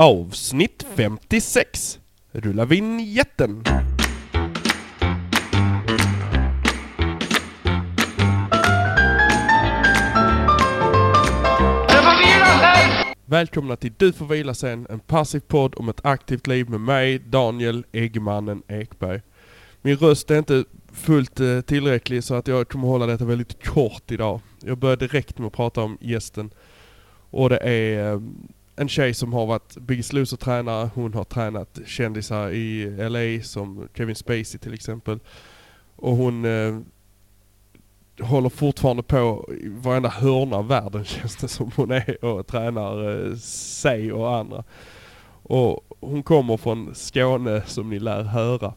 Avsnitt 0.00 0.86
56. 0.96 1.98
Rulla 2.32 2.64
vinjetten. 2.64 3.64
Välkomna 13.24 13.76
till 13.76 13.92
Du 13.96 14.12
får 14.12 14.26
vila 14.26 14.54
sen, 14.54 14.86
en 14.90 15.00
passiv 15.00 15.40
podd 15.40 15.74
om 15.76 15.88
ett 15.88 16.04
aktivt 16.04 16.46
liv 16.46 16.70
med 16.70 16.80
mig, 16.80 17.18
Daniel 17.18 17.84
Eggmannen 17.92 18.62
Ekberg. 18.68 19.20
Min 19.82 19.96
röst 19.96 20.30
är 20.30 20.38
inte 20.38 20.64
fullt 20.92 21.40
eh, 21.40 21.60
tillräcklig 21.60 22.24
så 22.24 22.34
att 22.34 22.48
jag 22.48 22.68
kommer 22.68 22.88
hålla 22.88 23.06
detta 23.06 23.24
väldigt 23.24 23.64
kort 23.64 24.10
idag. 24.10 24.40
Jag 24.60 24.78
börjar 24.78 24.96
direkt 24.96 25.38
med 25.38 25.46
att 25.46 25.52
prata 25.52 25.82
om 25.82 25.98
gästen. 26.00 26.50
Och 27.30 27.50
det 27.50 27.58
är 27.58 28.12
eh, 28.12 28.20
en 28.78 28.88
tjej 28.88 29.14
som 29.14 29.32
har 29.32 29.46
varit 29.46 29.76
Biggest 29.76 30.12
Loser-tränare. 30.12 30.90
Hon 30.94 31.14
har 31.14 31.24
tränat 31.24 31.78
kändisar 31.86 32.50
i 32.50 32.90
LA 33.08 33.42
som 33.44 33.88
Kevin 33.94 34.14
Spacey 34.14 34.58
till 34.58 34.74
exempel. 34.74 35.18
Och 35.96 36.16
hon 36.16 36.44
eh, 36.44 36.78
håller 38.20 38.48
fortfarande 38.48 39.02
på 39.02 39.48
i 39.62 39.68
varenda 39.68 40.08
hörna 40.08 40.56
av 40.56 40.68
världen 40.68 41.04
känns 41.04 41.36
det 41.36 41.48
som 41.48 41.70
hon 41.76 41.90
är 41.90 42.24
och 42.24 42.46
tränar 42.46 43.26
eh, 43.26 43.34
sig 43.36 44.12
och 44.12 44.36
andra. 44.36 44.64
Och 45.42 45.80
hon 46.00 46.22
kommer 46.22 46.56
från 46.56 46.94
Skåne 46.94 47.62
som 47.66 47.90
ni 47.90 47.98
lär 47.98 48.22
höra. 48.22 48.74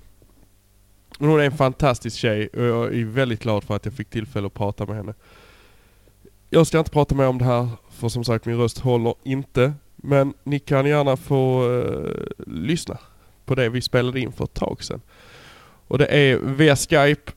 Men 1.19 1.29
hon 1.29 1.39
är 1.39 1.43
en 1.45 1.57
fantastisk 1.57 2.17
tjej 2.17 2.47
och 2.47 2.63
jag 2.63 2.95
är 2.95 3.05
väldigt 3.05 3.43
glad 3.43 3.63
för 3.63 3.75
att 3.75 3.85
jag 3.85 3.93
fick 3.93 4.09
tillfälle 4.09 4.47
att 4.47 4.53
prata 4.53 4.85
med 4.85 4.95
henne. 4.95 5.13
Jag 6.49 6.67
ska 6.67 6.79
inte 6.79 6.91
prata 6.91 7.15
mer 7.15 7.27
om 7.27 7.37
det 7.37 7.45
här 7.45 7.67
för 7.89 8.09
som 8.09 8.23
sagt 8.23 8.45
min 8.45 8.57
röst 8.57 8.79
håller 8.79 9.15
inte. 9.23 9.73
Men 10.01 10.33
ni 10.43 10.59
kan 10.59 10.85
gärna 10.85 11.17
få 11.17 11.69
uh, 11.69 12.25
lyssna 12.47 12.97
på 13.45 13.55
det 13.55 13.69
vi 13.69 13.81
spelade 13.81 14.19
in 14.19 14.31
för 14.31 14.43
ett 14.43 14.53
tag 14.53 14.83
sedan. 14.83 15.01
Och 15.87 15.97
det 15.97 16.05
är 16.05 16.37
via 16.37 16.75
Skype. 16.75 17.31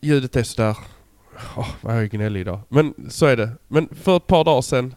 Ljudet 0.00 0.36
är 0.36 0.42
sådär 0.42 0.76
Oh, 1.56 1.70
vad 1.80 1.96
jag 1.96 2.02
är 2.02 2.06
gnällig 2.06 2.40
idag. 2.40 2.60
Men 2.68 2.94
så 3.08 3.26
är 3.26 3.36
det. 3.36 3.50
Men 3.68 3.88
för 3.88 4.16
ett 4.16 4.26
par 4.26 4.44
dagar 4.44 4.62
sedan 4.62 4.94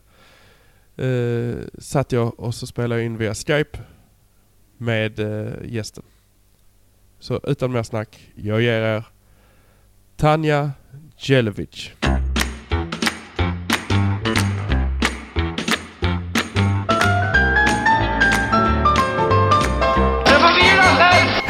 eh, 0.97 1.66
satt 1.79 2.11
jag 2.11 2.39
och 2.39 2.55
så 2.55 2.67
spelade 2.67 3.01
jag 3.01 3.05
in 3.05 3.17
via 3.17 3.34
Skype 3.34 3.79
med 4.78 5.19
eh, 5.19 5.53
gästen. 5.63 6.03
Så 7.19 7.39
utan 7.44 7.72
mer 7.72 7.84
snack, 7.84 8.31
jag 8.35 8.61
ger 8.61 8.81
er 8.81 9.05
Tanja 10.16 10.72
Jelovic. 11.17 11.91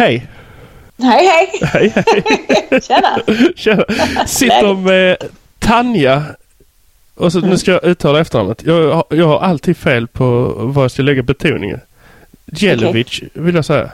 Hej! 0.02 0.28
Hej 0.98 1.28
hej! 1.28 1.60
Hej 1.62 1.94
hej! 1.96 2.82
Tjena! 2.82 3.20
Tjena! 3.56 3.86
Sitter 4.28 4.76
med 4.76 5.18
Tanja. 5.60 6.24
Och 7.16 7.32
så, 7.32 7.40
nu 7.40 7.58
ska 7.58 7.72
jag 7.72 7.84
uttala 7.84 8.20
efternamnet. 8.20 8.64
Jag, 8.64 9.04
jag 9.10 9.28
har 9.28 9.40
alltid 9.40 9.78
fel 9.78 10.08
på 10.08 10.54
var 10.58 10.82
jag 10.82 10.92
ska 10.92 11.02
lägga 11.02 11.24
betoningen. 11.24 11.80
Djelevic 12.46 13.22
vill 13.34 13.56
jag 13.56 13.66
säga. 13.66 13.92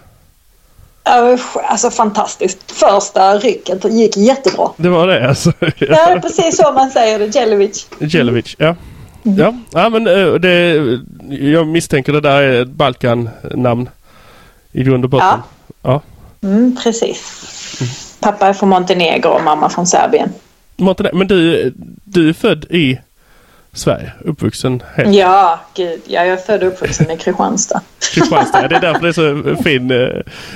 Alltså 1.03 1.89
fantastiskt. 1.89 2.71
Första 2.71 3.37
rycket 3.37 3.85
gick 3.85 4.17
jättebra. 4.17 4.69
Det 4.77 4.89
var 4.89 5.07
det 5.07 5.29
alltså. 5.29 5.53
Ja, 5.59 5.71
det 5.77 5.95
är 5.95 6.19
precis 6.19 6.57
så 6.57 6.71
man 6.71 6.91
säger 6.91 7.19
det. 7.19 7.25
Djelevic. 7.25 7.87
Djelevic, 7.99 8.55
ja. 8.59 8.75
Ja, 9.23 9.53
ja 9.71 9.89
men 9.89 10.07
eh, 10.07 10.33
det, 10.33 10.75
jag 11.29 11.67
misstänker 11.67 12.13
det 12.13 12.21
där 12.21 12.41
är 12.41 12.61
ett 12.61 12.67
Balkan-namn. 12.67 13.89
I 14.71 14.83
grund 14.83 15.03
och 15.03 15.09
botten. 15.09 15.27
Ja. 15.27 15.43
Ja. 15.81 16.01
Mm, 16.43 16.77
precis. 16.83 18.17
Pappa 18.19 18.47
är 18.47 18.53
från 18.53 18.69
Montenegro 18.69 19.29
och 19.29 19.43
mamma 19.43 19.69
från 19.69 19.87
Serbien. 19.87 20.29
Montenegro. 20.75 21.17
Men 21.17 21.27
du, 21.27 21.73
du 22.03 22.29
är 22.29 22.33
född 22.33 22.65
i 22.69 22.99
Sverige? 23.73 24.11
Uppvuxen 24.25 24.83
helt 24.95 25.15
Ja, 25.15 25.59
gud. 25.73 26.01
Ja, 26.05 26.25
jag 26.25 26.33
är 26.33 26.37
född 26.37 26.63
och 26.63 26.67
uppvuxen 26.67 27.11
i 27.11 27.17
Kristianstad. 27.17 27.81
Kristianstad. 28.13 28.67
Det 28.67 28.75
är 28.75 28.79
därför 28.79 29.01
det 29.01 29.07
är 29.07 29.55
så 29.55 29.63
fin 29.63 29.91
eh, 29.91 30.07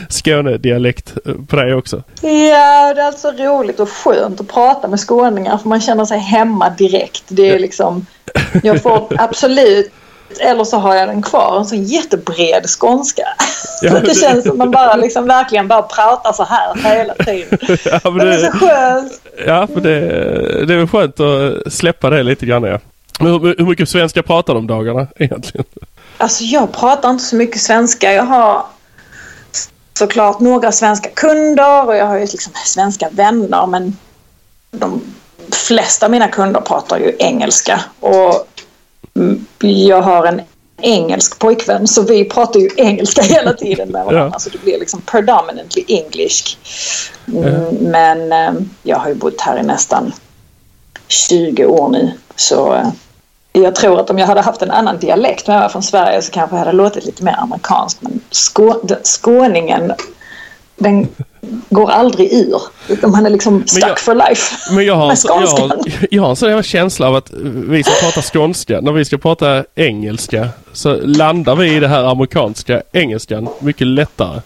Skånedialekt 0.09 1.17
på 1.47 1.55
dig 1.55 1.73
också. 1.73 2.03
Ja, 2.21 2.93
det 2.93 3.01
är 3.01 3.05
alltså 3.05 3.31
roligt 3.31 3.79
och 3.79 3.89
skönt 3.89 4.41
att 4.41 4.47
prata 4.47 4.87
med 4.87 4.99
skåningar 4.99 5.57
för 5.57 5.69
man 5.69 5.81
känner 5.81 6.05
sig 6.05 6.19
hemma 6.19 6.69
direkt. 6.69 7.23
Det 7.27 7.49
är 7.49 7.59
liksom, 7.59 8.05
jag 8.63 8.81
får 8.81 9.07
absolut, 9.21 9.91
eller 10.39 10.63
så 10.63 10.77
har 10.77 10.95
jag 10.95 11.07
den 11.09 11.21
kvar, 11.21 11.57
en 11.59 11.65
sån 11.65 11.83
jättebred 11.83 12.65
skånska. 12.79 13.23
Ja, 13.81 13.93
det 13.93 13.99
det- 13.99 14.15
känns 14.15 14.45
som 14.45 14.57
man 14.57 14.71
bara 14.71 14.95
liksom 14.95 15.27
verkligen 15.27 15.67
bara 15.67 15.81
pratar 15.81 16.33
så 16.33 16.43
här 16.43 16.75
hela 16.95 17.13
tiden. 17.13 17.59
Ja, 17.85 17.99
men 18.03 18.13
Men 18.13 18.27
det 18.27 18.33
är 18.35 18.37
så 18.37 18.43
det, 18.45 18.51
skönt. 18.51 19.21
ja, 19.47 19.67
men 19.73 19.83
det, 19.83 19.99
det 20.65 20.73
är 20.73 20.77
väl 20.77 20.87
skönt 20.87 21.19
att 21.19 21.73
släppa 21.73 22.09
det 22.09 22.23
lite 22.23 22.45
grann 22.45 22.63
ja. 22.63 22.79
Men 23.19 23.31
Hur, 23.31 23.55
hur 23.57 23.65
mycket 23.65 23.89
svenska 23.89 24.23
pratar 24.23 24.55
om 24.55 24.67
dagarna 24.67 25.07
egentligen? 25.15 25.65
Alltså 26.17 26.43
jag 26.43 26.71
pratar 26.71 27.09
inte 27.09 27.23
så 27.23 27.35
mycket 27.35 27.61
svenska. 27.61 28.13
Jag 28.13 28.23
har 28.23 28.65
såklart 29.93 30.39
några 30.39 30.71
svenska 30.71 31.09
kunder 31.09 31.85
och 31.87 31.95
jag 31.95 32.05
har 32.05 32.15
ju 32.15 32.21
liksom 32.25 32.53
svenska 32.65 33.09
vänner 33.11 33.65
men 33.67 33.97
de 34.71 35.01
flesta 35.51 36.05
av 36.05 36.11
mina 36.11 36.27
kunder 36.27 36.61
pratar 36.61 36.97
ju 36.97 37.15
engelska. 37.19 37.81
Och 37.99 38.47
jag 39.61 40.01
har 40.01 40.25
en 40.25 40.41
engelsk 40.81 41.39
pojkvän 41.39 41.87
så 41.87 42.01
vi 42.01 42.25
pratar 42.25 42.59
ju 42.59 42.69
engelska 42.77 43.21
hela 43.35 43.53
tiden 43.53 43.89
med 43.89 44.05
varandra. 44.05 44.29
Ja. 44.33 44.39
Så 44.39 44.49
det 44.49 44.61
blir 44.61 44.79
liksom 44.79 45.01
predominantly 45.01 45.83
english. 45.87 46.57
Mm, 47.27 47.75
Men 47.75 48.31
eh, 48.31 48.61
jag 48.83 48.97
har 48.97 49.09
ju 49.09 49.15
bott 49.15 49.41
här 49.41 49.59
i 49.59 49.63
nästan 49.63 50.13
20 51.07 51.65
år 51.65 51.89
nu. 51.89 52.11
Så 52.35 52.73
eh, 52.73 52.87
jag 53.53 53.75
tror 53.75 53.99
att 53.99 54.09
om 54.09 54.19
jag 54.19 54.27
hade 54.27 54.41
haft 54.41 54.61
en 54.61 54.71
annan 54.71 54.97
dialekt 54.97 55.47
när 55.47 55.55
jag 55.55 55.61
var 55.61 55.69
från 55.69 55.83
Sverige 55.83 56.21
så 56.21 56.31
kanske 56.31 56.55
jag 56.55 56.59
hade 56.65 56.77
låtit 56.77 57.05
lite 57.05 57.23
mer 57.23 57.35
amerikansk. 57.39 57.97
Men 58.01 58.19
skå, 58.31 58.81
skåningen, 59.03 59.93
den 60.75 61.07
går 61.69 61.89
aldrig 61.91 62.33
ur. 62.33 62.61
Utan 62.87 63.11
man 63.11 63.25
är 63.25 63.29
liksom 63.29 63.63
stuck 63.67 63.83
jag- 63.89 63.99
for 63.99 64.15
life. 64.29 64.73
Men 64.75 64.85
jag 64.85 64.95
har, 64.95 65.15
så- 65.15 65.27
jag, 65.27 65.47
har, 65.47 65.77
jag 66.11 66.23
har 66.23 66.29
en 66.29 66.35
sån 66.35 66.49
jävla 66.49 66.63
känsla 66.63 67.07
av 67.07 67.15
att 67.15 67.29
vi 67.67 67.83
som 67.83 67.93
pratar 68.01 68.21
skånska, 68.21 68.81
när 68.81 68.91
vi 68.91 69.05
ska 69.05 69.17
prata 69.17 69.63
engelska 69.75 70.49
så 70.73 70.97
landar 71.03 71.55
vi 71.55 71.75
i 71.75 71.79
det 71.79 71.87
här 71.87 72.03
amerikanska 72.03 72.81
engelskan 72.91 73.47
mycket 73.59 73.87
lättare. 73.87 74.41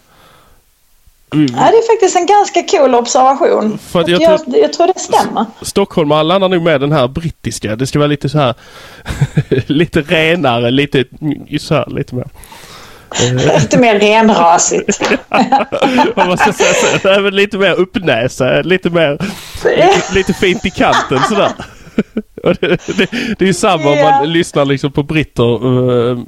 Vi- 1.31 1.45
Ja, 1.57 1.71
det 1.71 1.77
är 1.77 1.93
faktiskt 1.93 2.15
en 2.15 2.25
ganska 2.25 2.63
cool 2.63 2.95
observation. 2.95 3.77
För 3.77 3.99
jag 3.99 4.21
jag, 4.21 4.45
tror- 4.45 4.57
jag 4.57 4.73
tror 4.73 4.87
det 4.87 4.99
stämmer. 4.99 5.45
Stockholmare 5.61 6.23
landar 6.23 6.49
nog 6.49 6.61
med 6.61 6.81
den 6.81 6.91
här 6.91 7.07
brittiska. 7.07 7.75
Det 7.75 7.87
ska 7.87 7.99
vara 7.99 8.07
lite 8.07 8.29
så 8.29 8.37
här 8.37 8.53
lite 9.67 10.01
renare, 10.01 10.71
lite 10.71 11.03
så 11.59 11.73
här, 11.73 11.89
lite 11.89 12.15
mer. 12.15 12.27
Lite 13.61 13.77
mer 13.77 13.99
renrasigt. 13.99 15.01
Vad 16.15 16.27
man 16.27 16.37
ska 16.37 16.53
säga, 16.53 16.73
så, 16.73 17.07
det 17.07 17.15
är 17.15 17.21
väl 17.21 17.33
lite 17.33 17.57
mer 17.57 17.73
uppnäsa, 17.73 18.61
lite 18.61 18.89
mer, 18.89 19.17
lite, 19.63 20.13
lite 20.13 20.33
fint 20.33 20.65
i 20.65 20.69
kanten 20.69 21.19
sådär. 21.29 21.51
Det, 22.43 22.57
det, 22.97 23.09
det 23.37 23.41
är 23.41 23.47
ju 23.47 23.53
samma 23.53 23.91
om 23.91 24.01
man 24.01 24.33
lyssnar 24.33 24.65
liksom 24.65 24.91
på 24.91 25.03
britter 25.03 25.65
uh, 25.65 26.19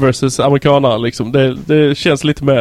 versus 0.00 0.40
amerikanare 0.40 0.98
liksom. 0.98 1.32
Det, 1.32 1.54
det 1.54 1.98
känns 1.98 2.24
lite 2.24 2.44
mer 2.44 2.60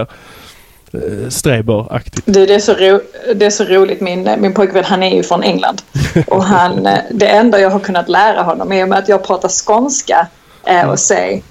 uh, 0.96 1.30
Streber-aktigt. 1.30 2.22
Du, 2.26 2.46
det, 2.46 2.56
är 2.56 2.60
så 2.60 2.74
ro, 2.74 3.00
det 3.36 3.46
är 3.46 3.50
så 3.50 3.64
roligt. 3.64 4.02
Min, 4.02 4.30
min 4.38 4.54
pojkvän 4.54 4.84
han 4.84 5.04
är 5.04 5.16
ju 5.16 5.24
från 5.24 5.44
England. 5.44 5.82
Och 6.28 6.44
han, 6.44 6.86
eh, 6.86 7.00
det 7.12 7.28
enda 7.28 7.60
jag 7.60 7.70
har 7.70 7.80
kunnat 7.80 8.10
lära 8.10 8.42
honom 8.42 8.72
är 8.72 8.86
med 8.86 9.00
att 9.00 9.10
jag 9.10 9.24
pratar 9.24 9.50
skånska 9.50 10.28
eh, 10.68 10.90
och 10.90 11.00
säger 11.00 11.42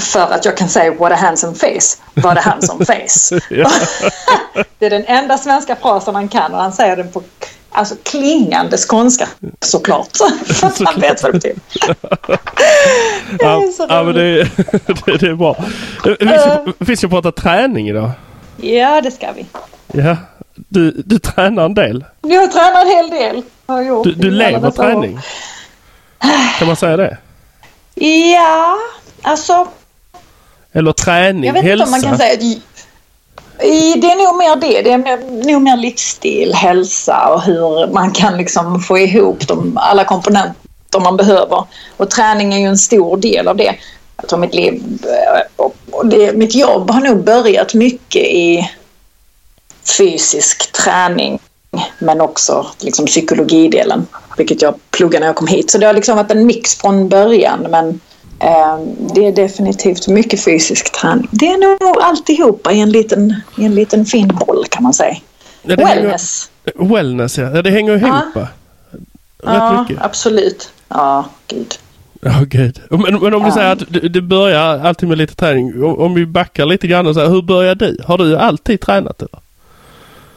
för 0.00 0.34
att 0.34 0.44
jag 0.44 0.56
kan 0.56 0.68
säga 0.68 0.94
what 0.94 1.12
a 1.12 1.16
handsome 1.16 1.54
face. 1.54 1.96
Vad 2.14 2.38
a 2.38 2.40
handsome 2.44 2.84
face. 2.84 3.40
Det 4.78 4.86
är 4.86 4.90
den 4.90 5.04
enda 5.06 5.38
svenska 5.38 5.76
frasen 5.76 6.14
han 6.14 6.28
kan 6.28 6.54
och 6.54 6.60
han 6.60 6.72
säger 6.72 6.96
den 6.96 7.12
på 7.12 7.22
alltså, 7.70 7.94
klingande 8.02 8.76
skånska 8.76 9.28
såklart. 9.60 10.16
För 10.46 10.66
att 10.66 10.80
han 10.84 11.00
vet 11.00 11.22
vad 11.22 11.32
det 11.32 11.38
betyder. 11.38 11.60
Det 13.38 13.86
Ja, 13.88 14.02
men 14.02 14.14
det, 14.14 14.44
det, 15.04 15.16
det 15.20 15.26
är 15.26 15.34
bra. 15.34 15.64
Vi 16.80 16.86
ska, 16.86 16.96
ska 16.96 17.08
prata 17.08 17.32
träning 17.32 17.88
idag. 17.88 18.10
Ja, 18.56 19.00
det 19.00 19.10
ska 19.10 19.32
vi. 19.32 19.46
Ja. 19.92 20.16
Du, 20.54 20.90
du 20.90 21.18
tränar 21.18 21.64
en 21.64 21.74
del. 21.74 22.04
Jag 22.22 22.52
tränar 22.52 22.80
en 22.80 22.88
hel 22.88 23.10
del. 23.10 23.42
Har 23.66 23.76
jag 23.76 23.86
gjort 23.86 24.04
Du, 24.04 24.12
du 24.12 24.30
lever 24.30 24.68
år. 24.68 24.70
träning. 24.70 25.20
Kan 26.58 26.66
man 26.66 26.76
säga 26.76 26.96
det? 26.96 27.18
Ja, 28.34 28.76
alltså 29.22 29.68
Eller 30.72 30.92
träning, 30.92 31.44
Jag 31.44 31.52
vet 31.52 31.62
hälsa? 31.62 31.84
inte 31.84 31.84
om 31.84 31.90
man 31.90 32.02
kan 32.02 32.18
säga 32.18 32.36
det 33.96 34.06
är 34.06 34.26
nog 34.26 34.36
mer 34.36 34.56
det. 34.56 34.82
Det 34.82 34.92
är 34.92 34.98
mer, 34.98 35.44
nog 35.52 35.62
mer 35.62 35.76
livsstil, 35.76 36.54
hälsa 36.54 37.28
och 37.28 37.42
hur 37.42 37.92
man 37.92 38.12
kan 38.12 38.36
liksom 38.36 38.80
få 38.80 38.98
ihop 38.98 39.48
de, 39.48 39.78
alla 39.78 40.04
komponenter 40.04 41.00
man 41.00 41.16
behöver. 41.16 41.64
Och 41.96 42.10
träning 42.10 42.54
är 42.54 42.58
ju 42.58 42.66
en 42.66 42.78
stor 42.78 43.16
del 43.16 43.48
av 43.48 43.56
det. 43.56 43.74
Jag 44.16 44.28
tror 44.28 44.38
mitt 44.38 44.54
liv 44.54 44.82
eh, 45.04 45.64
och 45.96 46.06
det, 46.06 46.36
mitt 46.36 46.54
jobb 46.54 46.90
har 46.90 47.00
nog 47.00 47.24
börjat 47.24 47.74
mycket 47.74 48.22
i 48.22 48.70
fysisk 49.98 50.72
träning 50.72 51.38
men 51.98 52.20
också 52.20 52.66
liksom 52.78 53.06
psykologidelen, 53.06 54.06
vilket 54.36 54.62
jag 54.62 54.74
pluggade 54.90 55.20
när 55.20 55.26
jag 55.26 55.36
kom 55.36 55.46
hit. 55.46 55.70
Så 55.70 55.78
det 55.78 55.86
har 55.86 55.92
liksom 55.92 56.16
varit 56.16 56.30
en 56.30 56.46
mix 56.46 56.74
från 56.74 57.08
början 57.08 57.66
men 57.70 58.00
det 59.14 59.26
är 59.26 59.32
definitivt 59.32 60.08
mycket 60.08 60.44
fysisk 60.44 60.92
träning. 60.92 61.28
Det 61.30 61.46
är 61.46 61.58
nog 61.58 62.02
alltihopa 62.02 62.72
i 62.72 62.80
en 62.80 62.90
liten, 62.90 63.34
i 63.58 63.64
en 63.64 63.74
liten 63.74 64.04
fin 64.06 64.28
boll 64.46 64.64
kan 64.70 64.82
man 64.82 64.94
säga. 64.94 65.16
Ja, 65.62 65.76
det 65.76 65.84
hänger- 65.84 66.02
Wellness. 66.02 66.50
Wellness 66.74 67.38
ja. 67.38 67.50
ja, 67.54 67.62
det 67.62 67.70
hänger 67.70 67.96
ihop 67.96 68.14
Ja. 68.34 68.46
Ja, 69.42 69.82
mycket. 69.88 70.04
absolut. 70.04 70.72
Ja, 70.88 71.24
gud. 71.46 71.74
Ja, 72.20 72.40
gud. 72.46 72.80
Men, 72.90 73.18
men 73.20 73.34
om 73.34 73.42
du 73.44 73.50
säger 73.50 73.72
att 73.72 73.82
det, 73.88 74.08
det 74.08 74.20
börjar 74.22 74.78
alltid 74.78 75.08
med 75.08 75.18
lite 75.18 75.34
träning. 75.34 75.84
Om, 75.84 75.98
om 75.98 76.14
vi 76.14 76.26
backar 76.26 76.66
lite 76.66 76.86
grann 76.86 77.06
och 77.06 77.14
säger, 77.14 77.28
hur 77.28 77.42
börjar 77.42 77.74
du? 77.74 77.98
Har 78.06 78.18
du 78.18 78.36
alltid 78.38 78.80
tränat 78.80 79.22
eller? 79.22 79.38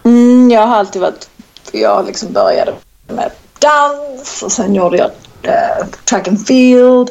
Mm, 0.03 0.51
jag 0.51 0.67
har 0.67 0.75
alltid 0.75 1.01
varit... 1.01 1.29
Jag 1.71 2.05
liksom 2.07 2.33
började 2.33 2.73
med 3.07 3.31
dans 3.59 4.44
och 4.44 4.51
sen 4.51 4.75
gjorde 4.75 4.97
jag 4.97 5.11
eh, 5.47 5.85
track 6.05 6.27
and 6.27 6.47
field 6.47 7.09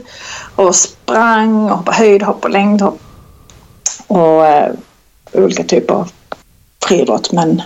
och 0.56 0.74
sprang 0.74 1.64
och 1.70 1.76
hoppade 1.76 1.96
höjdhopp 1.96 2.44
och 2.44 2.50
längdhopp. 2.50 3.00
Och 4.06 4.46
eh, 4.46 4.72
olika 5.32 5.64
typer 5.64 5.94
av 5.94 6.10
friidrott. 6.86 7.32
Men 7.32 7.62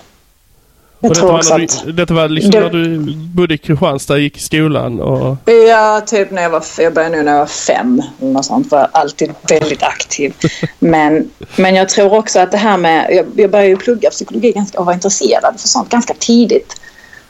jag 1.00 1.10
Och 1.10 1.14
detta 1.14 1.20
tror 1.20 1.32
var, 1.32 1.38
också 1.38 1.56
när 1.56 1.64
att... 1.64 1.96
detta 1.96 2.14
var 2.14 2.28
liksom 2.28 2.50
Det- 2.50 2.60
när 2.60 2.70
du 2.70 2.98
bodde 3.34 3.54
i 3.54 3.58
Kristianstad, 3.58 4.18
gick 4.18 4.36
i 4.36 4.40
skolan 4.40 5.00
och... 5.00 5.36
Ja, 5.68 6.00
typ 6.06 6.30
när 6.30 6.42
jag 6.42 6.50
var, 6.50 6.62
jag 6.78 6.94
började 6.94 7.16
nu 7.16 7.22
när 7.22 7.32
jag 7.32 7.38
var 7.38 7.46
fem. 7.46 8.02
Något 8.18 8.44
sånt, 8.44 8.70
var 8.70 8.88
alltid 8.92 9.30
väldigt 9.48 9.82
aktiv. 9.82 10.34
Men, 10.78 11.30
men 11.56 11.74
jag 11.74 11.88
tror 11.88 12.14
också 12.14 12.40
att 12.40 12.50
det 12.50 12.56
här 12.58 12.76
med, 12.76 13.06
jag, 13.10 13.26
jag 13.36 13.50
började 13.50 13.68
ju 13.68 13.76
plugga 13.76 14.10
psykologi 14.10 14.52
ganska, 14.52 14.78
och 14.80 14.86
var 14.86 14.92
intresserad 14.92 15.54
för 15.60 15.68
sånt 15.68 15.88
ganska 15.88 16.14
tidigt. 16.18 16.80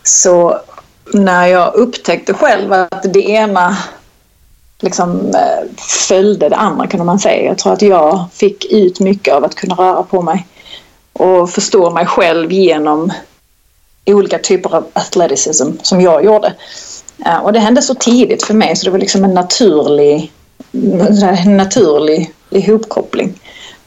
Så 0.03 0.61
när 1.13 1.47
jag 1.47 1.75
upptäckte 1.75 2.35
själv 2.35 2.73
att 2.73 3.13
det 3.13 3.29
ena 3.31 3.77
liksom 4.81 5.35
eh, 5.35 5.71
följde 6.09 6.49
det 6.49 6.57
andra 6.57 6.87
kunde 6.87 7.05
man 7.05 7.19
säga. 7.19 7.45
Jag 7.45 7.59
tror 7.59 7.73
att 7.73 7.83
jag 7.83 8.25
fick 8.33 8.73
ut 8.73 9.01
mycket 9.01 9.35
av 9.35 9.45
att 9.45 9.55
kunna 9.55 9.75
röra 9.75 10.03
på 10.03 10.23
mig 10.23 10.47
och 11.13 11.51
förstå 11.51 11.91
mig 11.91 12.07
själv 12.07 12.53
genom 12.53 13.13
olika 14.07 14.39
typer 14.39 14.75
av 14.75 14.87
athleticism 14.93 15.71
som 15.83 16.01
jag 16.01 16.25
gjorde. 16.25 16.55
Eh, 17.27 17.39
och 17.39 17.53
det 17.53 17.59
hände 17.59 17.83
så 17.83 17.95
tidigt 17.95 18.43
för 18.43 18.55
mig 18.55 18.77
så 18.77 18.85
det 18.85 18.91
var 18.91 18.99
liksom 18.99 19.25
en 19.25 19.35
naturlig, 19.35 20.33
en 21.47 21.57
naturlig 21.57 22.33
ihopkoppling. 22.51 23.41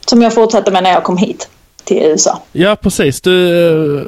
Som 0.06 0.22
jag 0.22 0.34
fortsatte 0.34 0.70
med 0.70 0.82
när 0.82 0.90
jag 0.90 1.04
kom 1.04 1.16
hit 1.16 1.48
till 1.84 2.02
USA. 2.02 2.42
Ja, 2.52 2.76
precis. 2.76 3.20
Du, 3.20 4.00
eh, 4.00 4.06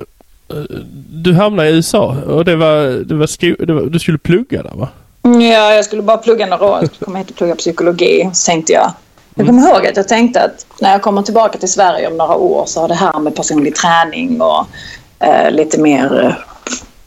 du 1.11 1.35
hamnade 1.35 1.69
i 1.69 1.73
USA 1.73 2.17
och 2.27 2.45
det 2.45 2.57
var, 2.57 3.05
det 3.05 3.15
var, 3.15 3.27
sko- 3.27 3.57
det 3.67 3.73
var 3.73 3.83
du 3.83 3.99
skulle 3.99 4.19
plugga 4.19 4.63
där 4.63 4.75
va? 4.75 4.89
Ja, 5.23 5.75
jag 5.75 5.85
skulle 5.85 6.03
bara 6.03 6.17
plugga 6.17 6.47
några 6.47 6.65
år. 6.65 6.79
Jag 6.81 6.87
skulle 6.87 7.05
komma 7.05 7.19
hit 7.19 7.31
och 7.31 7.37
plugga 7.37 7.55
psykologi. 7.57 8.31
Så 8.33 8.47
tänkte 8.51 8.73
jag, 8.73 8.93
jag 9.35 9.47
kommer 9.47 9.69
ihåg 9.69 9.87
att 9.87 9.97
jag 9.97 10.09
tänkte 10.09 10.43
att 10.43 10.67
när 10.81 10.93
jag 10.93 11.03
kommer 11.03 11.23
tillbaka 11.23 11.59
till 11.59 11.73
Sverige 11.73 12.07
om 12.09 12.17
några 12.17 12.35
år 12.35 12.65
så 12.67 12.81
har 12.81 12.89
det 12.89 12.95
här 12.95 13.19
med 13.19 13.37
personlig 13.37 13.75
träning 13.75 14.41
och 14.41 14.67
eh, 15.19 15.51
lite 15.51 15.81
mer... 15.81 16.25
Eh, 16.25 16.33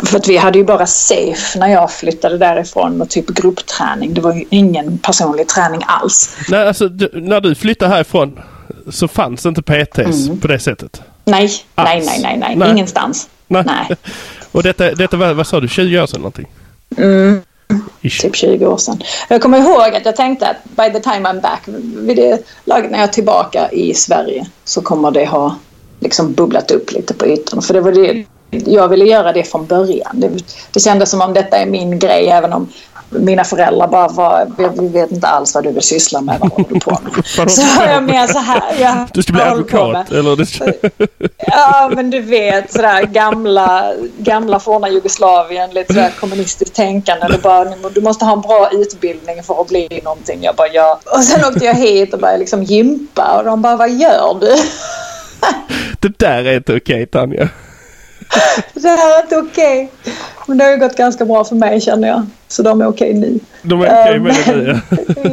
för 0.06 0.18
att 0.18 0.28
vi 0.28 0.38
hade 0.38 0.58
ju 0.58 0.64
bara 0.66 0.86
safe 0.86 1.60
när 1.60 1.68
jag 1.68 1.92
flyttade 1.92 2.38
därifrån 2.38 3.02
och 3.02 3.10
typ 3.10 3.28
gruppträning. 3.28 4.14
Det 4.14 4.22
var 4.22 4.34
ju 4.34 4.46
ingen 4.50 4.98
personlig 4.98 5.48
träning 5.48 5.82
alls. 5.86 6.38
Nej, 6.50 6.68
alltså 6.68 6.88
du, 6.90 7.10
när 7.14 7.42
du 7.42 7.56
flyttade 7.56 7.92
härifrån 7.92 8.40
så 8.92 9.08
fanns 9.08 9.46
inte 9.46 9.62
PTs 9.62 10.30
på 10.42 10.48
det 10.48 10.60
sättet. 10.60 11.02
Nej, 11.26 11.50
nej, 11.76 12.04
nej, 12.24 12.38
nej. 12.40 12.56
Nej. 12.56 12.72
Ingenstans. 12.72 13.30
Nej. 13.48 13.64
Nej. 13.66 13.98
Och 14.52 14.64
detta, 14.64 14.92
detta 14.92 15.18
var, 15.18 15.34
vad 15.34 15.48
sa 15.48 15.60
du, 15.60 15.68
20 15.68 16.02
år 16.02 16.06
sedan 16.06 16.20
någonting? 16.20 16.48
Mm, 16.98 17.42
Ish. 18.02 18.22
typ 18.22 18.36
20 18.36 18.66
år 18.66 18.78
sedan. 18.78 19.02
Jag 19.30 19.42
kommer 19.42 19.58
ihåg 19.58 19.96
att 19.96 20.06
jag 20.06 20.16
tänkte 20.16 20.48
att 20.48 20.64
by 20.64 20.94
the 20.94 21.00
time 21.00 21.30
I'm 21.30 21.42
back, 21.42 21.62
vid 22.08 22.18
det 22.18 22.46
laget 22.66 22.92
när 22.92 23.00
jag 23.00 23.08
är 23.08 23.14
tillbaka 23.14 23.72
i 23.72 23.94
Sverige 23.94 24.46
så 24.64 24.82
kommer 24.82 25.12
det 25.12 25.26
ha 25.26 25.56
liksom 26.00 26.34
bubblat 26.34 26.72
upp 26.72 26.92
lite 26.92 27.14
på 27.14 27.28
ytan. 27.28 27.62
För 27.62 27.74
det 27.74 27.82
var 27.82 27.92
det, 27.92 28.26
jag 28.72 28.88
ville 28.88 29.06
göra 29.06 29.34
det 29.34 29.44
från 29.44 29.66
början. 29.66 30.20
Det, 30.20 30.30
det 30.72 30.80
kändes 30.80 31.10
som 31.10 31.22
om 31.22 31.34
detta 31.34 31.58
är 31.58 31.66
min 31.66 32.00
grej 32.00 32.30
även 32.30 32.54
om 32.54 32.70
mina 33.10 33.44
föräldrar 33.44 33.88
bara 33.88 34.08
var, 34.08 34.48
vi- 34.58 34.88
vet 34.88 35.12
inte 35.12 35.28
alls 35.28 35.56
vad 35.56 35.64
du 35.64 35.72
vill 35.72 35.84
syssla 35.84 36.22
med, 36.22 36.40
vad 36.40 36.52
håller 36.52 36.70
du 36.70 36.80
på 36.80 36.98
med? 37.04 37.26
Så 37.52 37.62
jag 37.88 38.04
mer 38.04 38.28
så 38.28 38.40
här, 38.40 38.62
jag 38.80 38.96
Du 39.14 39.24
ska 39.24 39.34
bli 39.34 39.42
advokat 39.42 40.12
eller? 40.12 40.36
Du. 40.36 40.90
Ja, 41.48 41.92
men 41.96 42.10
du 42.10 42.20
vet 42.20 42.72
sådär 42.74 43.04
gamla, 43.04 43.94
gamla 44.18 44.60
forna 44.60 44.90
Jugoslavien, 44.90 45.70
lite 45.70 45.94
sådär 45.94 46.12
kommunistiskt 46.20 46.76
tänkande. 46.76 47.28
Det 47.28 47.38
bara, 47.38 47.66
du 47.94 48.02
måste 48.02 48.26
ha 48.26 48.34
en 48.34 48.42
bra 48.42 48.70
utbildning 48.72 49.44
för 49.44 49.62
att 49.62 49.68
bli 49.68 50.02
någonting. 50.04 50.44
Jag 50.44 50.56
bara, 50.56 50.68
ja. 50.68 51.00
Och 51.06 51.24
sen 51.24 51.46
åkte 51.46 51.66
jag 51.66 51.74
hit 51.76 52.14
och 52.14 52.20
började 52.20 52.40
liksom 52.40 52.64
gympa 52.64 53.38
och 53.38 53.46
de 53.46 53.62
bara, 53.62 53.76
vad 53.76 53.90
gör 53.92 54.38
du? 54.42 54.56
Det 56.00 56.20
där 56.20 56.46
är 56.46 56.56
inte 56.56 56.76
okej 56.76 57.06
Tanja. 57.06 57.50
Det 58.74 58.88
här 58.88 59.20
är 59.20 59.24
inte 59.24 59.38
okej. 59.38 59.92
Men 60.48 60.58
det 60.58 60.64
har 60.64 60.72
ju 60.72 60.78
gått 60.78 60.96
ganska 60.96 61.26
bra 61.26 61.44
för 61.44 61.56
mig 61.56 61.82
känner 61.82 62.08
jag. 62.08 62.26
Så 62.48 62.62
de 62.64 62.82
är 62.82 62.88
okej 62.88 63.14
nu. 63.14 63.40
De 63.62 63.82
är 63.82 63.86
okej 63.86 64.16
Eh, 64.16 64.22
med 64.22 64.36
det 64.46 64.56
nu. 64.56 64.82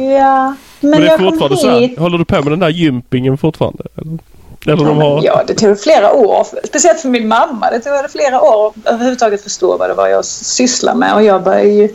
ja. 0.13 0.55
Men, 0.79 0.91
Men 0.91 1.01
det 1.01 1.07
är 1.07 1.17
fortfarande 1.17 1.57
så 1.57 1.69
här. 1.69 1.99
Håller 1.99 2.17
du 2.17 2.25
på 2.25 2.35
med 2.35 2.51
den 2.51 2.59
där 2.59 2.69
gympingen 2.69 3.37
fortfarande? 3.37 3.83
Eller, 3.97 4.17
eller 4.65 4.85
de 4.85 4.97
har... 4.97 5.23
Ja, 5.23 5.43
det 5.47 5.53
tog 5.53 5.79
flera 5.79 6.13
år. 6.13 6.47
Speciellt 6.67 6.99
för 6.99 7.09
min 7.09 7.27
mamma. 7.27 7.69
Det 7.71 7.79
tog 7.79 8.11
flera 8.11 8.41
år 8.41 8.67
att 8.67 8.93
överhuvudtaget 8.93 9.43
förstå 9.43 9.77
vad 9.77 9.89
det 9.89 9.93
var 9.93 10.07
jag 10.07 10.25
sysslade 10.25 10.97
med. 10.97 11.13
Och 11.13 11.23
jag 11.23 11.43
började 11.43 11.69
ju 11.69 11.89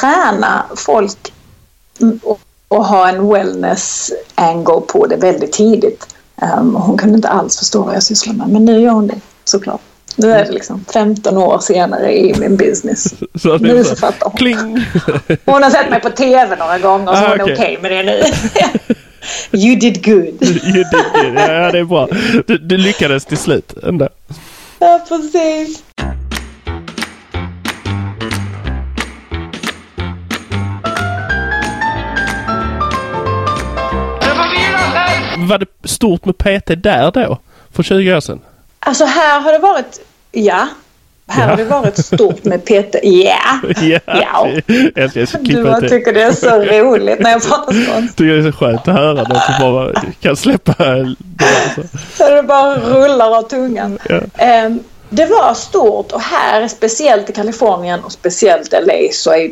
träna 0.00 0.64
folk 0.76 1.32
och, 2.22 2.40
och 2.68 2.84
ha 2.84 3.08
en 3.08 3.28
wellness 3.28 4.10
angle 4.34 4.80
på 4.80 5.06
det 5.06 5.16
väldigt 5.16 5.52
tidigt. 5.52 6.06
Um, 6.58 6.76
och 6.76 6.82
hon 6.82 6.98
kunde 6.98 7.14
inte 7.14 7.28
alls 7.28 7.58
förstå 7.58 7.82
vad 7.82 7.94
jag 7.94 8.02
sysslade 8.02 8.38
med. 8.38 8.48
Men 8.48 8.64
nu 8.64 8.80
gör 8.80 8.92
hon 8.92 9.06
det 9.06 9.20
såklart. 9.44 9.80
Nu 10.16 10.32
är 10.32 10.44
det 10.44 10.52
liksom 10.52 10.84
15 10.92 11.36
år 11.38 11.58
senare 11.58 12.12
i 12.18 12.34
min 12.40 12.56
business. 12.56 13.14
Så 13.34 13.58
Nu 13.58 13.84
så- 13.84 13.96
fattar 13.96 14.26
hon. 14.30 14.36
Kling! 14.38 14.84
Hon 15.44 15.62
har 15.62 15.70
sett 15.70 15.90
mig 15.90 16.00
på 16.00 16.10
TV 16.10 16.56
några 16.56 16.78
gånger 16.78 17.06
så 17.06 17.12
Ah, 17.12 17.28
hon 17.28 17.40
är 17.40 17.42
okej. 17.44 17.54
okej 17.54 17.78
med 17.82 17.90
det 17.90 18.02
nu. 18.02 18.22
you 19.58 19.76
did 19.76 20.04
good. 20.04 20.42
You 20.42 20.72
did 20.72 20.80
it. 20.80 21.34
Ja, 21.36 21.70
det 21.72 21.78
är 21.78 21.84
bra. 21.84 22.08
Du, 22.46 22.58
du 22.58 22.76
lyckades 22.76 23.24
till 23.24 23.38
slut 23.38 23.74
ändå. 23.82 24.08
Ja, 24.78 25.00
precis. 25.08 25.82
Var 35.38 35.58
det 35.58 35.66
stort 35.88 36.24
med 36.24 36.38
PT 36.38 36.82
där 36.82 37.10
då? 37.10 37.38
För 37.72 37.82
20 37.82 38.16
år 38.16 38.20
sedan? 38.20 38.40
Alltså 38.84 39.04
här 39.04 39.40
har 39.40 39.52
det 39.52 39.58
varit, 39.58 40.00
ja. 40.32 40.68
Här 41.28 41.42
Ja. 41.44 41.50
har 41.50 41.56
det 41.56 41.64
varit 41.64 42.04
stort 42.04 42.44
med 42.44 42.64
Peter. 42.64 43.00
Ja, 43.04 43.60
Ja, 43.82 43.98
ja. 44.06 44.48
Jag 44.94 45.10
Du 45.40 45.62
bara 45.64 45.80
det. 45.80 45.88
tycker 45.88 46.12
det 46.12 46.22
är 46.22 46.32
så 46.32 46.50
roligt 46.58 47.20
när 47.20 47.30
jag 47.30 47.42
pratar 47.42 47.72
skånska. 47.72 48.12
tycker 48.16 48.32
det 48.36 48.48
är 48.48 48.52
så 48.52 48.58
skönt 48.58 48.88
att 48.88 48.94
höra 48.94 49.14
någon 49.22 49.40
som 49.40 49.54
bara 49.74 49.92
kan 50.20 50.36
släppa 50.36 50.84
det. 50.84 51.14
Alltså. 51.64 51.98
Så 52.16 52.30
det 52.30 52.42
bara 52.42 52.76
rullar 52.80 53.38
av 53.38 53.42
tungan. 53.42 53.98
Ja. 54.08 54.20
Ehm, 54.38 54.80
det 55.10 55.26
var 55.26 55.54
stort 55.54 56.12
och 56.12 56.20
här, 56.20 56.68
speciellt 56.68 57.30
i 57.30 57.32
Kalifornien 57.32 58.00
och 58.04 58.12
speciellt 58.12 58.72
LA, 58.72 58.94
så 59.12 59.30
är, 59.32 59.50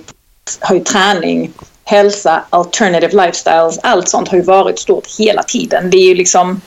har 0.61 0.75
ju 0.75 0.85
träning, 0.85 1.53
hälsa, 1.85 2.43
alternative 2.51 3.25
lifestyles, 3.27 3.79
allt 3.83 4.09
sånt 4.09 4.29
har 4.29 4.37
ju 4.37 4.43
varit 4.45 4.79
stort 4.79 5.07
hela 5.19 5.43
tiden. 5.43 5.91
Det 5.91 5.97
är 5.97 6.09
ju 6.09 6.15
liksom 6.15 6.61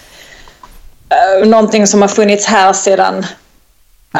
uh, 1.11 1.47
någonting 1.47 1.87
som 1.87 2.01
har 2.01 2.09
funnits 2.09 2.45
här 2.45 2.73
sedan 2.73 3.25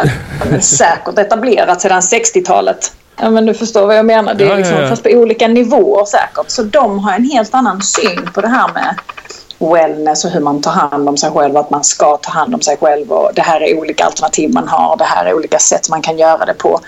uh, 0.04 0.12
men 0.50 0.62
säkert 0.80 1.18
etablerat 1.18 1.82
sedan 1.82 2.02
60-talet. 2.02 2.92
Ja, 3.22 3.30
men 3.30 3.46
du 3.46 3.54
förstår 3.54 3.86
vad 3.88 3.98
jag 3.98 4.06
menar. 4.06 4.34
Det 4.34 4.44
är 4.44 4.48
Ja, 4.48 4.54
ja, 4.54 4.58
liksom, 4.58 4.78
ja. 4.78 4.90
Fast 4.90 5.04
på 5.04 5.10
olika 5.10 5.48
nivåer 5.48 6.06
säkert. 6.06 6.50
Så 6.50 6.64
de 6.64 7.00
har 7.00 7.14
en 7.14 7.24
helt 7.24 7.54
annan 7.54 7.82
syn 7.82 8.30
på 8.34 8.42
det 8.42 8.48
här 8.48 8.70
med 8.74 8.96
wellness 9.60 10.26
och 10.26 10.32
hur 10.32 10.40
man 10.40 10.62
tar 10.62 10.72
hand 10.72 11.10
om 11.10 11.18
sig 11.18 11.32
själv. 11.32 11.58
Att 11.58 11.70
man 11.70 11.84
ska 11.84 12.18
ta 12.18 12.32
hand 12.32 12.56
om 12.56 12.62
sig 12.62 12.78
själv. 12.78 13.12
Och 13.12 13.32
det 13.36 13.42
här 13.42 13.62
är 13.62 13.78
olika 13.80 14.06
alternativ 14.06 14.54
man 14.54 14.68
har. 14.68 14.98
Det 14.98 15.04
här 15.04 15.26
är 15.26 15.34
olika 15.34 15.60
sätt 15.60 15.90
man 15.90 16.02
kan 16.02 16.18
göra 16.18 16.46
det 16.46 16.54
på. 16.54 16.80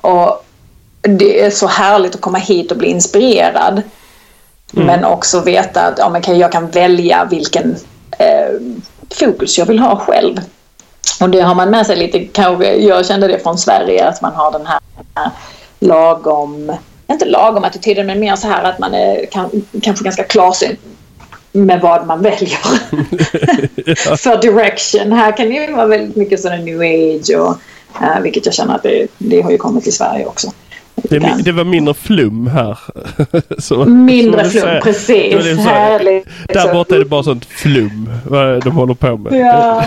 Och 0.00 0.44
det 1.02 1.44
är 1.44 1.50
så 1.50 1.66
härligt 1.66 2.14
att 2.14 2.20
komma 2.20 2.38
hit 2.38 2.70
och 2.70 2.78
bli 2.78 2.88
inspirerad. 2.88 3.82
Men 4.70 5.04
också 5.04 5.40
veta 5.40 5.80
att 5.82 5.98
ja, 5.98 6.08
men 6.08 6.22
kan- 6.22 6.38
jag 6.38 6.52
kan 6.52 6.70
välja 6.70 7.24
vilken 7.24 7.76
eh, 8.18 8.48
fokus 9.18 9.58
jag 9.58 9.66
vill 9.66 9.78
ha 9.78 9.96
själv. 9.96 10.40
Och 11.20 11.30
det 11.30 11.40
har 11.40 11.54
man 11.54 11.70
med 11.70 11.86
sig 11.86 11.96
lite, 11.96 12.24
kanske, 12.24 12.74
jag 12.74 13.06
kände 13.06 13.28
det 13.28 13.38
från 13.38 13.58
Sverige, 13.58 14.08
att 14.08 14.22
man 14.22 14.32
har 14.32 14.52
den 14.52 14.66
här 14.66 14.80
lagom, 15.80 16.76
inte 17.10 17.24
lagom 17.24 17.64
attityden, 17.64 18.06
men 18.06 18.20
mer 18.20 18.36
så 18.36 18.48
här 18.48 18.64
att 18.64 18.78
man 18.78 18.94
är 18.94 19.26
kan, 19.26 19.50
kanske 19.82 20.04
ganska 20.04 20.24
klarsynt 20.24 20.78
med 21.52 21.80
vad 21.80 22.06
man 22.06 22.22
väljer 22.22 22.58
för 24.16 24.42
direction. 24.42 25.12
Här 25.12 25.36
kan 25.36 25.48
det 25.48 25.54
ju 25.54 25.72
vara 25.72 25.86
väldigt 25.86 26.16
mycket 26.16 26.40
sådana 26.40 26.62
new 26.62 26.80
age 26.80 27.36
och 27.36 27.56
eh, 28.02 28.20
vilket 28.22 28.46
jag 28.46 28.54
känner 28.54 28.74
att 28.74 28.82
det, 28.82 29.06
det 29.18 29.42
har 29.42 29.50
ju 29.50 29.58
kommit 29.58 29.84
till 29.84 29.96
Sverige 29.96 30.26
också. 30.26 30.52
Det, 31.02 31.34
det 31.44 31.52
var 31.52 31.64
mindre 31.64 31.94
flum 31.94 32.46
här. 32.46 32.78
Så- 33.58 33.84
Mindre 33.84 34.44
flum, 34.44 34.62
säger. 34.62 34.80
precis. 34.80 35.56
Sa. 35.56 35.62
Härligt. 35.62 36.28
Där 36.48 36.72
borta 36.72 36.94
är 36.94 36.98
det 36.98 37.04
bara 37.04 37.22
sånt 37.22 37.44
flum 37.44 38.10
vad 38.24 38.64
de 38.64 38.70
håller 38.74 38.94
på 38.94 39.16
med. 39.16 39.32
Ja, 39.32 39.84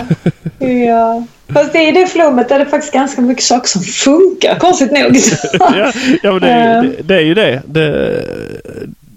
ja. 0.66 1.24
Fast 1.48 1.74
i 1.74 1.90
det 1.90 2.06
flummet 2.06 2.50
är 2.50 2.58
det 2.58 2.66
faktiskt 2.66 2.92
ganska 2.92 3.22
mycket 3.22 3.44
saker 3.44 3.68
som 3.68 3.82
funkar, 3.82 4.58
konstigt 4.58 4.90
nog. 4.92 5.16
ja, 5.60 5.92
ja 6.22 6.32
men 6.32 6.40
det, 6.40 6.48
är, 6.48 6.82
det, 6.82 6.92
det 7.02 7.14
är 7.14 7.20
ju 7.20 7.34
det. 7.34 7.62
det 7.66 8.24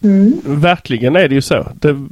Mm. 0.03 0.33
Verkligen 0.45 1.15
är 1.15 1.27
det 1.27 1.35
ju 1.35 1.41
så. 1.41 1.67
Det, 1.79 2.07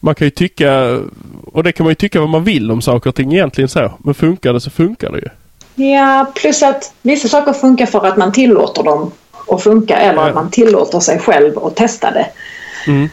man 0.00 0.14
kan 0.14 0.26
ju 0.26 0.30
tycka, 0.30 0.98
och 1.44 1.64
det 1.64 1.72
kan 1.72 1.84
man 1.84 1.90
ju 1.90 1.94
tycka 1.94 2.20
vad 2.20 2.28
man 2.28 2.44
vill 2.44 2.70
om 2.70 2.82
saker 2.82 3.10
och 3.10 3.14
ting 3.16 3.32
egentligen 3.32 3.68
så. 3.68 3.92
Men 3.98 4.14
funkar 4.14 4.52
det 4.52 4.60
så 4.60 4.70
funkar 4.70 5.12
det 5.12 5.18
ju. 5.18 5.28
Ja, 5.78 6.26
plus 6.34 6.62
att 6.62 6.92
vissa 7.02 7.28
saker 7.28 7.52
funkar 7.52 7.86
för 7.86 8.06
att 8.06 8.16
man 8.16 8.32
tillåter 8.32 8.82
dem 8.82 9.12
att 9.48 9.62
funka 9.62 9.96
eller 9.96 10.22
Ja. 10.22 10.28
att 10.28 10.34
man 10.34 10.50
tillåter 10.50 11.00
sig 11.00 11.18
själv 11.18 11.58
att 11.58 11.76
testa 11.76 12.10
det. 12.10 12.26
Mm. 12.86 13.08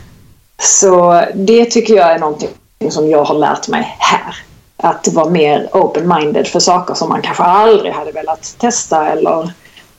Så 0.62 1.24
det 1.34 1.65
tycker 1.65 1.95
jag 1.95 2.12
är 2.12 2.19
någonting 2.19 2.50
som 2.89 3.10
jag 3.10 3.24
har 3.24 3.36
lärt 3.36 3.67
mig 3.67 3.95
här. 4.00 4.36
Att 4.77 5.07
vara 5.07 5.29
mer 5.29 5.69
open-minded 5.72 6.43
för 6.48 6.60
saker 6.60 6.93
som 6.93 7.10
man 7.10 7.22
kanske 7.22 7.43
aldrig 7.43 7.93
hade 7.93 8.12
velat 8.12 8.55
testa 8.60 9.07
eller 9.07 9.43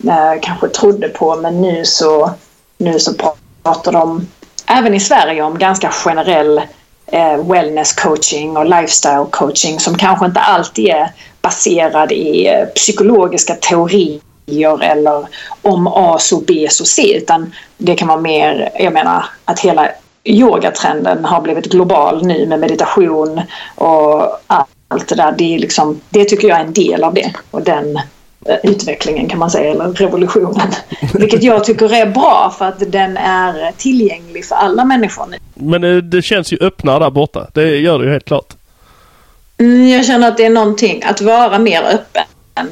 eh, 0.05 0.41
kanske 0.43 0.69
trodde 0.69 1.09
på. 1.09 1.37
Men 1.37 1.63
nu 1.63 1.85
så, 1.85 2.31
nu 2.79 2.99
så 2.99 3.13
pratar 3.63 3.93
de 3.93 4.27
även 4.67 4.95
i 4.95 5.01
Sverige 5.01 5.43
om 5.43 5.59
ganska 5.59 5.91
generell 5.91 6.63
eh, 7.07 7.37
wellness 7.45 7.93
coaching 7.93 8.57
och 8.57 8.67
lifestyle 8.67 9.27
coaching 9.31 9.81
som 9.81 9.99
kanske 9.99 10.27
inte 10.27 10.41
alltid 10.41 10.89
är 10.89 11.13
baserad 11.47 12.13
i 12.13 12.47
eh, 12.47 12.65
psykologiska 12.75 13.55
teorier 13.55 14.83
eller 14.83 15.27
om 15.63 15.87
A 15.87 16.17
så 16.19 16.41
B 16.41 16.67
så 16.71 16.85
C 16.85 17.17
utan 17.17 17.53
det 17.79 17.95
kan 17.95 18.09
vara 18.09 18.21
mer, 18.21 18.71
jag 18.79 18.93
menar 18.93 19.25
att 19.45 19.61
hela 19.61 19.89
yogatrenden 20.25 21.25
har 21.25 21.41
blivit 21.41 21.67
global 21.67 22.27
nu 22.27 22.47
med 22.47 22.61
meditation 22.61 23.41
och 23.75 24.23
allt 24.89 25.09
det 25.09 25.15
där. 25.15 25.35
Det, 25.39 25.55
är 25.55 25.59
liksom, 25.59 26.01
det 26.09 26.25
tycker 26.25 26.49
jag 26.49 26.61
är 26.61 26.65
en 26.65 26.73
del 26.73 27.05
av 27.05 27.15
det 27.15 27.33
och 27.51 27.63
den 27.63 27.97
eh, 28.47 28.57
utvecklingen 28.63 29.29
kan 29.29 29.39
man 29.39 29.51
säga, 29.51 29.71
eller 29.71 29.93
revolutionen. 29.93 30.69
Vilket 31.15 31.43
jag 31.43 31.65
tycker 31.65 31.95
är 31.95 32.07
bra 32.07 32.55
för 32.59 32.65
att 32.65 32.93
den 32.93 33.17
är 33.17 33.73
tillgänglig 33.77 34.45
för 34.45 34.57
alla 34.57 34.85
människor 34.85 35.27
nu. 35.27 35.37
Men 35.55 35.85
eh, 35.85 35.97
det 35.97 36.23
känns 36.23 36.53
ju 36.53 36.59
öppnare 36.61 36.99
där 36.99 37.11
borta. 37.11 37.47
Det 37.55 37.77
gör 37.77 37.99
det 37.99 38.05
ju 38.05 38.11
helt 38.11 38.25
klart. 38.25 38.57
Mm, 39.59 39.89
Jag 39.89 40.05
känner 40.07 40.29
att 40.29 40.37
det 40.37 40.45
är 40.45 40.51
någonting, 40.51 41.03
att 41.05 41.21
vara 41.21 41.59
mer 41.59 41.83
öppen 41.83 42.69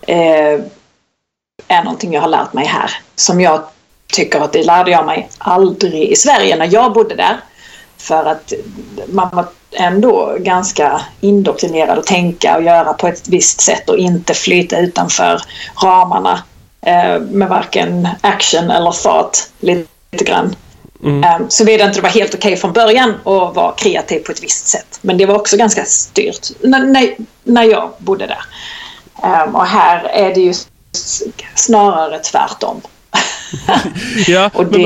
eh, 0.00 0.60
är 1.68 1.84
någonting 1.84 2.12
jag 2.12 2.20
har 2.20 2.28
lärt 2.28 2.52
mig 2.52 2.66
här. 2.66 2.90
Som 3.16 3.40
jag 3.40 3.62
tycker 4.12 4.40
att 4.40 4.52
det 4.52 4.62
lärde 4.62 4.90
jag 4.90 5.06
mig 5.06 5.28
aldrig 5.38 6.10
i 6.10 6.16
Sverige 6.16 6.56
när 6.56 6.68
jag 6.72 6.92
bodde 6.92 7.14
där. 7.14 7.40
För 7.96 8.24
att 8.24 8.52
man 9.08 9.28
var 9.32 9.46
ändå 9.72 10.36
ganska 10.40 11.00
indoktrinerad 11.20 11.98
att 11.98 12.06
tänka 12.06 12.56
och 12.56 12.62
göra 12.62 12.92
på 12.92 13.08
ett 13.08 13.28
visst 13.28 13.60
sätt 13.60 13.90
och 13.90 13.98
inte 13.98 14.34
flyta 14.34 14.78
utanför 14.78 15.42
ramarna 15.82 16.42
eh, 16.82 17.20
med 17.20 17.48
varken 17.48 18.08
action 18.20 18.70
eller 18.70 18.92
thought 18.92 19.50
lite, 19.60 19.88
lite 20.12 20.24
grann. 20.24 20.56
Um, 21.02 21.24
Såvida 21.48 21.84
inte 21.84 21.98
det 21.98 22.02
var 22.02 22.08
helt 22.08 22.34
okej 22.34 22.56
från 22.56 22.72
början 22.72 23.10
att 23.10 23.56
vara 23.56 23.72
kreativ 23.72 24.20
på 24.20 24.32
ett 24.32 24.42
visst 24.42 24.66
sätt. 24.68 24.98
Men 25.00 25.18
det 25.18 25.26
var 25.26 25.34
också 25.34 25.56
ganska 25.56 25.84
styrt 25.84 26.48
när, 26.60 26.80
när, 26.86 27.16
när 27.44 27.62
jag 27.62 27.90
bodde 27.98 28.26
där. 28.26 28.44
Um, 29.46 29.54
och 29.54 29.66
här 29.66 30.04
är 30.04 30.34
det 30.34 30.40
ju 30.40 30.54
snarare 31.54 32.18
tvärtom. 32.18 32.80
Ja, 34.26 34.50
Och 34.54 34.72
men, 34.72 34.82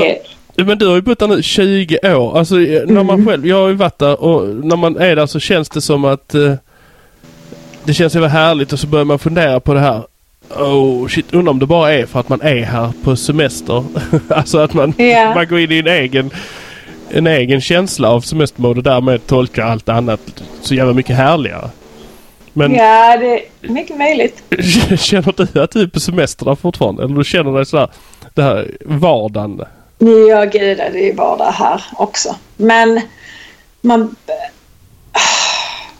det, 0.55 0.63
men 0.63 0.77
du 0.77 0.87
har 0.87 0.95
ju 0.95 1.01
bott 1.01 1.19
där 1.19 1.27
nu 1.27 1.43
20 1.43 2.15
år. 2.15 2.37
Alltså 2.37 2.61
eh, 2.61 2.81
när 2.87 3.03
man 3.03 3.25
själv, 3.25 3.47
jag 3.47 3.61
har 3.61 3.67
ju 3.67 3.73
varit 3.73 3.99
där 3.99 4.23
och 4.23 4.47
när 4.49 4.75
man 4.75 4.97
är 4.97 5.15
där 5.15 5.25
så 5.25 5.39
känns 5.39 5.69
det 5.69 5.81
som 5.81 6.05
att 6.05 6.33
eh, 6.33 6.53
det 7.83 7.93
känns 7.93 8.13
jävla 8.13 8.27
härligt 8.27 8.73
och 8.73 8.79
så 8.79 8.87
börjar 8.87 9.05
man 9.05 9.19
fundera 9.19 9.59
på 9.59 9.73
det 9.73 9.79
här. 9.79 10.03
Oh 10.57 11.07
shit, 11.07 11.33
undrar 11.33 11.51
om 11.51 11.59
det 11.59 11.65
bara 11.65 11.93
är 11.93 12.05
för 12.05 12.19
att 12.19 12.29
man 12.29 12.41
är 12.41 12.63
här 12.63 12.91
på 13.03 13.15
semester. 13.15 13.83
alltså 14.29 14.57
att 14.57 14.73
man, 14.73 14.93
Ja. 14.97 15.33
man 15.35 15.47
går 15.47 15.59
in 15.59 15.71
i 15.71 15.79
en 15.79 15.87
egen, 15.87 16.29
en 17.09 17.27
egen 17.27 17.61
känsla 17.61 18.09
av 18.09 18.21
semestermode 18.21 18.79
och 18.79 18.83
därmed 18.83 19.27
tolkar 19.27 19.63
allt 19.63 19.89
annat 19.89 20.43
så 20.61 20.75
jävla 20.75 20.93
mycket 20.93 21.15
härligare. 21.15 21.69
Men 22.53 22.73
ja, 22.73 23.17
det 23.17 23.39
är 23.39 23.41
mycket 23.61 23.97
möjligt. 23.97 24.43
känner 24.99 25.53
du 25.53 25.61
att 25.61 25.71
du 25.71 25.81
är 25.81 25.87
på 25.87 25.99
semester 25.99 26.45
där 26.45 26.55
fortfarande? 26.55 27.03
Eller 27.03 27.15
du 27.15 27.23
känner 27.23 27.51
dig 27.51 27.65
sådär, 27.65 27.87
det 28.33 28.43
här 28.43 28.71
vardagen? 28.85 29.61
Ja, 30.29 30.43
gud, 30.45 30.77
det 30.77 30.83
är 30.83 31.05
ju 31.05 31.13
vardag 31.13 31.51
här 31.51 31.83
också. 31.93 32.35
Men 32.57 33.01
man... 33.81 34.15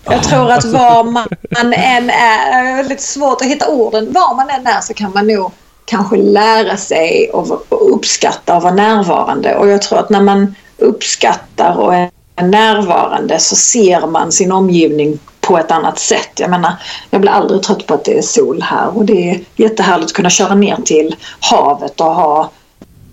Jag 0.06 0.24
tror 0.24 0.52
att 0.52 0.66
var 0.66 1.04
man 1.04 1.28
än 1.74 2.10
är, 2.10 2.80
är 2.80 2.84
lite 2.84 3.04
svårt 3.04 3.42
att 3.42 3.48
hitta 3.48 3.68
orden, 3.68 4.14
var 4.14 4.36
man 4.36 4.50
än 4.50 4.68
är 4.68 4.82
så 4.82 4.94
kan 4.94 5.14
man 5.14 5.28
nog 5.28 5.52
kanske 5.86 6.18
lära 6.18 6.78
sig 6.78 7.30
och 7.34 7.66
uppskatta 7.70 8.56
och 8.56 8.64
vara 8.64 8.74
närvarande. 8.74 9.56
Och 9.56 9.68
jag 9.68 9.82
tror 9.82 10.00
att 10.00 10.10
när 10.10 10.22
man 10.22 10.56
uppskattar 10.78 11.78
och 11.80 11.96
är 11.96 12.10
närvarande 12.42 13.40
så 13.40 13.56
ser 13.56 14.08
man 14.08 14.32
sin 14.32 14.52
omgivning 14.52 15.20
på 15.42 15.58
ett 15.58 15.72
annat 15.72 16.00
sätt. 16.00 16.32
Jag 16.40 16.50
menar, 16.50 16.74
jag 17.10 17.22
blir 17.22 17.32
aldrig 17.32 17.64
trött 17.64 17.88
på 17.88 17.94
att 17.94 18.06
det 18.06 18.18
är 18.18 18.22
sol 18.22 18.62
här 18.62 18.98
och 18.98 19.06
det 19.06 19.30
är 19.30 19.40
jättehärligt 19.56 20.06
att 20.06 20.14
kunna 20.14 20.30
köra 20.30 20.56
ner 20.56 20.78
till 20.86 21.16
havet 21.40 22.02
och 22.02 22.16
ha 22.16 22.52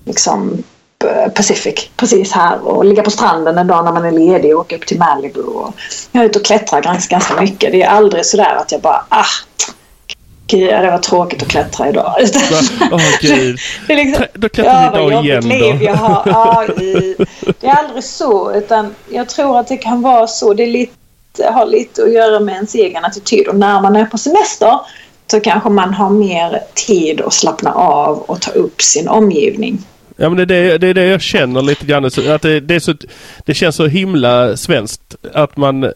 liksom 0.04 0.52
eh, 0.52 0.58
Pacific 1.34 1.90
precis 1.96 2.32
här 2.32 2.68
och 2.68 2.84
ligga 2.84 3.02
på 3.02 3.10
stranden 3.10 3.58
en 3.58 3.66
dag 3.66 3.84
när 3.84 3.92
man 3.92 4.04
är 4.04 4.10
ledig 4.10 4.54
och 4.54 4.60
åka 4.60 4.76
upp 4.76 4.86
till 4.86 4.98
Malibu. 4.98 5.42
Och 5.42 5.74
jag 6.12 6.24
är 6.24 6.28
ute 6.28 6.38
och 6.38 6.44
klättrar 6.44 6.82
ganska, 6.82 7.14
ganska 7.14 7.40
mycket. 7.40 7.72
Det 7.72 7.82
är 7.82 7.88
aldrig 7.88 8.26
sådär 8.26 8.56
att 8.56 8.72
jag 8.72 8.80
bara 8.80 9.04
ah, 9.08 9.24
gud 10.46 10.68
det 10.68 10.90
var 10.90 10.98
tråkigt 10.98 11.42
att 11.42 11.48
klättra 11.48 11.88
idag. 11.88 12.14
Åh 12.92 13.00
gud. 13.20 13.58
det 13.86 13.92
är 13.92 13.96
liksom, 13.96 14.24
Då 14.34 14.48
klättrar 14.48 14.90
vi 14.90 14.98
idag 14.98 15.24
igen 15.24 15.78
då. 15.78 15.84
jag 15.84 15.94
har. 15.94 16.22
Ja, 16.26 16.66
det 17.60 17.66
är 17.66 17.74
aldrig 17.74 18.04
så 18.04 18.52
utan 18.54 18.94
jag 19.08 19.28
tror 19.28 19.58
att 19.58 19.68
det 19.68 19.76
kan 19.76 20.02
vara 20.02 20.26
så. 20.26 20.54
Det 20.54 20.62
är 20.62 20.66
lite, 20.66 20.92
har 21.52 21.66
lite 21.66 22.02
att 22.02 22.12
göra 22.12 22.40
med 22.40 22.54
ens 22.54 22.74
egen 22.74 23.04
attityd 23.04 23.48
och 23.48 23.56
när 23.56 23.80
man 23.80 23.96
är 23.96 24.04
på 24.04 24.18
semester 24.18 24.80
så 25.30 25.40
kanske 25.40 25.68
man 25.70 25.94
har 25.94 26.10
mer 26.10 26.62
tid 26.74 27.20
att 27.20 27.32
slappna 27.32 27.72
av 27.74 28.18
och 28.18 28.40
ta 28.40 28.50
upp 28.50 28.82
sin 28.82 29.08
omgivning. 29.08 29.84
Ja 30.20 30.28
men 30.28 30.36
det 30.36 30.42
är 30.42 30.46
det, 30.46 30.78
det, 30.78 30.86
är 30.86 30.94
det 30.94 31.06
jag 31.06 31.20
känner 31.20 31.62
lite 31.62 31.86
grann. 31.86 32.04
Att 32.04 32.42
det, 32.42 32.60
det, 32.60 32.74
är 32.74 32.80
så, 32.80 32.94
det 33.44 33.54
känns 33.54 33.76
så 33.76 33.86
himla 33.86 34.56
svenskt 34.56 35.14
att 35.34 35.56
man 35.56 35.92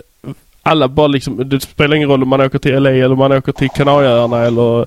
alla 0.62 0.88
bara 0.88 1.06
liksom, 1.06 1.48
det 1.48 1.60
spelar 1.60 1.96
ingen 1.96 2.08
roll 2.08 2.22
om 2.22 2.28
man 2.28 2.40
åker 2.40 2.58
till 2.58 2.82
LA 2.82 2.90
eller 2.90 3.12
om 3.12 3.18
man 3.18 3.32
åker 3.32 3.52
till 3.52 3.68
Kanarieöarna 3.70 4.42
eller 4.42 4.86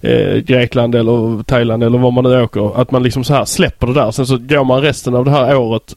eh, 0.00 0.36
Grekland 0.36 0.94
eller 0.94 1.42
Thailand 1.42 1.84
eller 1.84 1.98
var 1.98 2.10
man 2.10 2.24
nu 2.24 2.42
åker. 2.42 2.80
Att 2.80 2.90
man 2.90 3.02
liksom 3.02 3.24
så 3.24 3.34
här 3.34 3.44
släpper 3.44 3.86
det 3.86 3.94
där. 3.94 4.10
Sen 4.10 4.26
så 4.26 4.38
går 4.38 4.64
man 4.64 4.80
resten 4.80 5.14
av 5.14 5.24
det 5.24 5.30
här 5.30 5.56
året 5.56 5.94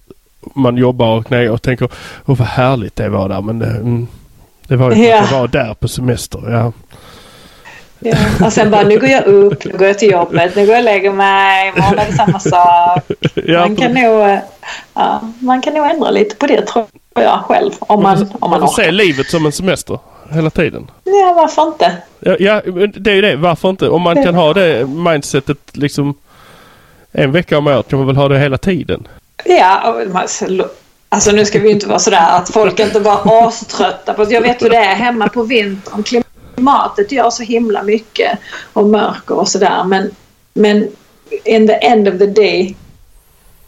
man 0.56 0.78
jobbar 0.78 1.18
och 1.18 1.26
knä 1.26 1.50
och 1.50 1.62
tänker 1.62 1.90
åh 2.26 2.38
vad 2.38 2.48
härligt 2.48 2.96
det 2.96 3.10
var 3.10 3.30
där 3.30 3.42
men 3.42 3.62
mm, 3.62 4.08
det 4.68 4.76
var 4.76 4.92
ju 4.92 5.06
ja. 5.06 5.24
att 5.24 5.32
jag 5.32 5.40
var 5.40 5.48
där 5.48 5.74
på 5.74 5.88
semester. 5.88 6.42
Ja. 6.52 6.72
Ja. 8.00 8.18
Och 8.46 8.54
sen 8.54 8.72
bara, 8.72 8.84
nu 8.84 9.00
går 9.00 9.10
jag 9.10 9.26
upp, 9.26 9.66
nu 9.66 9.78
går 9.78 9.88
jag 9.88 10.00
till 10.00 10.12
jobbet, 10.12 10.56
nu 10.56 10.66
går 10.66 10.76
jag 10.76 10.80
och 10.80 10.86
lägger 10.86 11.12
mig, 11.12 11.68
imorgon 11.68 12.00
är 12.00 12.06
det 12.06 12.14
samma 12.14 12.40
sak. 12.40 13.04
Man 13.48 13.76
kan, 13.76 13.94
nog, 13.94 14.40
ja, 14.94 15.22
man 15.40 15.62
kan 15.62 15.74
nog 15.74 15.86
ändra 15.86 16.12
lite 16.12 16.36
på 16.36 16.48
det 16.48 16.62
tror 16.62 16.86
jag 17.14 17.40
själv. 17.40 17.72
Om 17.80 18.04
man, 18.04 18.20
man, 18.20 18.30
om 18.40 18.50
man, 18.50 18.60
man 18.60 18.70
får 18.70 18.76
se 18.76 18.92
livet 18.92 19.30
som 19.30 19.46
en 19.46 19.52
semester 19.52 20.00
hela 20.32 20.50
tiden. 20.50 20.92
Ja, 21.04 21.34
varför 21.36 21.62
inte? 21.62 21.92
Ja, 22.20 22.36
ja, 22.40 22.62
det 22.96 23.12
är 23.12 23.16
ju 23.16 23.22
det. 23.22 23.36
Varför 23.36 23.70
inte? 23.70 23.90
Om 23.90 24.02
man 24.02 24.24
kan 24.24 24.36
ha 24.36 24.54
det 24.54 24.88
mindsetet 24.90 25.58
liksom 25.72 26.16
en 27.12 27.32
vecka 27.32 27.58
om 27.58 27.68
året 27.68 27.88
kan 27.88 28.00
man 28.00 28.08
väl 28.08 28.16
ha 28.16 28.28
det 28.28 28.40
hela 28.40 28.58
tiden? 28.58 29.08
Ja, 29.46 29.96
alltså 31.10 31.32
nu 31.32 31.46
ska 31.46 31.60
vi 31.60 31.72
inte 31.72 31.88
vara 31.88 32.00
sådär 32.00 32.28
att 32.30 32.50
folk 32.50 32.80
inte 32.80 33.00
var 33.00 33.48
aströtta 33.48 34.14
på 34.14 34.26
Jag 34.30 34.42
vet 34.42 34.62
hur 34.62 34.70
det 34.70 34.78
är 34.78 34.96
hemma 34.96 35.28
på 35.28 35.44
vintern. 35.44 36.04
Klimatet 36.58 37.12
gör 37.12 37.30
så 37.30 37.44
himla 37.44 37.84
mycket 37.84 38.40
och 38.74 38.88
mörker 38.88 39.36
och 39.36 39.48
sådär. 39.48 39.84
Men, 39.84 40.12
men 40.54 40.88
in 41.44 41.68
the 41.68 41.74
end 41.74 42.08
of 42.08 42.18
the 42.18 42.26
day 42.26 42.76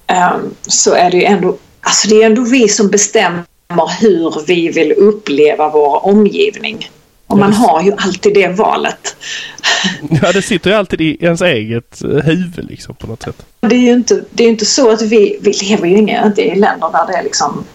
um, 0.08 0.56
så 0.62 0.94
är 0.94 1.12
det 1.12 1.18
ju 1.18 1.24
ändå, 1.24 1.58
alltså 1.82 2.08
det 2.08 2.22
är 2.22 2.26
ändå 2.26 2.42
vi 2.42 2.70
som 2.70 2.90
bestämmer 2.90 3.44
hur 4.00 4.46
vi 4.48 4.70
vill 4.70 4.92
uppleva 4.92 5.70
vår 5.70 6.06
omgivning. 6.06 6.90
Och 7.28 7.38
man 7.38 7.54
har 7.54 7.84
ju 7.84 7.94
alltid 7.98 8.34
det 8.34 8.48
valet. 8.48 9.16
Ja, 10.22 10.32
det 10.32 10.42
sitter 10.42 10.70
ju 10.70 10.76
alltid 10.76 11.02
i 11.02 11.18
ens 11.20 11.42
eget 11.42 12.02
huvud 12.02 12.66
liksom 12.70 12.96
på 12.96 13.08
något 13.08 13.24
sätt. 13.24 13.46
Det 13.60 13.76
är 13.76 13.80
ju 13.80 13.94
inte, 13.94 14.24
det 14.32 14.44
är 14.44 14.50
inte 14.50 14.66
så 14.66 14.92
att 14.92 15.02
vi, 15.02 15.40
vi 15.42 15.52
lever 15.52 15.88
ju 15.88 15.98
inte 15.98 16.42
i 16.42 16.56
länder 16.56 16.90
där 16.92 17.08
det 17.08 17.14
är 17.14 17.24
liksom 17.24 17.66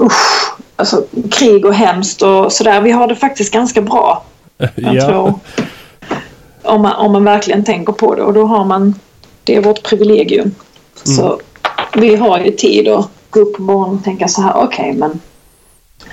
usch, 0.00 0.54
alltså 0.76 1.04
krig 1.30 1.64
och 1.64 1.74
hemskt 1.74 2.22
och 2.22 2.52
sådär. 2.52 2.80
Vi 2.80 2.90
har 2.90 3.06
det 3.06 3.16
faktiskt 3.16 3.52
ganska 3.52 3.82
bra. 3.82 4.24
Jag 4.76 4.94
ja. 4.94 5.06
tror. 5.06 5.34
Om 6.62 6.82
man, 6.82 6.92
om 6.92 7.12
man 7.12 7.24
verkligen 7.24 7.64
tänker 7.64 7.92
på 7.92 8.14
det 8.14 8.22
och 8.22 8.32
då 8.32 8.44
har 8.44 8.64
man, 8.64 8.94
det 9.44 9.56
är 9.56 9.62
vårt 9.62 9.82
privilegium. 9.82 10.54
Mm. 11.06 11.16
Så 11.16 11.40
vi 11.94 12.16
har 12.16 12.38
ju 12.38 12.50
tid 12.50 12.88
att 12.88 13.08
gå 13.30 13.40
upp 13.40 13.56
på 13.56 13.62
morgonen 13.62 13.98
och 13.98 14.04
tänka 14.04 14.28
så 14.28 14.42
här, 14.42 14.54
okej 14.54 14.64
okay, 14.64 14.92
men 14.92 15.20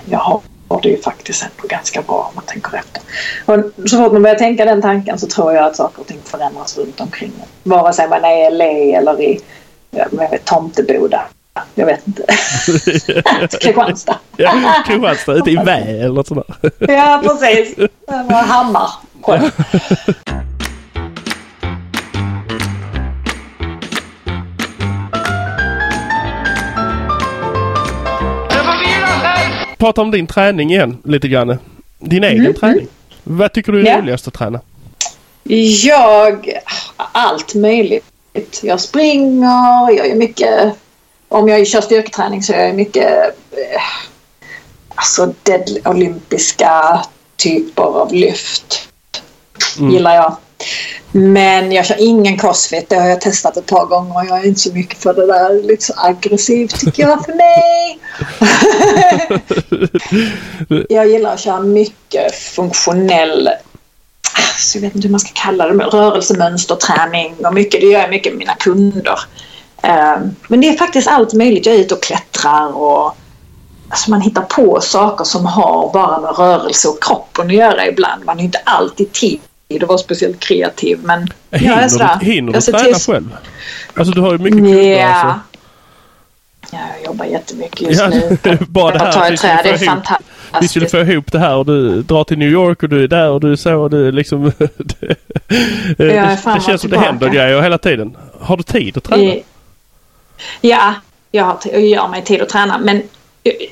jag 0.10 0.20
har 0.20 0.42
det 0.82 0.90
ju 0.90 1.02
faktiskt 1.02 1.44
ändå 1.44 1.68
ganska 1.68 2.02
bra 2.02 2.26
om 2.30 2.36
man 2.36 2.44
tänker 2.46 2.78
efter. 2.78 3.02
Och 3.46 3.90
så 3.90 3.98
fort 3.98 4.12
man 4.12 4.22
börjar 4.22 4.36
tänka 4.36 4.66
den 4.66 4.82
tanken 4.82 5.20
så 5.20 5.28
tror 5.28 5.54
jag 5.54 5.66
att 5.66 5.76
saker 5.76 6.02
och 6.02 6.08
ting 6.08 6.20
förändras 6.24 6.78
runt 6.78 7.02
omkring 7.02 7.32
Vare 7.64 7.94
sig 7.94 8.10
man 8.10 8.26
är 8.26 8.48
i 8.48 8.52
LA 8.52 8.98
eller 8.98 9.22
i 9.22 9.42
jag 9.92 10.10
vet, 10.12 10.46
Tomteboda. 10.46 11.22
Jag 11.76 11.86
vet 11.86 12.08
inte. 12.08 12.24
Kristianstad. 13.62 14.20
ja, 14.38 14.74
Kristianstad, 14.86 15.34
ute 15.34 15.52
i 15.52 15.56
Vä 15.56 15.78
eller 15.78 16.14
något 16.14 16.28
sånt 16.28 16.48
där. 16.48 16.94
ja, 16.94 17.22
precis. 17.24 17.76
Hammar. 18.30 18.90
prata 29.80 30.02
om 30.02 30.12
din 30.12 30.28
träning 30.28 30.72
igen 30.72 30.98
lite 31.04 31.28
grann. 31.28 31.58
Din 32.00 32.24
egen 32.24 32.40
mm. 32.40 32.54
träning. 32.54 32.88
Vad 33.24 33.54
tycker 33.54 33.72
du 33.72 33.82
är 33.82 33.86
ja. 33.86 33.98
roligast 33.98 34.28
att 34.28 34.34
träna? 34.34 34.62
Jag... 35.84 36.54
Allt 36.98 37.56
möjligt. 37.56 38.06
Jag 38.62 38.80
springer, 38.80 39.92
jag 39.92 40.08
gör 40.08 40.16
mycket... 40.16 40.74
Om 41.30 41.48
jag 41.48 41.68
kör 41.68 41.82
styrketräning 41.82 42.44
så 42.44 42.54
gör 42.54 42.60
jag 42.60 42.76
mycket... 42.76 43.08
Eh, 43.52 43.82
alltså 44.96 45.34
olympiska 45.86 47.04
typer 47.36 47.84
av 47.84 48.14
lyft. 48.14 48.90
Mm. 49.80 49.92
Gillar 49.92 50.16
jag. 50.16 50.38
Men 51.12 51.72
jag 51.72 51.86
kör 51.86 51.96
ingen 52.00 52.38
crossfit. 52.38 52.90
Det 52.90 52.96
har 52.96 53.08
jag 53.08 53.22
testat 53.22 53.58
ett 53.58 53.66
par 53.66 53.86
gånger 53.86 54.16
och 54.16 54.26
jag 54.26 54.40
är 54.40 54.48
inte 54.48 54.60
så 54.60 54.74
mycket 54.74 54.98
för 54.98 55.14
det 55.14 55.26
där. 55.26 55.64
Lite 55.64 55.86
så 55.86 55.94
aggressivt 55.98 56.80
tycker 56.80 57.04
jag 57.04 57.26
för 57.26 57.34
mig. 57.34 58.00
jag 60.90 61.08
gillar 61.08 61.34
att 61.34 61.40
köra 61.40 61.60
mycket 61.60 62.36
funktionell 62.36 63.50
alltså 64.60 64.78
jag 64.78 64.82
vet 64.82 64.96
inte 64.96 65.08
hur 65.08 65.12
man 65.12 65.20
ska 65.20 65.32
kalla 65.34 65.68
det, 65.68 65.84
rörelsemönsterträning 65.84 67.36
och 67.46 67.54
mycket, 67.54 67.82
det 67.82 67.88
gör 67.88 68.00
jag 68.00 68.10
mycket 68.10 68.34
med 68.34 68.40
mina 68.40 68.56
kunder. 68.56 69.20
Ehm, 69.82 70.36
men 70.48 70.62
det 70.62 70.70
är 70.70 70.78
faktiskt 70.78 71.08
allt 71.08 71.34
möjligt. 71.34 71.66
Jag 71.66 71.76
är 71.76 71.80
ute 71.80 71.94
och 71.94 72.04
klättrar 72.04 72.78
och 72.78 73.16
alltså 73.90 74.12
man 74.12 74.22
hittar 74.22 74.42
på 74.42 74.82
saker 74.82 75.24
som 75.24 75.46
har 75.46 75.94
bara 75.94 76.20
med 76.22 76.38
rörelse 76.38 76.88
och 76.88 77.04
kroppen 77.04 77.48
att 77.48 77.54
göra 77.54 77.88
ibland. 77.88 78.26
Man 78.26 78.38
har 78.38 78.44
inte 78.44 78.62
alltid 78.64 79.12
tid 79.12 79.40
att 79.82 79.88
vara 79.88 79.98
speciellt 79.98 80.40
kreativ. 80.40 81.00
Men 81.04 81.28
hinner 81.52 81.74
jag 81.74 81.84
är 81.84 81.88
sådär. 81.88 82.18
Du, 82.20 82.26
hinner 82.26 82.54
du 82.54 82.62
träna 82.62 82.84
till... 82.84 82.94
själv? 82.96 83.38
Alltså 83.94 84.14
du 84.14 84.22
har 84.22 84.32
ju 84.32 84.38
mycket 84.38 84.60
kunder 84.60 84.74
yeah. 84.74 85.26
alltså. 85.26 85.40
Ja, 86.72 86.80
jag 86.98 87.06
jobbar 87.06 87.26
jättemycket 87.26 87.82
just 87.82 88.02
ja, 88.02 88.10
nu. 88.10 88.58
bara 88.68 88.92
det 88.92 89.00
här. 89.00 89.34
Ett 89.34 89.40
träd, 89.40 89.60
det 89.64 89.70
är 89.70 89.78
fantastiskt. 89.78 90.30
Vi 90.62 90.68
skulle 90.68 90.88
få 90.88 90.98
ihop 90.98 91.32
det 91.32 91.40
här 91.40 91.56
och 91.56 91.66
du 91.66 92.02
drar 92.02 92.24
till 92.24 92.38
New 92.38 92.50
York 92.50 92.84
och 92.84 92.90
du 92.90 93.04
är 93.04 93.08
där 93.08 93.30
och 93.30 93.42
du 93.42 93.52
är 93.52 93.56
så 93.56 93.76
och 93.76 93.90
du 93.90 94.12
liksom... 94.12 94.44
det, 94.78 95.16
det, 95.98 96.40
det 96.46 96.62
känns 96.66 96.82
som 96.82 96.90
det 96.90 97.00
händer 97.00 97.30
grejer 97.30 97.62
hela 97.62 97.78
tiden. 97.78 98.18
Har 98.40 98.58
du 98.58 98.64
tid 98.64 98.98
att 98.98 99.04
träna? 99.04 99.34
Ja, 100.62 100.94
jag, 101.32 101.46
har 101.46 101.60
jag 101.64 101.82
gör 101.82 102.08
mig 102.08 102.24
tid 102.24 102.42
att 102.42 102.50
träna. 102.50 102.78
Men 102.78 103.04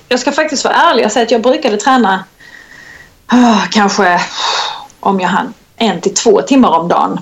jag 0.07 0.19
ska 0.19 0.31
faktiskt 0.31 0.63
vara 0.63 0.73
ärlig 0.75 1.05
och 1.05 1.11
säga 1.11 1.23
att 1.23 1.31
jag 1.31 1.41
brukade 1.41 1.77
träna 1.77 2.23
oh, 3.31 3.67
kanske 3.71 4.21
om 4.99 5.19
jag 5.19 5.27
hann 5.29 5.53
en 5.77 6.01
till 6.01 6.13
två 6.13 6.41
timmar 6.41 6.79
om 6.79 6.87
dagen. 6.87 7.19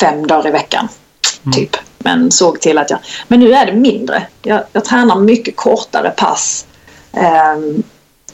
Fem 0.00 0.26
dagar 0.26 0.48
i 0.48 0.50
veckan. 0.50 0.88
Mm. 1.44 1.52
Typ. 1.52 1.76
Men 1.98 2.30
såg 2.30 2.60
till 2.60 2.78
att 2.78 2.90
jag... 2.90 2.98
Men 3.28 3.40
nu 3.40 3.52
är 3.52 3.66
det 3.66 3.72
mindre. 3.72 4.26
Jag, 4.42 4.62
jag 4.72 4.84
tränar 4.84 5.16
mycket 5.16 5.56
kortare 5.56 6.10
pass. 6.10 6.66
Um, 7.56 7.82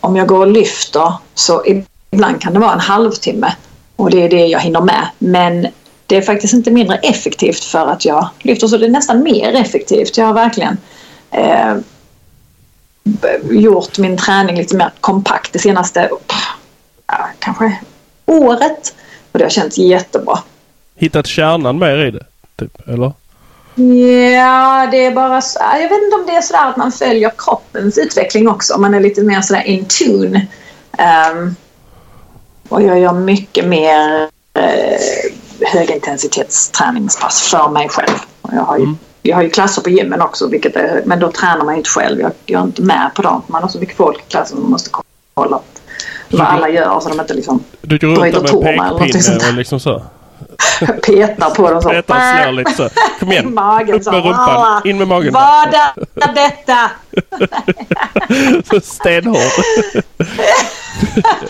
om 0.01 0.17
jag 0.17 0.27
går 0.29 0.39
och 0.39 0.53
lyfter 0.53 1.13
så 1.35 1.63
ibland 2.11 2.41
kan 2.41 2.53
det 2.53 2.59
vara 2.59 2.73
en 2.73 2.81
halvtimme. 2.81 3.55
Och 3.97 4.11
det 4.11 4.23
är 4.23 4.29
det 4.29 4.47
jag 4.47 4.61
hinner 4.61 4.81
med. 4.81 5.09
Men 5.19 5.69
det 6.09 6.17
är 6.17 6.23
faktiskt 6.23 6.55
inte 6.55 6.71
mindre 6.71 6.97
effektivt 6.97 7.65
för 7.65 7.87
att 7.87 8.05
jag 8.05 8.29
lyfter. 8.39 8.67
Så 8.67 8.77
det 8.77 8.87
är 8.87 8.91
nästan 8.91 9.23
mer 9.23 9.55
effektivt. 9.55 10.17
Jag 10.17 10.27
har 10.27 10.35
verkligen 10.35 10.77
eh, 11.31 11.77
gjort 13.51 13.99
min 13.99 14.17
träning 14.17 14.57
lite 14.57 14.77
mer 14.77 14.91
kompakt 15.01 15.53
det 15.53 15.59
senaste 15.59 16.11
ja, 17.07 17.29
kanske 17.39 17.79
året. 18.27 18.95
Och 19.33 19.39
det 19.39 19.45
har 19.45 19.51
känts 19.51 19.79
jättebra. 19.79 20.39
Hittat 20.95 21.27
kärnan 21.27 21.79
mer 21.79 21.97
i 21.97 22.11
det? 22.11 22.27
Typ, 22.57 22.89
eller? 22.89 23.13
Ja, 24.35 24.89
det 24.91 25.07
är 25.07 25.11
bara 25.11 25.41
så, 25.41 25.61
Jag 25.73 25.89
vet 25.89 26.03
inte 26.03 26.17
om 26.17 26.27
det 26.27 26.33
är 26.33 26.41
sådär 26.41 26.69
att 26.69 26.77
man 26.77 26.93
följer 26.93 27.33
kroppens 27.39 27.99
utveckling 27.99 28.49
också. 28.49 28.79
Man 28.79 28.95
är 28.95 29.01
lite 29.01 29.23
mer 29.23 29.41
sådär 29.41 29.63
in 29.63 29.85
tune. 29.85 30.47
Um, 31.33 31.57
och 32.69 32.83
jag 32.83 32.99
gör 32.99 33.13
mycket 33.13 33.67
mer 33.67 34.23
uh, 34.59 35.38
högintensitetsträningspass 35.61 37.41
för 37.41 37.71
mig 37.71 37.89
själv. 37.89 38.19
Jag, 38.53 38.63
har 38.63 38.77
ju, 38.77 38.85
mm. 38.85 38.99
jag 39.23 39.37
har 39.37 39.43
ju 39.43 39.51
klasser 39.51 39.83
på 39.83 39.91
gymmen 39.91 40.21
också, 40.21 40.49
vilket 40.49 40.77
är, 40.77 41.03
men 41.07 41.21
då 41.21 41.33
tränar 41.33 41.65
man 41.65 41.75
ju 41.75 41.79
inte 41.79 41.91
själv. 41.91 42.21
Jag, 42.21 42.33
jag 42.47 42.61
är 42.61 42.65
inte 42.65 42.83
med 42.83 43.11
på 43.15 43.23
dem. 43.23 43.43
Man 43.47 43.63
har 43.63 43.71
så 43.71 43.79
mycket 43.79 43.97
folk 43.97 44.19
i 44.19 44.31
klassen 44.31 44.61
man 44.61 44.71
måste 44.71 44.91
kolla 45.35 45.61
vad 46.31 46.47
alla 46.47 46.69
gör 46.69 47.01
så 47.01 47.09
de 47.09 47.21
inte 47.21 47.35
liksom 47.35 47.65
Du 47.81 47.99
går 47.99 48.17
runt 48.17 48.65
där 48.65 48.77
med 48.77 48.99
pekpinne 48.99 49.49
och 49.49 49.55
liksom 49.55 49.81
så? 49.81 50.03
Petar 51.03 51.51
på 51.51 51.71
dem 51.71 51.83
så. 51.83 51.89
Petar 51.89 52.43
slår 52.43 52.53
lite 52.53 52.73
så. 52.73 52.89
Kom 53.21 53.33
igen. 53.33 53.55
magen. 53.55 53.95
Upp 53.95 54.07
med 54.07 54.25
rumpan. 54.25 54.83
In 54.85 54.99
med 54.99 55.09
magen. 55.09 55.33
Vad 55.33 55.75
är 55.75 56.35
detta? 56.35 56.91
Stenhård. 58.83 59.37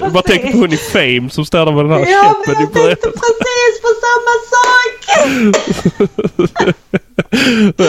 Jag 0.00 0.12
bara 0.12 0.22
tänker 0.22 0.52
på 0.52 0.58
hon 0.58 0.72
i 0.72 0.76
Fame 0.76 1.30
som 1.30 1.44
står 1.44 1.66
där 1.66 1.72
med 1.72 1.84
den 1.84 1.92
här 1.92 2.06
ja, 2.12 2.36
käppen 2.46 2.64
i 2.64 2.66
början. 2.66 2.88
Jag 2.88 3.00
tänkte 3.00 3.20
precis 3.20 3.80
på 3.82 3.88
samma 4.06 4.34
sak. 4.52 4.94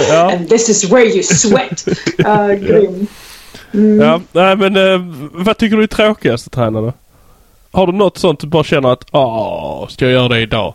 ja. 0.10 0.32
And 0.32 0.50
this 0.50 0.70
is 0.70 0.92
where 0.92 1.06
you 1.06 1.24
sweat. 1.24 1.88
Uh, 2.20 2.54
grym. 2.54 3.08
Mm. 3.74 4.00
Ja, 4.00 4.22
nej 4.32 4.56
men 4.56 4.78
uh, 4.78 5.02
vad 5.34 5.58
tycker 5.58 5.78
du 5.78 5.84
är 5.84 5.88
tråkigast 5.88 6.48
att 6.48 6.54
träna 6.54 6.82
då? 6.82 6.94
Har 7.72 7.88
du 7.88 7.94
något 7.94 8.18
sånt 8.18 8.40
du 8.40 8.48
bara 8.48 8.64
känner 8.64 8.90
att 8.90 9.06
åh, 9.12 9.88
ska 9.88 10.06
jag 10.06 10.14
göra 10.14 10.28
det 10.28 10.40
idag? 10.40 10.74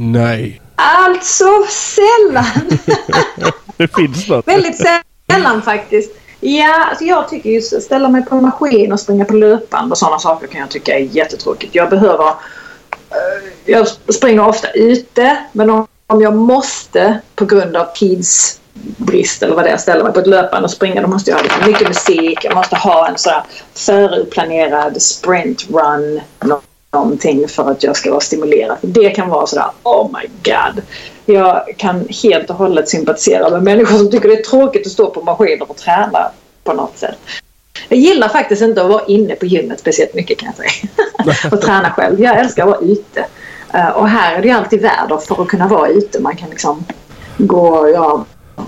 Nej. 0.00 0.60
Alltså 0.76 1.64
sällan. 1.68 2.78
det 3.76 3.94
finns 3.96 4.28
något. 4.28 4.48
Väldigt 4.48 4.86
sällan 5.30 5.62
faktiskt. 5.62 6.12
Ja, 6.40 6.86
alltså 6.90 7.04
jag 7.04 7.28
tycker 7.28 7.50
ju 7.50 7.60
ställa 7.60 8.08
mig 8.08 8.24
på 8.24 8.36
en 8.36 8.42
maskin 8.42 8.92
och 8.92 9.00
springa 9.00 9.24
på 9.24 9.34
löpband 9.34 9.92
och 9.92 9.98
sådana 9.98 10.18
saker 10.18 10.46
kan 10.46 10.60
jag 10.60 10.70
tycka 10.70 10.98
är 10.98 11.02
jättetråkigt. 11.02 11.74
Jag 11.74 11.90
behöver... 11.90 12.24
Uh, 12.24 13.48
jag 13.64 13.88
springer 13.88 14.48
ofta 14.48 14.70
ute 14.70 15.36
men 15.52 15.70
om, 15.70 15.86
om 16.06 16.22
jag 16.22 16.36
måste 16.36 17.20
på 17.34 17.44
grund 17.44 17.76
av 17.76 17.86
tidsbrist 17.94 19.42
eller 19.42 19.54
vad 19.54 19.64
det 19.64 19.70
är 19.70 19.76
ställa 19.76 20.04
mig 20.04 20.12
på 20.12 20.20
ett 20.20 20.26
löpband 20.26 20.64
och 20.64 20.70
springa 20.70 21.02
då 21.02 21.08
måste 21.08 21.30
jag 21.30 21.38
ha 21.38 21.66
mycket 21.66 21.88
musik. 21.88 22.44
Jag 22.44 22.54
måste 22.54 22.76
ha 22.76 23.08
en 23.08 23.18
så 23.18 23.30
här 23.30 23.42
förutplanerad 23.74 25.02
sprint 25.02 25.66
run 25.70 26.20
någonting 27.04 27.48
för 27.48 27.70
att 27.70 27.82
jag 27.82 27.96
ska 27.96 28.10
vara 28.10 28.20
stimulerad. 28.20 28.76
Det 28.80 29.10
kan 29.10 29.28
vara 29.28 29.46
sådär 29.46 29.66
oh 29.82 30.10
my 30.12 30.28
god. 30.44 30.82
Jag 31.26 31.64
kan 31.76 32.08
helt 32.22 32.50
och 32.50 32.56
hållet 32.56 32.88
sympatisera 32.88 33.50
med 33.50 33.62
människor 33.62 33.98
som 33.98 34.10
tycker 34.10 34.28
det 34.28 34.38
är 34.38 34.42
tråkigt 34.42 34.86
att 34.86 34.92
stå 34.92 35.10
på 35.10 35.22
maskiner 35.22 35.70
och 35.70 35.76
träna 35.76 36.30
på 36.64 36.72
något 36.72 36.98
sätt. 36.98 37.18
Jag 37.88 37.98
gillar 37.98 38.28
faktiskt 38.28 38.62
inte 38.62 38.82
att 38.82 38.90
vara 38.90 39.04
inne 39.04 39.34
på 39.34 39.46
gymmet 39.46 39.80
speciellt 39.80 40.14
mycket 40.14 40.38
kan 40.38 40.52
jag 40.56 40.56
säga. 40.56 41.50
och 41.52 41.60
träna 41.60 41.90
själv. 41.90 42.20
Jag 42.20 42.38
älskar 42.38 42.62
att 42.62 42.68
vara 42.68 42.80
ute. 42.80 43.26
Uh, 43.74 43.88
och 43.88 44.08
här 44.08 44.36
är 44.36 44.42
det 44.42 44.50
alltid 44.50 44.82
väder 44.82 45.16
för 45.16 45.42
att 45.42 45.48
kunna 45.48 45.68
vara 45.68 45.88
ute. 45.88 46.20
Man 46.20 46.36
kan 46.36 46.50
liksom 46.50 46.84
gå, 47.38 47.88
ja, 47.88 48.24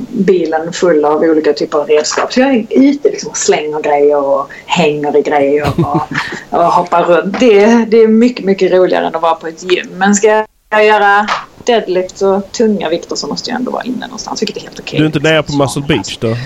bilen 0.08 0.72
full 0.72 1.04
av 1.04 1.22
olika 1.22 1.52
typer 1.52 1.78
av 1.78 1.86
redskap. 1.86 2.32
Så 2.32 2.40
jag 2.40 2.54
är 2.54 2.66
ute 2.70 3.10
liksom 3.10 3.30
och 3.30 3.36
slänger 3.36 3.80
grejer 3.80 4.16
och 4.16 4.50
hänger 4.66 5.16
i 5.16 5.22
grejer 5.22 5.72
och, 5.78 6.02
och 6.58 6.64
hoppar 6.64 7.04
runt. 7.04 7.40
Det, 7.40 7.84
det 7.84 7.96
är 7.96 8.08
mycket, 8.08 8.44
mycket 8.44 8.72
roligare 8.72 9.06
än 9.06 9.14
att 9.14 9.22
vara 9.22 9.34
på 9.34 9.46
ett 9.46 9.72
gym. 9.72 9.86
Men 9.92 10.14
ska 10.14 10.44
jag 10.70 10.86
göra 10.86 11.28
deadlift 11.64 12.22
och 12.22 12.52
tunga 12.52 12.88
vikter 12.88 13.16
så 13.16 13.26
måste 13.26 13.50
jag 13.50 13.56
ändå 13.56 13.70
vara 13.70 13.82
inne 13.82 14.06
någonstans, 14.06 14.42
vilket 14.42 14.56
är 14.56 14.60
helt 14.60 14.80
okej. 14.80 14.86
Okay. 14.86 14.98
Du 14.98 15.04
är 15.04 15.06
inte 15.06 15.18
nere 15.18 15.42
på 15.42 15.52
Muscle 15.56 15.82
Beach 15.82 16.18
då? 16.18 16.36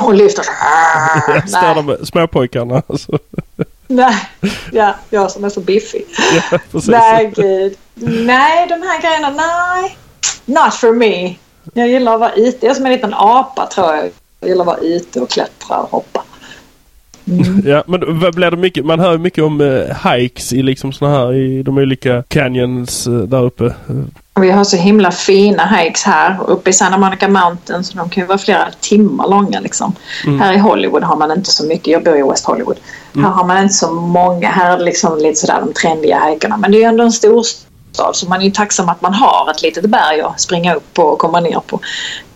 Och 0.00 0.14
lyfter 0.14 0.42
så 0.42 0.50
här. 0.50 1.40
Ställer 1.46 1.82
med 1.82 2.08
småpojkarna 2.08 2.82
alltså. 2.86 3.18
Nej, 3.86 4.16
ja, 4.72 4.94
jag 5.10 5.30
som 5.30 5.44
är 5.44 5.48
så 5.48 5.60
biffig. 5.60 6.04
Ja, 6.50 6.58
nej, 6.86 7.32
gud. 7.36 7.76
Nej, 7.94 8.66
de 8.68 8.74
här 8.74 9.00
grejerna, 9.00 9.30
nej. 9.30 9.96
Not 10.44 10.74
for 10.74 10.92
me. 10.92 11.34
Jag 11.74 11.88
gillar 11.88 12.14
att 12.14 12.20
vara 12.20 12.32
ute. 12.32 12.66
Jag 12.66 12.70
är 12.70 12.74
som 12.74 12.86
en 12.86 12.92
liten 12.92 13.14
apa 13.14 13.66
tror 13.66 13.86
jag. 13.86 14.10
Jag 14.40 14.48
gillar 14.48 14.62
att 14.62 14.66
vara 14.66 14.78
ute 14.78 15.20
och 15.20 15.30
klättra 15.30 15.76
och 15.76 15.90
hoppa. 15.90 16.24
Mm. 17.24 17.62
Ja, 17.66 17.84
men 17.86 18.00
blir 18.00 18.50
det 18.50 18.56
mycket, 18.56 18.84
man 18.84 19.00
hör 19.00 19.18
mycket 19.18 19.44
om 19.44 19.60
uh, 19.60 20.08
hikes 20.12 20.52
i 20.52 20.62
liksom 20.62 20.92
såna 20.92 21.10
här 21.10 21.34
i 21.34 21.62
de 21.62 21.78
olika 21.78 22.22
canyons 22.28 23.06
uh, 23.06 23.22
där 23.22 23.44
uppe. 23.44 23.74
Vi 24.40 24.50
har 24.50 24.64
så 24.64 24.76
himla 24.76 25.10
fina 25.10 25.66
hikes 25.66 26.02
här 26.02 26.36
uppe 26.46 26.70
i 26.70 26.72
Santa 26.72 26.98
Monica 26.98 27.28
Mountains. 27.28 27.90
De 27.90 28.10
kan 28.10 28.22
ju 28.22 28.26
vara 28.26 28.38
flera 28.38 28.68
timmar 28.80 29.28
långa 29.28 29.60
liksom. 29.60 29.94
Mm. 30.26 30.40
Här 30.40 30.52
i 30.52 30.58
Hollywood 30.58 31.02
har 31.02 31.16
man 31.16 31.32
inte 31.32 31.50
så 31.50 31.66
mycket. 31.66 31.86
Jag 31.86 32.04
bor 32.04 32.16
i 32.16 32.22
West 32.22 32.44
Hollywood. 32.44 32.76
Mm. 33.14 33.24
Här 33.24 33.32
har 33.32 33.46
man 33.46 33.62
inte 33.62 33.74
så 33.74 33.92
många. 33.92 34.48
Här 34.48 34.72
är 34.72 34.78
det 34.78 34.84
liksom 34.84 35.18
lite 35.18 35.40
sådär 35.40 35.60
de 35.60 35.72
trendiga 35.72 36.20
hikarna. 36.24 36.56
Men 36.56 36.72
det 36.72 36.78
är 36.78 36.80
ju 36.80 36.84
ändå 36.84 37.04
en 37.04 37.12
stor 37.12 37.44
av. 38.00 38.12
så 38.12 38.28
man 38.28 38.40
är 38.40 38.44
ju 38.44 38.50
tacksam 38.50 38.88
att 38.88 39.00
man 39.00 39.14
har 39.14 39.50
ett 39.50 39.62
litet 39.62 39.84
berg 39.84 40.20
att 40.20 40.40
springa 40.40 40.74
upp 40.74 40.94
på 40.94 41.02
och 41.02 41.18
komma 41.18 41.40
ner 41.40 41.60
på. 41.66 41.80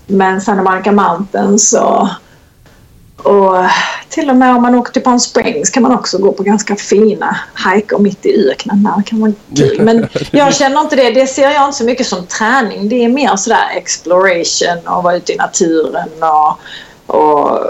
Men 0.06 0.40
Santa 0.40 0.62
Monica 0.62 0.92
Mountains 0.92 1.72
och, 1.72 2.08
och 3.32 3.64
till 4.08 4.30
och 4.30 4.36
med 4.36 4.56
om 4.56 4.62
man 4.62 4.74
åker 4.74 4.92
till 4.92 5.02
Palm 5.02 5.20
Springs 5.20 5.70
kan 5.70 5.82
man 5.82 5.94
också 5.94 6.18
gå 6.18 6.32
på 6.32 6.42
ganska 6.42 6.76
fina 6.76 7.36
hajker 7.54 7.98
mitt 7.98 8.26
i 8.26 8.50
öknen. 8.50 8.88
Det 8.96 9.02
kan 9.06 9.20
vara 9.20 9.32
kul. 9.56 9.80
Men 9.80 10.08
jag 10.30 10.54
känner 10.54 10.80
inte 10.80 10.96
det. 10.96 11.10
Det 11.10 11.26
ser 11.26 11.50
jag 11.50 11.64
inte 11.64 11.78
så 11.78 11.84
mycket 11.84 12.06
som 12.06 12.26
träning. 12.26 12.88
Det 12.88 13.04
är 13.04 13.08
mer 13.08 13.36
sådär 13.36 13.70
exploration 13.76 14.78
och 14.86 15.02
vara 15.02 15.16
ute 15.16 15.32
i 15.32 15.36
naturen 15.36 16.08
och, 16.20 16.58
och 17.16 17.60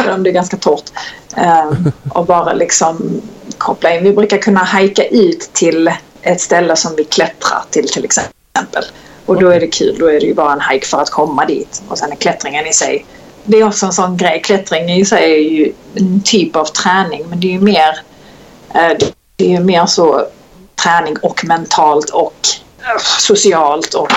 även 0.00 0.14
om 0.14 0.22
det 0.22 0.30
är 0.30 0.34
ganska 0.34 0.56
torrt. 0.56 0.90
Um, 1.36 1.92
och 2.08 2.26
bara 2.26 2.52
liksom 2.52 3.22
koppla 3.58 3.94
in. 3.94 4.04
Vi 4.04 4.12
brukar 4.12 4.38
kunna 4.38 4.60
hajka 4.60 5.04
ut 5.04 5.50
till 5.52 5.90
ett 6.24 6.40
ställe 6.40 6.76
som 6.76 6.96
vi 6.96 7.04
klättrar 7.04 7.62
till 7.70 7.88
till 7.88 8.04
exempel. 8.04 8.84
Och 9.26 9.40
då 9.40 9.48
är 9.48 9.60
det 9.60 9.66
kul. 9.66 9.96
Då 9.98 10.06
är 10.06 10.20
det 10.20 10.26
ju 10.26 10.34
bara 10.34 10.52
en 10.52 10.60
hike 10.70 10.86
för 10.86 11.00
att 11.00 11.10
komma 11.10 11.44
dit. 11.44 11.82
Och 11.88 11.98
sen 11.98 12.12
är 12.12 12.16
klättringen 12.16 12.66
i 12.66 12.72
sig. 12.72 13.06
Det 13.44 13.56
är 13.56 13.66
också 13.66 13.86
en 13.86 13.92
sån 13.92 14.16
grej. 14.16 14.42
Klättring 14.42 14.90
i 14.90 15.04
sig 15.04 15.32
är 15.32 15.50
ju 15.50 15.72
en 15.94 16.22
typ 16.22 16.56
av 16.56 16.64
träning. 16.64 17.24
Men 17.28 17.40
det 17.40 17.46
är 17.46 17.52
ju 17.52 17.60
mer, 17.60 17.98
eh, 18.74 18.98
det 19.36 19.44
är 19.44 19.50
ju 19.50 19.60
mer 19.60 19.86
så 19.86 20.26
träning 20.82 21.16
och 21.22 21.44
mentalt 21.44 22.10
och 22.10 22.48
eh, 22.80 23.00
socialt 23.18 23.94
och 23.94 24.12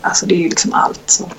alltså 0.00 0.26
det 0.26 0.34
är 0.34 0.38
ju 0.38 0.48
liksom 0.48 0.72
allt. 0.72 1.02
Så. 1.06 1.30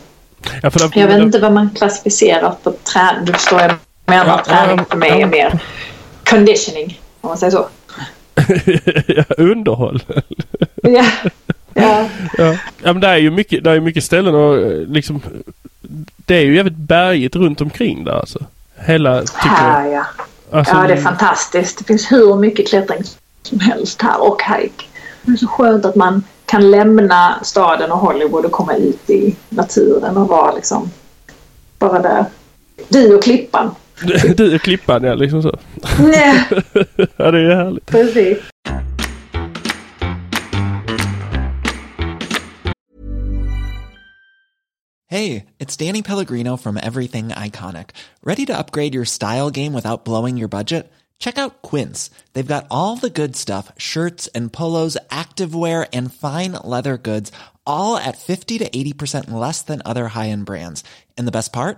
Ja, 0.61 0.69
det, 0.69 0.99
jag 0.99 1.07
vet 1.07 1.21
inte 1.21 1.39
vad 1.39 1.53
man 1.53 1.69
klassificerar 1.75 2.55
för 2.63 2.71
träning. 2.71 3.25
Du 3.25 3.33
förstår, 3.33 3.61
jag 3.61 3.75
menar 4.05 4.25
ja, 4.25 4.43
träning 4.45 4.85
för 4.89 4.97
mig 4.97 5.21
är 5.21 5.27
mer 5.27 5.59
conditioning 6.25 7.01
om 7.21 7.27
man 7.27 7.37
säger 7.37 7.51
så. 7.51 7.67
Underhåll. 9.37 10.03
ja. 10.83 11.05
Ja. 11.73 12.07
ja. 12.37 12.55
men 12.83 12.99
det 12.99 13.07
är 13.07 13.17
ju 13.17 13.31
mycket, 13.31 13.63
det 13.63 13.71
är 13.71 13.79
mycket 13.79 14.03
ställen 14.03 14.35
och 14.35 14.57
eh, 14.57 14.87
liksom 14.87 15.21
Det 16.15 16.35
är 16.35 16.41
ju 16.41 16.55
jävligt 16.55 16.77
bergigt 16.77 17.35
runt 17.35 17.61
omkring 17.61 18.03
där 18.03 18.19
alltså. 18.19 18.39
Hela 18.75 19.23
Här 19.33 19.87
ja. 19.87 20.05
Alltså, 20.51 20.75
ja 20.75 20.87
det 20.87 20.93
är 20.93 21.01
fantastiskt. 21.01 21.77
Det 21.77 21.83
finns 21.83 22.11
hur 22.11 22.35
mycket 22.35 22.67
klättring 22.67 23.03
som 23.43 23.59
helst 23.59 24.01
här 24.01 24.21
och 24.21 24.41
hike. 24.43 24.85
Det 25.21 25.31
är 25.31 25.37
så 25.37 25.47
skönt 25.47 25.85
att 25.85 25.95
man 25.95 26.23
kan 26.45 26.71
lämna 26.71 27.39
staden 27.43 27.91
och 27.91 27.97
Hollywood 27.97 28.45
och 28.45 28.51
komma 28.51 28.75
ut 28.75 29.09
i 29.09 29.35
naturen 29.49 30.17
och 30.17 30.27
vara 30.27 30.51
liksom 30.51 30.91
bara 31.79 31.99
där. 31.99 32.25
Du 32.89 33.15
och 33.15 33.23
klippan. 33.23 33.75
Du 34.01 34.55
och 34.55 34.61
klippan 34.61 35.03
ja, 35.03 35.15
liksom 35.15 35.41
så. 35.41 35.59
Nej. 35.99 36.45
ja, 37.17 37.31
det 37.31 37.39
er 37.39 37.49
är 37.49 37.55
härligt. 37.55 37.85
Precis. 37.85 38.37
Hey, 45.07 45.45
it's 45.59 45.75
Danny 45.75 46.01
Pellegrino 46.01 46.57
from 46.57 46.77
Everything 46.77 47.29
Iconic. 47.29 47.89
Ready 48.23 48.45
to 48.45 48.57
upgrade 48.57 48.95
your 48.95 49.05
style 49.05 49.51
game 49.51 49.73
without 49.73 50.05
blowing 50.05 50.37
your 50.37 50.47
budget? 50.47 50.89
Check 51.19 51.37
out 51.37 51.61
Quince. 51.61 52.09
They've 52.33 52.53
got 52.55 52.65
all 52.71 52.95
the 52.95 53.09
good 53.09 53.35
stuff, 53.35 53.71
shirts 53.77 54.29
and 54.33 54.53
polos, 54.53 54.97
activewear 55.09 55.85
and 55.93 56.13
fine 56.13 56.53
leather 56.63 56.97
goods, 56.97 57.31
all 57.67 57.97
at 57.97 58.17
50 58.17 58.59
to 58.59 58.69
80% 58.69 59.29
less 59.31 59.61
than 59.61 59.81
other 59.85 60.07
high-end 60.07 60.45
brands. 60.45 60.83
And 61.17 61.27
the 61.27 61.31
best 61.31 61.51
part? 61.51 61.77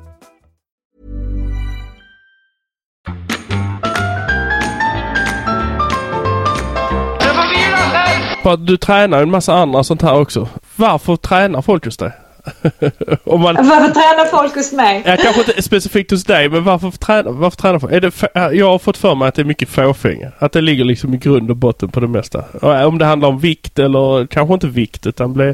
Du 8.59 8.77
tränar 8.77 9.21
en 9.21 9.31
massa 9.31 9.53
andra 9.53 9.83
sånt 9.83 10.01
här 10.01 10.19
också. 10.19 10.47
Varför 10.75 11.15
tränar 11.15 11.61
folk 11.61 11.85
just 11.85 11.99
det? 11.99 12.13
Om 13.23 13.41
man, 13.41 13.55
Varför 13.55 13.93
tränar 13.93 14.25
folk 14.25 14.55
hos 14.55 14.71
mig? 14.71 15.03
ja, 15.05 15.17
kanske 15.17 15.41
inte 15.41 15.61
specifikt 15.61 16.11
hos 16.11 16.23
dig, 16.23 16.49
men 16.49 16.63
varför 16.63 16.91
tränar, 16.91 17.31
varför 17.31 17.57
tränar 17.57 17.79
folk? 17.79 17.93
Är 17.93 18.01
det, 18.01 18.11
jag 18.55 18.71
har 18.71 18.79
fått 18.79 18.97
för 18.97 19.15
mig 19.15 19.27
att 19.27 19.35
det 19.35 19.41
är 19.41 19.45
mycket 19.45 19.69
fåfänga. 19.69 20.31
Att 20.39 20.51
det 20.51 20.61
ligger 20.61 20.83
liksom 20.85 21.13
i 21.13 21.17
grund 21.17 21.49
och 21.49 21.55
botten 21.57 21.89
på 21.89 21.99
det 21.99 22.07
mesta. 22.07 22.43
Om 22.87 22.97
det 22.97 23.05
handlar 23.05 23.29
om 23.29 23.39
vikt 23.39 23.79
eller 23.79 24.27
kanske 24.27 24.53
inte 24.53 24.67
vikt 24.67 25.07
utan 25.07 25.33
bli 25.33 25.53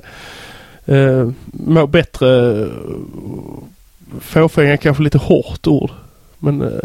eh, 0.86 1.30
må 1.54 1.88
bättre. 1.88 2.62
eh, 2.62 2.67
Fåfänga 4.21 4.78
kanske 4.78 5.04
lite 5.04 5.17
hårt 5.17 5.67
ord. 5.67 5.91
Men 6.39 6.62
eh, 6.62 6.80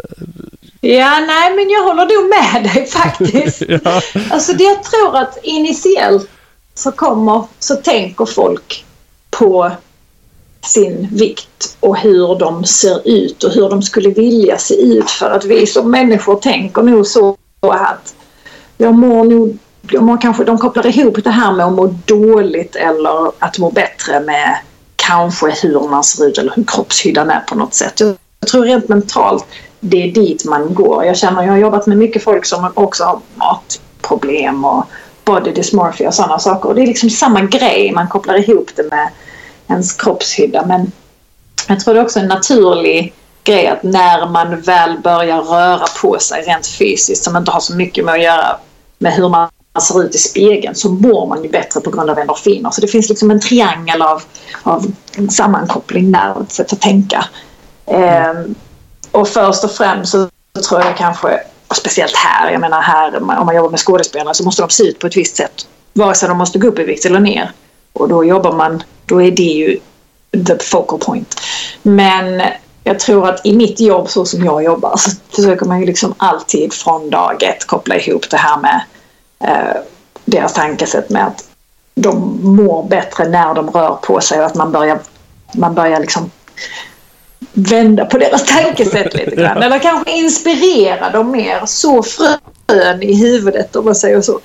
Ja, 0.81 1.19
nej, 1.27 1.55
men 1.55 1.69
jag 1.69 1.83
håller 1.83 2.05
nog 2.05 2.29
med 2.29 2.73
dig 2.73 2.85
faktiskt. 2.91 3.61
ja, 3.67 4.01
Alltså 4.31 4.53
det 4.53 4.63
jag 4.63 4.83
tror 4.83 5.17
att 5.17 5.37
initiellt 5.43 6.29
så 6.73 6.91
kommer, 6.91 7.43
så 7.59 7.75
tänker 7.75 8.25
folk 8.25 8.85
på 9.29 9.71
sin 10.65 11.07
vikt 11.11 11.77
och 11.79 11.97
hur 11.97 12.39
de 12.39 12.63
ser 12.65 13.07
ut 13.07 13.43
och 13.43 13.51
hur 13.51 13.69
de 13.69 13.81
skulle 13.81 14.09
vilja 14.09 14.57
se 14.57 14.81
ut 14.81 15.09
för 15.09 15.29
att 15.29 15.45
vi 15.45 15.67
som 15.67 15.91
människor 15.91 16.35
tänker 16.35 16.81
nog 16.81 17.07
så 17.07 17.37
att 17.61 18.15
jag 18.77 18.93
mår 18.93 19.23
nog, 19.23 19.57
jag 19.91 20.03
mår 20.03 20.21
kanske, 20.21 20.43
de 20.43 20.57
kopplar 20.57 20.87
ihop 20.87 21.23
det 21.23 21.29
här 21.29 21.53
med 21.53 21.65
att 21.65 21.73
må 21.73 21.95
dåligt 22.05 22.75
eller 22.75 23.31
att 23.39 23.59
må 23.59 23.71
bättre 23.71 24.19
med 24.19 24.57
kanske 24.95 25.49
hur 25.49 25.89
man 25.89 26.03
ser 26.03 26.27
ut 26.27 26.37
eller 26.37 26.53
hur 26.55 26.63
kroppshyddan 26.63 27.29
är 27.29 27.39
på 27.39 27.55
något 27.55 27.73
sätt. 27.73 27.99
Jag, 27.99 28.15
jag 28.43 28.47
tror 28.47 28.65
rent 28.65 28.89
mentalt 28.89 29.45
det 29.79 30.03
är 30.03 30.11
dit 30.11 30.45
man 30.45 30.73
går. 30.73 31.05
Jag 31.05 31.17
känner, 31.17 31.43
jag 31.43 31.51
har 31.51 31.57
jobbat 31.57 31.87
med 31.87 31.97
mycket 31.97 32.23
folk 32.23 32.45
som 32.45 32.71
också 32.73 33.03
har 33.03 33.19
matproblem 33.35 34.65
och 34.65 34.85
body 35.25 35.51
dysmorphia 35.51 36.07
och 36.07 36.13
sådana 36.13 36.39
saker. 36.39 36.69
Och 36.69 36.75
det 36.75 36.81
är 36.81 36.87
liksom 36.87 37.09
samma 37.09 37.41
grej, 37.41 37.91
man 37.91 38.07
kopplar 38.07 38.49
ihop 38.49 38.71
det 38.75 38.83
med 38.83 39.09
ens 39.67 39.93
kroppshydda. 39.93 40.65
Men 40.65 40.91
jag 41.67 41.79
tror 41.79 41.93
det 41.93 41.99
är 41.99 42.03
också 42.03 42.19
en 42.19 42.27
naturlig 42.27 43.13
grej 43.43 43.67
att 43.67 43.83
när 43.83 44.29
man 44.29 44.61
väl 44.61 44.97
börjar 45.03 45.41
röra 45.41 45.85
på 46.01 46.19
sig 46.19 46.41
rent 46.41 46.67
fysiskt 46.67 47.23
som 47.23 47.37
inte 47.37 47.51
har 47.51 47.59
så 47.59 47.75
mycket 47.75 48.05
med 48.05 48.13
att 48.13 48.23
göra 48.23 48.57
med 48.97 49.13
hur 49.13 49.29
man 49.29 49.49
ser 49.81 50.03
ut 50.03 50.15
i 50.15 50.17
spegeln 50.17 50.75
så 50.75 50.89
mår 50.89 51.27
man 51.27 51.43
ju 51.43 51.49
bättre 51.49 51.81
på 51.81 51.91
grund 51.91 52.09
av 52.09 52.19
endorfiner. 52.19 52.69
Så 52.69 52.81
det 52.81 52.87
finns 52.87 53.09
liksom 53.09 53.31
en 53.31 53.39
triangel 53.39 54.01
av, 54.01 54.23
av 54.63 54.91
sammankoppling 55.29 56.11
där, 56.11 56.41
ett 56.41 56.51
sätt 56.51 56.73
att 56.73 56.81
tänka. 56.81 57.25
Ehm, 57.93 58.55
och 59.11 59.27
först 59.27 59.63
och 59.63 59.71
främst 59.71 60.11
så 60.11 60.29
tror 60.69 60.81
jag 60.81 60.97
kanske, 60.97 61.39
och 61.67 61.75
speciellt 61.75 62.15
här, 62.15 62.51
jag 62.51 62.61
menar 62.61 62.81
här 62.81 63.17
om 63.17 63.45
man 63.45 63.55
jobbar 63.55 63.69
med 63.69 63.79
skådespelare 63.79 64.33
så 64.33 64.43
måste 64.43 64.61
de 64.61 64.69
se 64.69 64.83
ut 64.83 64.99
på 64.99 65.07
ett 65.07 65.17
visst 65.17 65.35
sätt. 65.35 65.67
Vare 65.93 66.15
sig 66.15 66.29
de 66.29 66.37
måste 66.37 66.59
gå 66.59 66.67
upp 66.67 66.79
i 66.79 66.83
vikt 66.83 67.05
eller 67.05 67.19
ner. 67.19 67.51
Och 67.93 68.09
då 68.09 68.25
jobbar 68.25 68.51
man, 68.51 68.83
då 69.05 69.21
är 69.21 69.31
det 69.31 69.43
ju 69.43 69.79
the 70.47 70.59
focal 70.59 70.99
point. 70.99 71.41
Men 71.81 72.41
jag 72.83 72.99
tror 72.99 73.29
att 73.29 73.45
i 73.45 73.55
mitt 73.55 73.79
jobb 73.79 74.09
så 74.09 74.25
som 74.25 74.45
jag 74.45 74.63
jobbar 74.63 74.97
så 74.97 75.11
försöker 75.29 75.65
man 75.65 75.79
ju 75.79 75.85
liksom 75.85 76.13
alltid 76.17 76.73
från 76.73 77.09
dag 77.09 77.43
ett 77.43 77.67
koppla 77.67 77.95
ihop 77.95 78.29
det 78.29 78.37
här 78.37 78.57
med 78.57 78.81
eh, 79.39 79.81
deras 80.25 80.53
tankesätt 80.53 81.09
med 81.09 81.27
att 81.27 81.45
de 81.95 82.39
mår 82.43 82.83
bättre 82.83 83.29
när 83.29 83.53
de 83.53 83.71
rör 83.71 83.97
på 84.01 84.21
sig 84.21 84.39
och 84.39 84.45
att 84.45 84.55
man 84.55 84.71
börjar, 84.71 84.99
man 85.53 85.75
börjar 85.75 85.99
liksom 85.99 86.31
vända 87.53 88.05
på 88.05 88.17
deras 88.17 88.45
tankesätt 88.45 89.13
lite 89.17 89.35
grann. 89.35 89.63
Eller 89.63 89.79
kanske 89.79 90.11
inspirera 90.11 91.09
dem 91.09 91.31
mer. 91.31 91.65
Så 91.65 92.03
frön 92.03 93.03
i 93.03 93.15
huvudet 93.15 93.75
om 93.75 93.85
man 93.85 93.95
säger 93.95 94.21
så. 94.21 94.39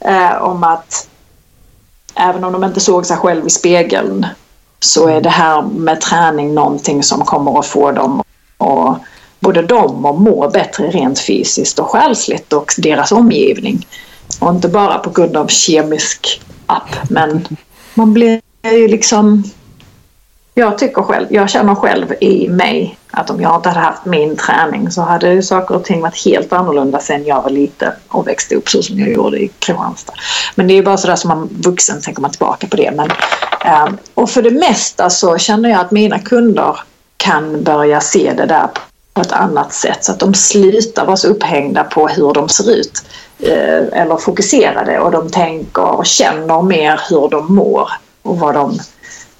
Eh, 0.00 0.42
om 0.42 0.64
att 0.64 1.08
även 2.14 2.44
om 2.44 2.52
de 2.52 2.64
inte 2.64 2.80
såg 2.80 3.06
sig 3.06 3.16
själv 3.16 3.46
i 3.46 3.50
spegeln 3.50 4.26
så 4.80 5.08
är 5.08 5.20
det 5.20 5.30
här 5.30 5.62
med 5.62 6.00
träning 6.00 6.54
någonting 6.54 7.02
som 7.02 7.24
kommer 7.24 7.58
att 7.58 7.66
få 7.66 7.92
dem 7.92 8.22
och 8.58 8.96
både 9.40 9.62
dem 9.62 10.06
att 10.06 10.18
må 10.18 10.50
bättre 10.50 10.90
rent 10.90 11.18
fysiskt 11.18 11.78
och 11.78 11.90
själsligt 11.90 12.52
och 12.52 12.72
deras 12.78 13.12
omgivning. 13.12 13.86
Och 14.40 14.50
inte 14.50 14.68
bara 14.68 14.98
på 14.98 15.10
grund 15.10 15.36
av 15.36 15.46
kemisk 15.46 16.42
app 16.66 17.10
men 17.10 17.48
man 17.94 18.12
blir 18.12 18.40
ju 18.62 18.88
liksom 18.88 19.44
jag 20.54 20.78
tycker 20.78 21.02
själv, 21.02 21.26
jag 21.30 21.50
känner 21.50 21.74
själv 21.74 22.14
i 22.20 22.48
mig 22.48 22.98
att 23.10 23.30
om 23.30 23.40
jag 23.40 23.56
inte 23.56 23.68
hade 23.68 23.80
haft 23.80 24.04
min 24.04 24.36
träning 24.36 24.90
så 24.90 25.02
hade 25.02 25.32
ju 25.32 25.42
saker 25.42 25.74
och 25.74 25.84
ting 25.84 26.00
varit 26.00 26.24
helt 26.24 26.52
annorlunda 26.52 26.98
sen 26.98 27.24
jag 27.24 27.42
var 27.42 27.50
liten 27.50 27.92
och 28.08 28.28
växte 28.28 28.54
upp 28.54 28.68
så 28.68 28.82
som 28.82 28.98
jag 28.98 29.08
gjorde 29.08 29.38
i 29.38 29.48
Kristianstad. 29.48 30.12
Men 30.54 30.66
det 30.66 30.74
är 30.74 30.76
ju 30.76 30.82
bara 30.82 30.96
sådär 30.96 31.16
som 31.16 31.28
man 31.28 31.48
vuxen 31.50 32.00
tänker 32.00 32.22
man 32.22 32.30
tillbaka 32.30 32.66
på 32.66 32.76
det. 32.76 32.92
Men, 32.96 33.10
ehm, 33.64 33.96
och 34.14 34.30
för 34.30 34.42
det 34.42 34.50
mesta 34.50 35.10
så 35.10 35.38
känner 35.38 35.70
jag 35.70 35.80
att 35.80 35.90
mina 35.90 36.18
kunder 36.18 36.80
kan 37.16 37.64
börja 37.64 38.00
se 38.00 38.32
det 38.36 38.46
där 38.46 38.68
på 39.14 39.20
ett 39.20 39.32
annat 39.32 39.72
sätt 39.72 40.04
så 40.04 40.12
att 40.12 40.18
de 40.18 40.34
slutar 40.34 41.06
vara 41.06 41.16
så 41.16 41.28
upphängda 41.28 41.84
på 41.84 42.08
hur 42.08 42.32
de 42.32 42.48
ser 42.48 42.70
ut 42.70 43.04
eh, 43.38 44.00
eller 44.00 44.16
fokuserade 44.16 45.00
och 45.00 45.10
de 45.10 45.30
tänker 45.30 45.84
och 45.84 46.06
känner 46.06 46.62
mer 46.62 47.00
hur 47.10 47.28
de 47.28 47.54
mår 47.54 47.90
och 48.22 48.38
vad 48.38 48.54
de, 48.54 48.78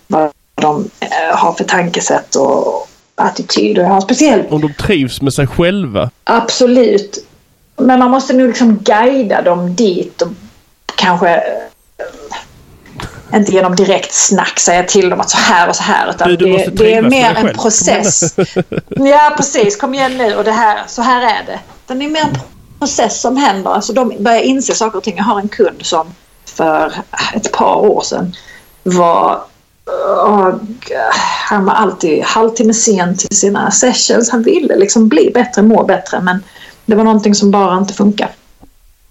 vad 0.07 0.31
de 0.65 0.91
eh, 1.01 1.37
har 1.37 1.53
för 1.53 1.65
tankesätt 1.65 2.37
och 2.37 2.89
attityd. 3.15 3.79
Och 3.79 3.85
jag 3.85 3.89
har 3.89 4.01
speciellt 4.01 4.53
om 4.53 4.61
de 4.61 4.75
trivs 4.75 5.23
med 5.23 5.35
sig 5.35 5.47
själva. 5.47 6.11
Absolut. 6.25 7.27
Men 7.77 7.99
man 7.99 8.11
måste 8.11 8.33
nog 8.33 8.49
liksom 8.49 8.79
guida 8.79 9.43
dem 9.43 9.75
dit 9.75 10.23
och 10.23 10.29
kanske 10.95 11.35
eh, 11.35 13.39
inte 13.39 13.53
genom 13.53 13.77
direkt 13.77 14.13
snack 14.13 14.59
säga 14.59 14.83
till 14.83 15.09
dem 15.09 15.21
att 15.21 15.31
så 15.31 15.37
här 15.37 15.69
och 15.69 15.77
så 15.77 15.83
här. 15.83 16.11
Utan 16.11 16.29
Du, 16.29 16.37
du 16.37 16.45
det, 16.45 16.69
det 16.73 16.95
är 16.95 17.03
mer 17.03 17.37
en 17.37 17.55
process. 17.55 18.35
ja, 18.89 19.35
precis. 19.37 19.77
Kom 19.77 19.95
igen 19.95 20.19
nu 20.19 20.35
och 20.35 20.45
det 20.45 20.53
här, 20.53 20.83
så 20.87 21.03
här 21.03 21.23
är 21.23 21.47
det. 21.47 21.61
Det 21.87 22.05
är 22.05 22.09
mer 22.09 22.21
en 22.21 22.39
process 22.79 23.21
som 23.21 23.37
händer. 23.37 23.71
Alltså 23.71 23.93
de 23.93 24.13
börjar 24.19 24.41
inse 24.41 24.75
saker 24.75 24.99
och 24.99 25.05
ting. 25.05 25.17
Jag 25.17 25.25
har 25.25 25.41
en 25.41 25.49
kund 25.49 25.87
som 25.87 26.15
för 26.45 26.93
ett 27.35 27.53
par 27.53 27.77
år 27.77 28.03
sedan 28.03 28.35
var 28.83 29.45
och 30.23 30.91
eh, 30.91 31.15
han 31.49 31.65
var 31.65 31.73
alltid 31.73 32.23
halvtimme 32.23 32.75
sen 32.75 33.17
till 33.17 33.37
sina 33.37 33.71
sessions. 33.71 34.31
Han 34.31 34.43
ville 34.43 34.77
liksom 34.77 35.09
bli 35.09 35.31
bättre, 35.35 35.63
må 35.63 35.85
bättre 35.85 36.21
men 36.21 36.45
det 36.87 36.95
var 36.95 37.05
någonting 37.05 37.35
som 37.35 37.51
bara 37.51 37.79
inte 37.79 37.95
funkade. 37.95 38.33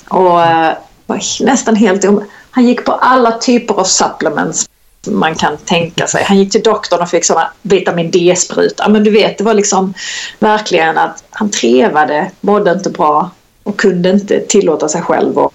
Och 0.09 0.41
eh, 0.41 0.73
var 1.05 1.43
nästan 1.45 1.75
helt 1.75 2.05
om. 2.05 2.23
Han 2.51 2.65
gick 2.65 2.85
på 2.85 2.91
alla 2.91 3.31
typer 3.31 3.73
av 3.73 3.83
supplements 3.83 4.69
man 5.07 5.35
kan 5.35 5.57
tänka 5.57 6.07
sig. 6.07 6.23
Han 6.23 6.37
gick 6.37 6.51
till 6.51 6.63
doktorn 6.63 7.01
och 7.01 7.09
fick 7.09 7.25
såna 7.25 7.51
vitamin 7.61 8.11
D-spruta. 8.11 8.89
Men 8.89 9.03
du 9.03 9.11
vet, 9.11 9.37
det 9.37 9.43
var 9.43 9.53
liksom 9.53 9.93
verkligen 10.39 10.97
att 10.97 11.23
han 11.29 11.49
trevade, 11.49 12.31
mådde 12.41 12.71
inte 12.71 12.89
bra 12.89 13.31
och 13.63 13.77
kunde 13.77 14.09
inte 14.09 14.39
tillåta 14.39 14.89
sig 14.89 15.01
själv 15.01 15.39
att 15.39 15.53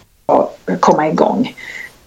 komma 0.80 1.08
igång. 1.08 1.54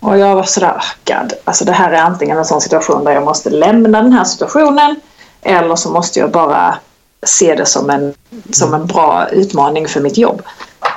Och 0.01 0.17
jag 0.17 0.35
var 0.35 0.43
sådär, 0.43 0.73
oh 0.77 0.83
God, 1.05 1.33
alltså 1.43 1.65
det 1.65 1.71
här 1.71 1.91
är 1.91 2.01
antingen 2.01 2.37
en 2.37 2.45
sån 2.45 2.61
situation 2.61 3.03
där 3.03 3.11
jag 3.11 3.23
måste 3.23 3.49
lämna 3.49 4.01
den 4.01 4.13
här 4.13 4.23
situationen 4.23 4.95
eller 5.41 5.75
så 5.75 5.91
måste 5.91 6.19
jag 6.19 6.31
bara 6.31 6.77
se 7.25 7.55
det 7.55 7.65
som 7.65 7.89
en, 7.89 8.13
som 8.51 8.73
en 8.73 8.85
bra 8.85 9.27
utmaning 9.31 9.87
för 9.87 10.01
mitt 10.01 10.17
jobb. 10.17 10.41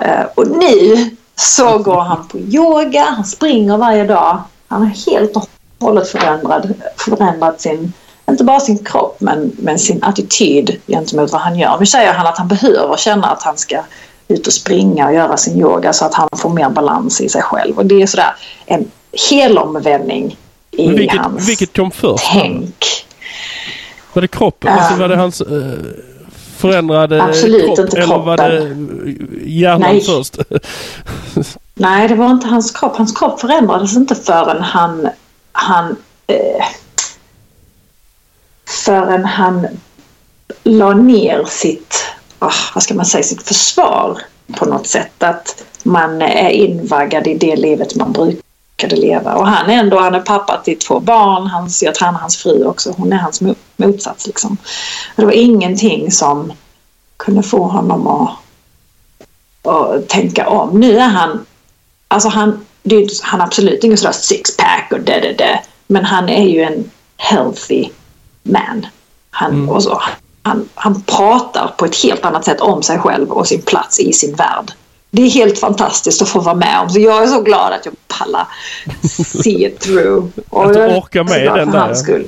Eh, 0.01 0.25
och 0.35 0.49
nu 0.49 1.11
så 1.37 1.79
går 1.79 2.01
han 2.01 2.29
på 2.29 2.39
yoga, 2.39 3.05
han 3.05 3.25
springer 3.25 3.77
varje 3.77 4.05
dag. 4.05 4.43
Han 4.69 4.83
har 4.83 5.13
helt 5.13 5.37
och 5.37 5.49
hållet 5.81 6.09
förändrat, 6.09 6.65
förändrat 6.97 7.61
sin, 7.61 7.93
inte 8.29 8.45
bara 8.45 8.61
sin 8.61 8.85
kropp 8.85 9.17
men, 9.21 9.57
men 9.59 9.79
sin 9.79 10.03
attityd 10.05 10.81
gentemot 10.87 11.33
vad 11.33 11.41
han 11.41 11.59
gör. 11.59 11.77
Nu 11.81 11.87
säger 11.87 12.13
han 12.13 12.27
att 12.27 12.39
han 12.39 12.49
behöver 12.49 12.97
känna 12.97 13.27
att 13.27 13.43
han 13.43 13.57
ska 13.57 13.81
ut 14.29 14.47
och 14.47 14.53
springa 14.53 15.07
och 15.07 15.15
göra 15.15 15.37
sin 15.37 15.61
yoga 15.61 15.93
så 15.93 16.05
att 16.05 16.15
han 16.15 16.29
får 16.37 16.51
mer 16.51 16.71
balans 16.71 17.21
i 17.21 17.29
sig 17.29 17.43
själv. 17.43 17.79
Och 17.79 17.87
det 17.87 18.03
är 18.03 18.07
sådär 18.07 18.35
en 18.67 18.91
helomvändning 19.31 20.37
i 20.71 20.87
Men 20.87 20.97
vilket, 20.97 21.21
hans 21.21 21.49
vilket 21.49 21.77
kom 21.77 21.91
först? 21.91 22.25
tänk. 22.33 23.07
Var 24.13 24.23
det 24.23 24.29
kroppen? 24.29 24.73
alltså 24.73 24.95
var 24.95 25.09
det 25.09 25.17
hans 25.17 25.41
uh, 25.41 25.73
förändrade 26.57 27.23
Absolut 27.23 27.65
kropp? 27.65 27.79
inte 27.79 28.01
eller 28.01 28.19
var 28.19 28.37
det 28.37 28.77
hjärnan 29.45 29.81
Nej. 29.81 30.01
först? 30.01 30.39
Nej, 31.75 32.09
det 32.09 32.15
var 32.15 32.31
inte 32.31 32.47
hans 32.47 32.71
kropp. 32.71 32.97
Hans 32.97 33.13
kropp 33.19 33.41
förändrades 33.41 33.97
inte 33.97 34.15
förrän 34.15 34.63
han, 34.63 35.09
han 35.53 35.97
eh, 36.27 36.65
förrän 38.85 39.25
han 39.25 39.67
la 40.65 40.93
ner 40.95 41.45
sitt, 41.45 42.05
vad 42.75 42.83
ska 42.83 42.95
man 42.95 43.07
säga, 43.07 43.23
sitt 43.23 43.43
försvar 43.43 44.23
på 44.59 44.65
något 44.65 44.87
sätt. 44.87 45.23
Att 45.23 45.65
man 45.83 46.23
är 46.23 46.51
invaggad 46.51 47.27
i 47.27 47.35
det 47.35 47.57
livet 47.57 47.95
man 47.95 48.13
brukade 48.13 48.97
leva. 48.97 49.35
Och 49.35 49.47
han 49.49 49.71
är 49.71 49.75
ändå, 49.75 49.99
han 49.99 50.15
är 50.15 50.21
pappa 50.21 50.61
till 50.65 50.79
två 50.79 51.01
barn. 51.01 51.47
Hans, 51.47 51.83
jag 51.83 51.95
tränar 51.95 52.19
hans 52.19 52.37
fru 52.37 52.65
också. 52.65 52.95
Hon 52.97 53.13
är 53.13 53.17
hans 53.17 53.43
mo- 53.43 53.57
motsats 53.77 54.27
liksom. 54.27 54.57
Och 55.17 55.21
det 55.21 55.27
var 55.27 55.33
ingenting 55.33 56.11
som 56.11 56.53
kunde 57.17 57.43
få 57.43 57.65
honom 57.65 58.07
att, 58.07 58.31
att 59.67 60.09
tänka 60.09 60.49
om. 60.49 60.81
Nu 60.81 60.99
är 60.99 61.09
han 61.09 61.47
Alltså 62.09 62.29
han, 62.29 62.67
det 62.83 62.97
är, 62.97 63.09
han 63.23 63.41
har 63.41 63.47
absolut 63.47 63.85
ingen 63.85 63.99
sådär 63.99 64.13
sixpack 64.13 64.93
och 64.93 65.01
det, 65.01 65.21
det, 65.21 65.33
det. 65.33 65.61
Men 65.87 66.05
han 66.05 66.29
är 66.29 66.49
ju 66.49 66.63
en 66.63 66.91
healthy 67.17 67.89
man. 68.43 68.87
Han, 69.31 69.69
och 69.69 69.83
så, 69.83 70.03
han, 70.45 70.69
han 70.75 71.03
pratar 71.03 71.75
på 71.79 71.85
ett 71.85 71.97
helt 71.97 72.25
annat 72.25 72.45
sätt 72.45 72.61
om 72.61 72.83
sig 72.83 72.99
själv 72.99 73.31
och 73.31 73.47
sin 73.47 73.63
plats 73.63 74.01
i 74.01 74.13
sin 74.13 74.35
värld. 74.35 74.73
Det 75.11 75.23
är 75.23 75.31
helt 75.31 75.59
fantastiskt 75.59 76.23
att 76.23 76.29
få 76.29 76.41
vara 76.41 76.55
med 76.55 76.81
om. 76.81 76.91
Så 76.91 77.01
jag 77.01 77.23
är 77.23 77.27
så 77.27 77.41
glad 77.41 77.73
att 77.73 77.87
jag 77.87 77.95
pallar 78.09 78.47
see 79.25 79.67
it 79.67 79.81
through. 79.81 80.27
Och 80.49 80.65
Att 80.67 80.75
du 80.75 80.81
är 80.81 80.99
orkar 80.99 81.25
med 81.25 81.55
den 81.55 81.71
där, 81.71 81.79
hans 81.79 82.01
skull. 82.01 82.27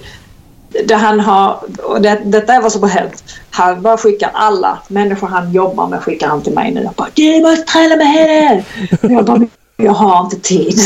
Det 0.85 0.95
han 0.95 1.21
har, 1.21 1.65
och 1.83 2.01
det, 2.01 2.23
detta 2.25 2.61
var 2.61 2.71
så 2.71 2.81
på 2.81 2.87
helt. 2.87 3.25
Han 3.51 3.83
bara 3.83 3.97
skickar 3.97 4.31
alla 4.35 4.79
människor 4.89 5.29
han 5.29 5.53
jobbar 5.53 5.89
med 5.89 6.03
skickar 6.03 6.29
han 6.29 6.43
till 6.43 6.55
mig 6.55 6.75
nu. 6.75 6.83
Jag 6.83 6.93
bara 6.93 7.09
du 7.15 7.43
måste 7.43 7.63
träna 7.63 7.97
med 7.97 8.07
henne. 8.07 8.65
Och 9.03 9.11
Jag 9.11 9.25
bara 9.25 9.41
jag 9.77 9.93
har 9.93 10.21
inte 10.21 10.41
tid. 10.41 10.79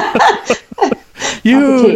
Jo, 1.42 1.88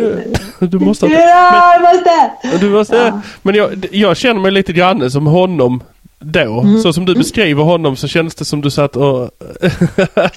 du 0.59 0.79
måste... 0.79 1.07
ja, 1.07 1.73
jag 1.75 1.83
måste! 1.83 2.59
Du 2.61 2.71
måste 2.71 2.97
Ja. 2.97 3.21
men 3.43 3.55
jag, 3.55 3.87
jag 3.93 4.17
känner 4.17 4.41
mig 4.41 4.51
lite 4.51 4.73
grann 4.73 5.11
som 5.11 5.27
honom 5.27 5.83
då. 6.19 6.61
Mm. 6.61 6.83
Så 6.83 6.93
som 6.93 7.05
du 7.05 7.15
beskriver 7.15 7.63
honom 7.63 7.97
så 7.97 8.09
känns 8.09 8.35
det 8.35 8.45
som 8.45 8.61
du 8.61 8.71
satt 8.71 8.97
och... 8.97 9.31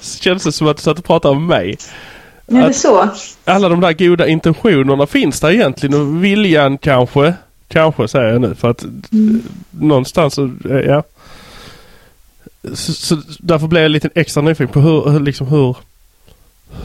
känns 0.00 0.42
det 0.44 0.52
som 0.52 0.68
att 0.68 0.76
du 0.76 0.82
satt 0.82 0.98
och 0.98 1.04
pratade 1.04 1.36
om 1.36 1.46
mig. 1.46 1.76
Är 2.46 2.66
det 2.68 2.72
så? 2.74 3.08
Alla 3.44 3.68
de 3.68 3.80
där 3.80 3.92
goda 3.92 4.26
intentionerna 4.26 5.06
finns 5.06 5.40
där 5.40 5.50
egentligen 5.50 6.00
och 6.00 6.24
viljan 6.24 6.78
kanske. 6.78 7.34
Kanske 7.68 8.08
säger 8.08 8.26
jag 8.32 8.40
nu 8.40 8.54
för 8.54 8.70
att 8.70 8.84
Mm. 9.12 9.42
någonstans 9.70 10.34
så, 10.34 10.44
eh, 10.70 10.76
ja. 10.76 11.02
Så, 12.74 12.92
så 12.92 13.16
därför 13.38 13.66
blev 13.66 13.82
jag 13.82 13.90
lite 13.90 14.08
extra 14.14 14.42
nyfiken 14.42 14.68
på 14.68 14.80
hur 14.80 15.20
liksom 15.20 15.46
hur, 15.46 15.76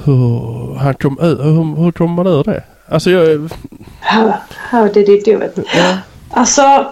hur 0.06 0.76
han 0.76 0.94
kom 0.94 1.20
ur, 1.22 1.44
hur, 1.44 1.84
hur 1.84 1.92
kom 1.92 2.12
man 2.12 2.28
ur 2.28 2.44
det? 2.44 2.64
Alltså 2.88 3.12
jag, 3.12 3.50
How, 4.00 4.34
how 4.70 4.88
did 4.88 5.08
he 5.10 5.32
do 5.32 5.46
it? 5.46 5.68
ja, 5.76 5.98
Alltså, 6.30 6.92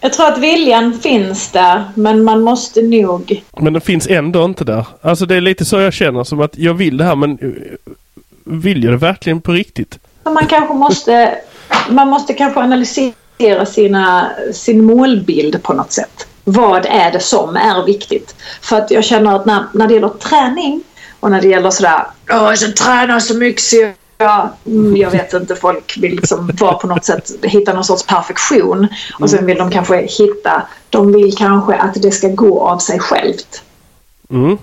jag 0.00 0.12
tror 0.12 0.26
att 0.26 0.38
viljan 0.38 0.98
finns 1.00 1.50
där, 1.50 1.84
men 1.94 2.24
man 2.24 2.40
måste 2.42 2.82
nog... 2.82 3.42
men 3.56 3.72
den 3.72 3.82
finns 3.82 4.06
ändå 4.06 4.44
inte 4.44 4.64
där. 4.64 4.86
Alltså 5.00 5.26
det 5.26 5.34
är 5.34 5.40
lite 5.40 5.64
så 5.64 5.80
jag 5.80 5.92
känner 5.92 6.24
som 6.24 6.40
att 6.40 6.58
jag 6.58 6.74
vill 6.74 6.96
det 6.96 7.04
här 7.04 7.16
men 7.16 7.30
eh, 7.30 7.48
vill 8.44 8.84
jag 8.84 8.92
det 8.92 8.96
verkligen 8.96 9.40
på 9.40 9.52
riktigt? 9.52 9.98
Man 10.24 10.46
kanske 10.46 10.74
måste... 10.74 11.38
Man 11.90 12.08
måste 12.08 12.32
kanske 12.32 12.60
analysera 12.60 13.66
sina, 13.66 14.30
sin 14.52 14.84
målbild 14.84 15.62
på 15.62 15.72
något 15.72 15.92
sätt. 15.92 16.26
Vad 16.44 16.86
är 16.86 17.12
det 17.12 17.20
som 17.20 17.56
är 17.56 17.86
viktigt? 17.86 18.34
För 18.60 18.76
att 18.76 18.90
jag 18.90 19.04
känner 19.04 19.36
att 19.36 19.46
när, 19.46 19.64
när 19.72 19.88
det 19.88 19.94
gäller 19.94 20.08
träning 20.08 20.82
och 21.24 21.30
när 21.30 21.40
det 21.40 21.48
gäller 21.48 21.70
sådär 21.70 22.06
Åh, 22.30 22.36
jag 22.36 22.58
ska 22.58 22.72
träna 22.72 23.20
så 23.20 23.34
mycket 23.34 23.62
så 23.62 23.76
jag... 24.18 24.48
Mm, 24.66 24.96
jag 24.96 25.10
vet 25.10 25.32
inte, 25.32 25.54
folk 25.56 25.96
vill 26.00 26.14
liksom 26.14 26.50
vara 26.60 26.74
på 26.74 26.86
något 26.86 27.04
sätt 27.04 27.30
hitta 27.42 27.72
någon 27.72 27.84
sorts 27.84 28.06
perfektion. 28.06 28.88
Och 29.20 29.30
sen 29.30 29.46
vill 29.46 29.58
de 29.58 29.70
kanske 29.70 29.96
hitta... 29.96 30.62
De 30.90 31.12
vill 31.12 31.36
kanske 31.36 31.74
att 31.74 31.94
det 31.94 32.10
ska 32.10 32.28
gå 32.28 32.60
av 32.68 32.78
sig 32.78 32.98
självt. 32.98 33.62
Mm. 34.30 34.58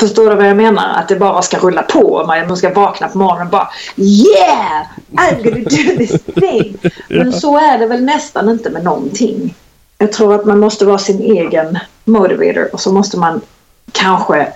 Förstår 0.00 0.30
du 0.30 0.36
vad 0.36 0.48
jag 0.48 0.56
menar? 0.56 0.94
Att 0.98 1.08
det 1.08 1.16
bara 1.16 1.42
ska 1.42 1.58
rulla 1.58 1.82
på. 1.82 2.24
Man 2.26 2.56
ska 2.56 2.74
vakna 2.74 3.08
på 3.08 3.18
morgonen 3.18 3.46
och 3.46 3.50
bara 3.50 3.68
Yeah! 3.96 4.86
I'm 5.12 5.42
gonna 5.42 5.64
do 5.64 5.96
this 5.98 6.22
thing! 6.22 6.78
Men 7.08 7.32
så 7.32 7.58
är 7.58 7.78
det 7.78 7.86
väl 7.86 8.04
nästan 8.04 8.48
inte 8.48 8.70
med 8.70 8.84
någonting. 8.84 9.54
Jag 9.98 10.12
tror 10.12 10.34
att 10.34 10.44
man 10.44 10.58
måste 10.58 10.84
vara 10.84 10.98
sin 10.98 11.20
egen 11.20 11.78
motivator 12.04 12.68
och 12.72 12.80
så 12.80 12.92
måste 12.92 13.18
man 13.18 13.40
kanske 13.92 14.52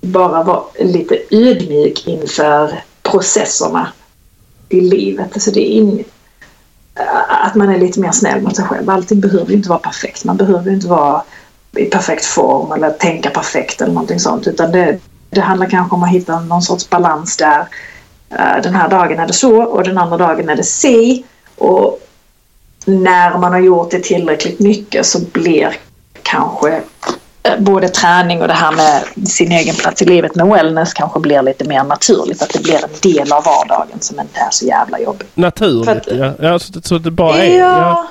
bara 0.00 0.42
vara 0.42 0.62
lite 0.80 1.18
ödmjuk 1.30 2.06
inför 2.06 2.82
processerna 3.02 3.92
i 4.68 4.80
livet. 4.80 5.28
Alltså 5.32 5.50
det 5.50 5.60
är 5.60 5.70
in, 5.70 6.04
att 7.28 7.54
man 7.54 7.68
är 7.68 7.78
lite 7.78 8.00
mer 8.00 8.12
snäll 8.12 8.42
mot 8.42 8.56
sig 8.56 8.64
själv. 8.64 8.90
Allting 8.90 9.20
behöver 9.20 9.52
inte 9.52 9.68
vara 9.68 9.78
perfekt. 9.78 10.24
Man 10.24 10.36
behöver 10.36 10.72
inte 10.72 10.86
vara 10.86 11.22
i 11.76 11.84
perfekt 11.84 12.24
form 12.24 12.72
eller 12.72 12.90
tänka 12.90 13.30
perfekt 13.30 13.80
eller 13.80 13.92
någonting 13.92 14.20
sånt. 14.20 14.46
Utan 14.46 14.72
det, 14.72 14.98
det 15.30 15.40
handlar 15.40 15.70
kanske 15.70 15.94
om 15.94 16.02
att 16.02 16.10
hitta 16.10 16.40
någon 16.40 16.62
sorts 16.62 16.90
balans 16.90 17.36
där. 17.36 17.68
Eh, 18.30 18.62
den 18.62 18.74
här 18.74 18.88
dagen 18.88 19.18
är 19.18 19.26
det 19.26 19.32
så 19.32 19.62
och 19.62 19.84
den 19.84 19.98
andra 19.98 20.16
dagen 20.16 20.48
är 20.48 20.56
det 20.56 20.64
si. 20.64 21.24
Och 21.56 22.00
när 22.84 23.38
man 23.38 23.52
har 23.52 23.60
gjort 23.60 23.90
det 23.90 24.02
tillräckligt 24.02 24.60
mycket 24.60 25.06
så 25.06 25.20
blir 25.20 25.76
kanske 26.22 26.82
både 27.58 27.88
träning 27.88 28.42
och 28.42 28.48
det 28.48 28.54
här 28.54 28.72
med 28.72 29.28
sin 29.28 29.52
egen 29.52 29.74
plats 29.74 30.02
i 30.02 30.04
livet 30.04 30.34
med 30.34 30.46
wellness 30.46 30.94
kanske 30.94 31.20
blir 31.20 31.42
lite 31.42 31.64
mer 31.68 31.84
naturligt. 31.84 32.42
Att 32.42 32.52
det 32.52 32.62
blir 32.62 32.74
en 32.74 33.12
del 33.12 33.32
av 33.32 33.44
vardagen 33.44 34.00
som 34.00 34.20
inte 34.20 34.40
är 34.40 34.50
så 34.50 34.66
jävla 34.66 35.00
jobbig. 35.00 35.26
Naturligt 35.34 35.88
att- 35.88 36.16
ja. 36.18 36.32
ja 36.40 36.58
så, 36.58 36.72
så 36.82 36.98
det 36.98 37.10
bara 37.10 37.36
är. 37.36 37.58
Ja. 37.58 38.06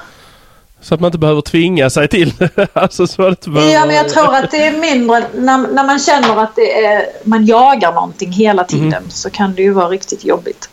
Så 0.82 0.93
att 0.93 1.00
man 1.00 1.08
inte 1.08 1.17
behöver 1.17 1.41
tvinga 1.41 1.89
sig 1.89 2.08
till 2.08 2.34
alltså 2.74 3.08
så 3.08 3.28
att 3.28 3.48
behöver... 3.48 3.74
Ja, 3.74 3.86
men 3.86 3.95
jag 3.95 4.10
tror 4.10 4.36
att 4.36 4.52
det 4.52 4.65
är 4.67 4.78
mindre 4.78 5.24
när, 5.34 5.58
när 5.58 5.84
man 5.84 6.00
känner 6.00 6.43
att 6.43 6.56
det 6.56 6.86
är, 6.86 7.06
man 7.24 7.45
jagar 7.45 7.93
någonting 7.93 8.32
hela 8.32 8.63
tiden 8.63 9.04
så 9.10 9.30
kan 9.30 9.56
det 9.56 9.62
ju 9.62 9.71
vara 9.71 9.89
riktigt 9.89 10.26
jobbigt. 10.26 10.69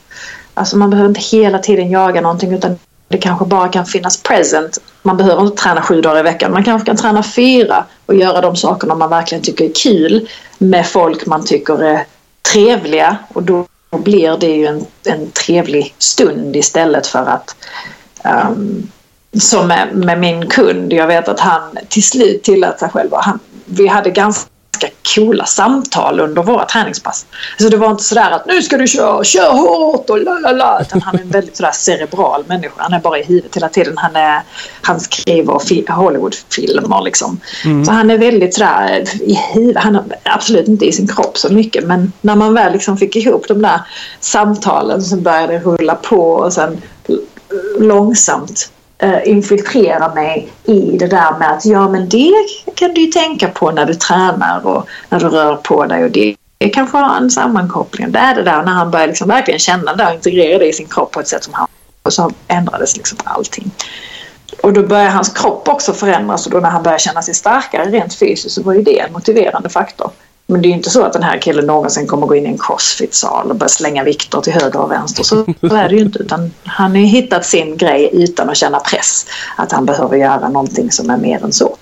Alltså 0.54 0.76
man 0.76 0.90
behöver 0.90 1.08
inte 1.08 1.20
hela 1.20 1.58
tiden 1.58 1.90
jaga 1.90 2.20
någonting 2.20 2.52
utan 2.52 2.78
det 3.12 3.18
kanske 3.18 3.44
bara 3.44 3.68
kan 3.68 3.86
finnas 3.86 4.22
present. 4.22 4.78
Man 5.02 5.16
behöver 5.16 5.42
inte 5.42 5.62
träna 5.62 5.82
sju 5.82 6.00
dagar 6.00 6.20
i 6.20 6.22
veckan. 6.22 6.52
Man 6.52 6.64
kanske 6.64 6.86
kan 6.86 6.96
träna 6.96 7.22
fyra 7.22 7.84
och 8.06 8.14
göra 8.14 8.40
de 8.40 8.56
sakerna 8.56 8.94
man 8.94 9.10
verkligen 9.10 9.44
tycker 9.44 9.64
är 9.64 9.72
kul 9.82 10.28
med 10.58 10.86
folk 10.86 11.26
man 11.26 11.44
tycker 11.44 11.82
är 11.82 12.06
trevliga 12.52 13.16
och 13.28 13.42
då 13.42 13.66
blir 13.90 14.36
det 14.36 14.46
ju 14.46 14.66
en, 14.66 14.86
en 15.04 15.30
trevlig 15.30 15.94
stund 15.98 16.56
istället 16.56 17.06
för 17.06 17.26
att 17.26 17.56
um, 18.24 18.88
som 19.40 19.68
med, 19.68 19.94
med 19.94 20.18
min 20.18 20.48
kund. 20.48 20.92
Jag 20.92 21.06
vet 21.06 21.28
att 21.28 21.40
han 21.40 21.78
till 21.88 22.02
slut 22.02 22.42
tillät 22.42 22.78
sig 22.78 22.88
själv. 22.88 23.12
och 23.12 23.24
Han, 23.24 23.38
vi 23.64 23.86
hade 23.86 24.10
ganska 24.10 24.50
coola 25.14 25.46
samtal 25.46 26.20
under 26.20 26.42
våra 26.42 26.64
träningspass. 26.64 27.26
Så 27.58 27.68
det 27.68 27.76
var 27.76 27.90
inte 27.90 28.02
sådär 28.04 28.30
att 28.30 28.46
nu 28.46 28.62
ska 28.62 28.76
du 28.78 28.86
köra, 28.86 29.24
kör 29.24 29.52
hårt 29.52 30.10
och 30.10 30.20
la 30.22 30.38
la 30.38 30.52
la. 30.52 30.80
Utan 30.80 31.02
han 31.02 31.14
är 31.14 31.20
en 31.22 31.28
väldigt 31.30 31.56
sådär 31.56 31.72
cerebral 31.72 32.44
människa. 32.46 32.74
Han 32.76 32.92
är 32.92 33.00
bara 33.00 33.18
i 33.18 33.22
huvudet 33.22 33.56
hela 33.56 33.68
tiden. 33.68 33.98
Han, 33.98 34.16
är, 34.16 34.42
han 34.82 35.00
skriver 35.00 35.58
fi- 35.58 35.84
Hollywoodfilmer 35.88 37.02
liksom. 37.02 37.40
Så 37.86 37.92
han 37.92 38.10
är 38.10 38.18
väldigt 38.18 38.54
sådär 38.54 39.04
i 39.20 39.34
huvudet. 39.54 39.82
Han 39.82 39.96
är 39.96 40.02
absolut 40.24 40.68
inte 40.68 40.84
i 40.86 40.92
sin 40.92 41.08
kropp 41.08 41.38
så 41.38 41.52
mycket. 41.52 41.84
Men 41.84 42.12
när 42.20 42.36
man 42.36 42.54
väl 42.54 42.72
liksom 42.72 42.96
fick 42.96 43.16
ihop 43.16 43.48
de 43.48 43.62
där 43.62 43.80
samtalen 44.20 45.02
så 45.02 45.16
började 45.16 45.52
det 45.52 45.58
rulla 45.58 45.94
på 45.94 46.32
och 46.32 46.52
sen 46.52 46.82
långsamt 47.78 48.70
Eh, 49.02 49.28
infiltrera 49.28 50.14
mig 50.14 50.48
i 50.64 50.96
det 50.98 51.06
där 51.06 51.38
med 51.38 51.52
att 51.52 51.64
ja 51.64 51.88
men 51.88 52.08
det 52.08 52.32
kan 52.74 52.94
du 52.94 53.00
ju 53.00 53.06
tänka 53.06 53.48
på 53.48 53.70
när 53.70 53.86
du 53.86 53.94
tränar 53.94 54.66
och 54.66 54.88
när 55.08 55.20
du 55.20 55.28
rör 55.28 55.56
på 55.56 55.84
dig 55.84 56.04
och 56.04 56.10
det 56.10 56.36
kanske 56.72 56.98
har 56.98 57.16
en 57.16 57.30
sammankoppling. 57.30 58.12
Det 58.12 58.18
är 58.18 58.34
det 58.34 58.42
där 58.42 58.62
när 58.62 58.72
han 58.72 58.90
börjar 58.90 59.06
liksom 59.06 59.28
verkligen 59.28 59.60
känna 59.60 59.94
det 59.94 60.06
och 60.06 60.14
integrera 60.14 60.58
det 60.58 60.68
i 60.68 60.72
sin 60.72 60.86
kropp 60.86 61.10
på 61.10 61.20
ett 61.20 61.28
sätt 61.28 61.44
som 61.44 61.54
han 61.54 61.66
och 62.02 62.12
så 62.12 62.30
ändrades 62.48 62.96
liksom 62.96 63.18
allting. 63.24 63.70
Och 64.62 64.72
då 64.72 64.82
börjar 64.82 65.10
hans 65.10 65.28
kropp 65.28 65.68
också 65.68 65.92
förändras 65.92 66.46
och 66.46 66.52
då 66.52 66.58
när 66.58 66.70
han 66.70 66.82
börjar 66.82 66.98
känna 66.98 67.22
sig 67.22 67.34
starkare 67.34 67.84
rent 67.84 68.14
fysiskt 68.14 68.54
så 68.54 68.62
var 68.62 68.72
ju 68.72 68.82
det 68.82 69.00
en 69.00 69.12
motiverande 69.12 69.68
faktor. 69.68 70.10
Men 70.52 70.62
det 70.62 70.66
är 70.66 70.70
ju 70.70 70.76
inte 70.76 70.90
så 70.90 71.02
att 71.02 71.12
den 71.12 71.22
här 71.22 71.38
killen 71.38 71.66
någonsin 71.66 72.06
kommer 72.06 72.26
gå 72.26 72.36
in 72.36 72.46
i 72.46 72.48
en 72.48 72.58
crossfit-sal 72.58 73.50
och 73.50 73.56
börja 73.56 73.68
slänga 73.68 74.04
vikter 74.04 74.40
till 74.40 74.52
höger 74.52 74.80
och 74.80 74.90
vänster. 74.90 75.22
Så 75.22 75.36
är 75.76 75.88
det 75.88 75.94
ju 75.94 76.00
inte. 76.00 76.18
Utan 76.18 76.52
han 76.64 76.90
har 76.90 76.98
ju 76.98 77.04
hittat 77.04 77.44
sin 77.46 77.76
grej 77.76 78.10
utan 78.12 78.50
att 78.50 78.56
känna 78.56 78.80
press. 78.80 79.26
Att 79.56 79.72
han 79.72 79.86
behöver 79.86 80.16
göra 80.16 80.48
någonting 80.48 80.90
som 80.90 81.10
är 81.10 81.16
mer 81.16 81.44
än 81.44 81.52
så. 81.52 81.76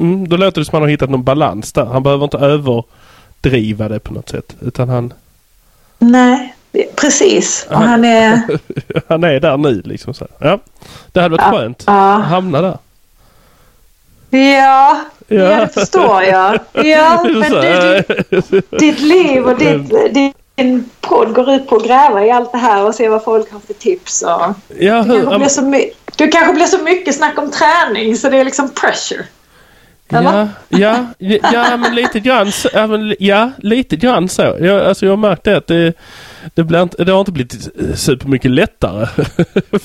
Mm, 0.00 0.28
då 0.28 0.36
låter 0.36 0.60
det 0.60 0.64
som 0.64 0.70
att 0.70 0.74
han 0.74 0.82
har 0.82 0.88
hittat 0.88 1.10
någon 1.10 1.24
balans 1.24 1.72
där. 1.72 1.84
Han 1.84 2.02
behöver 2.02 2.24
inte 2.24 2.38
överdriva 2.38 3.88
det 3.88 3.98
på 4.00 4.14
något 4.14 4.28
sätt. 4.28 4.56
Utan 4.60 4.88
han, 4.88 5.12
Nej, 5.98 6.54
precis. 6.96 7.66
Och 7.70 7.76
han 7.78 8.04
är... 8.04 8.42
han 9.08 9.24
är 9.24 9.40
där 9.40 9.56
nu 9.56 9.82
liksom. 9.84 10.14
Så. 10.14 10.26
Ja, 10.38 10.58
det 11.12 11.20
hade 11.20 11.36
varit 11.36 11.44
Ja. 11.52 11.58
skönt 11.58 11.82
Ja. 11.86 12.14
att 12.16 12.24
hamna 12.24 12.60
där. 12.62 12.78
Ja, 14.30 15.04
Ja. 15.28 15.60
det 15.60 15.68
förstår 15.68 16.22
jag. 16.22 16.58
Ja, 16.72 17.24
men 17.34 17.52
du, 17.52 18.02
du, 18.30 18.62
ditt 18.78 19.00
liv 19.00 19.44
och 19.44 19.58
ditt, 19.58 19.94
din 20.54 20.90
podd 21.00 21.34
går 21.34 21.50
ut 21.50 21.68
på 21.68 21.76
att 21.76 21.86
gräva 21.86 22.24
i 22.24 22.30
allt 22.30 22.52
det 22.52 22.58
här 22.58 22.86
och 22.86 22.94
se 22.94 23.08
vad 23.08 23.24
folk 23.24 23.52
har 23.52 23.60
för 23.60 23.74
tips. 23.74 24.22
Och 24.22 24.54
ja, 24.78 25.02
det 25.02 25.12
hur, 25.12 25.22
kanske 25.22 25.38
blir 25.38 25.48
så 25.48 25.90
du 26.16 26.28
kanske 26.28 26.54
blir 26.54 26.66
så 26.66 26.82
mycket 26.82 27.14
snack 27.14 27.38
om 27.38 27.50
träning 27.50 28.16
så 28.16 28.28
det 28.28 28.36
är 28.36 28.44
liksom 28.44 28.70
pressure. 28.70 29.24
ja, 30.08 30.48
ja, 30.68 31.06
ja, 31.18 31.38
ja, 31.52 31.76
men 31.76 31.94
lite 31.94 32.20
grann 32.20 32.52
så. 32.52 32.68
Ja, 32.72 32.86
men, 32.86 33.14
ja 33.18 33.50
lite 33.58 33.96
grann 33.96 34.28
så. 34.28 34.56
Jag, 34.60 34.86
alltså 34.86 35.06
jag 35.06 35.12
har 35.12 35.16
märkt 35.16 35.44
det 35.44 35.56
att 35.56 35.66
det, 35.66 35.92
det, 36.54 36.64
blir 36.64 36.82
inte, 36.82 37.04
det 37.04 37.12
har 37.12 37.20
inte 37.20 37.32
blivit 37.32 37.68
supermycket 37.94 38.50
lättare. 38.50 39.08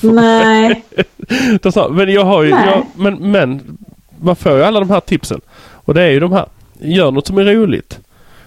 Nej. 0.00 0.84
Det 1.62 1.88
men 1.90 2.12
jag 2.12 2.24
har 2.24 2.42
ju, 2.42 2.50
jag, 2.50 2.86
men, 2.94 3.30
men 3.30 3.78
man 4.22 4.36
får 4.36 4.52
ju 4.56 4.62
alla 4.64 4.80
de 4.80 4.90
här 4.90 5.00
tipsen. 5.00 5.40
Och 5.72 5.94
det 5.94 6.02
är 6.02 6.10
ju 6.10 6.20
de 6.20 6.32
här. 6.32 6.46
Gör 6.80 7.10
något 7.10 7.26
som 7.26 7.38
är 7.38 7.44
roligt. 7.44 7.98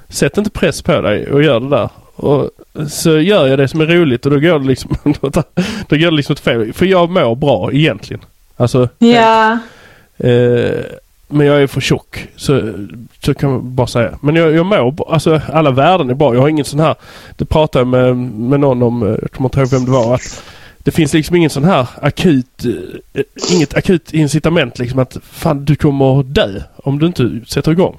Sätt 0.10 0.38
inte 0.38 0.50
press 0.50 0.82
på 0.82 1.02
dig 1.02 1.32
och 1.32 1.44
gör 1.44 1.60
det 1.60 1.70
där. 1.70 1.90
och 2.16 2.50
så 2.90 3.20
gör 3.20 3.48
jag 3.48 3.60
det 3.60 3.68
som 3.68 3.82
är 3.82 3.86
roligt 3.86 4.26
och 4.26 4.32
då 4.32 4.40
går 4.40 4.60
det 4.60 4.66
liksom, 4.66 4.92
då 5.88 5.96
går 5.98 5.98
det 5.98 6.12
liksom 6.12 6.34
åt 6.34 6.40
fel. 6.40 6.74
För 6.74 6.86
jag 6.86 7.10
mår 7.10 7.36
bra 7.36 7.70
egentligen. 7.74 8.22
Alltså, 8.58 8.90
Ja. 9.00 9.60
Eh, 10.18 10.80
men 11.28 11.48
jag 11.48 11.62
är 11.62 11.68
för 11.68 11.82
tjock. 11.82 12.28
Så, 12.36 12.62
så 13.24 13.34
kan 13.34 13.50
man 13.52 13.76
bara 13.76 13.88
säga. 13.88 14.18
Men 14.22 14.36
jag, 14.36 14.52
jag 14.56 14.66
mår. 14.66 15.14
Alltså 15.14 15.42
alla 15.54 15.72
värden 15.72 16.10
är 16.10 16.14
bra. 16.14 16.34
Jag 16.34 16.42
har 16.42 16.50
ingen 16.50 16.66
sån 16.66 16.80
här. 16.80 16.96
Det 17.36 17.46
pratade 17.46 17.80
jag 17.82 17.88
med, 17.88 18.18
med 18.18 18.60
någon 18.60 18.84
om. 18.84 19.04
eh, 19.04 19.10
Jag 19.22 19.32
kommer 19.32 19.48
inte 19.48 19.60
ihåg 19.60 19.70
vem 19.70 19.86
det 19.86 19.92
var. 19.92 20.16
Att 20.16 20.44
det 20.86 20.92
finns 20.92 21.14
liksom 21.14 21.36
ingen 21.36 21.50
sån 21.50 21.64
här 21.64 21.88
akut. 22.02 22.66
eh, 23.14 23.24
Inget 23.56 23.74
akut 23.78 24.14
incitament 24.14 24.80
liksom 24.80 25.00
att 25.00 25.18
fan 25.32 25.66
du 25.66 25.76
kommer 25.76 26.24
dö 26.24 26.62
om 26.76 27.00
du 27.00 27.06
inte 27.06 27.40
sätter 27.48 27.72
igång. 27.72 27.98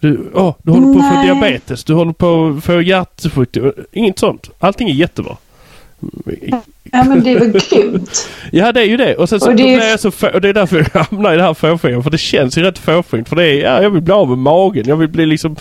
Du, 0.00 0.30
åh, 0.34 0.54
du 0.62 0.70
håller 0.72 0.94
på 0.94 1.00
att 1.06 1.14
få 1.14 1.22
diabetes. 1.22 1.84
Du 1.84 1.94
håller 1.94 2.12
på 2.12 2.54
att 2.58 2.64
få 2.64 2.82
hjärtsjukdom. 2.82 3.72
Inget 3.92 4.18
sånt. 4.18 4.50
Allting 4.58 4.88
är 4.90 4.94
jättebra. 4.94 5.36
ja, 6.92 7.04
men 7.04 7.24
det 7.24 7.30
är 7.32 7.38
väl 7.38 7.52
grymt. 7.70 8.28
Ja 8.52 8.72
det 8.72 8.80
är 8.80 8.84
ju 8.84 8.96
det. 8.96 9.16
Och 9.16 9.28
sen 9.28 9.40
så 9.40 9.50
Och 9.50 9.56
det 9.56 9.74
är- 9.74 9.90
jag 9.90 10.00
så 10.00 10.10
få, 10.10 10.28
och 10.28 10.40
det 10.40 10.48
är 10.48 10.52
därför 10.52 10.86
jag 10.94 11.00
hamnar 11.10 11.34
i 11.34 11.36
det 11.36 11.42
här 11.42 11.54
fåfängan. 11.54 12.02
För 12.02 12.10
det 12.10 12.18
känns 12.18 12.58
ju 12.58 12.62
rätt 12.62 12.78
fåfängt. 12.78 13.28
För 13.28 13.36
det 13.36 13.44
är, 13.46 13.60
ja, 13.64 13.82
jag 13.82 13.90
vill 13.90 14.02
bli 14.02 14.14
av 14.14 14.28
med 14.28 14.38
magen. 14.38 14.84
Jag 14.88 14.96
vill 14.96 15.08
bli 15.08 15.26
liksom 15.26 15.56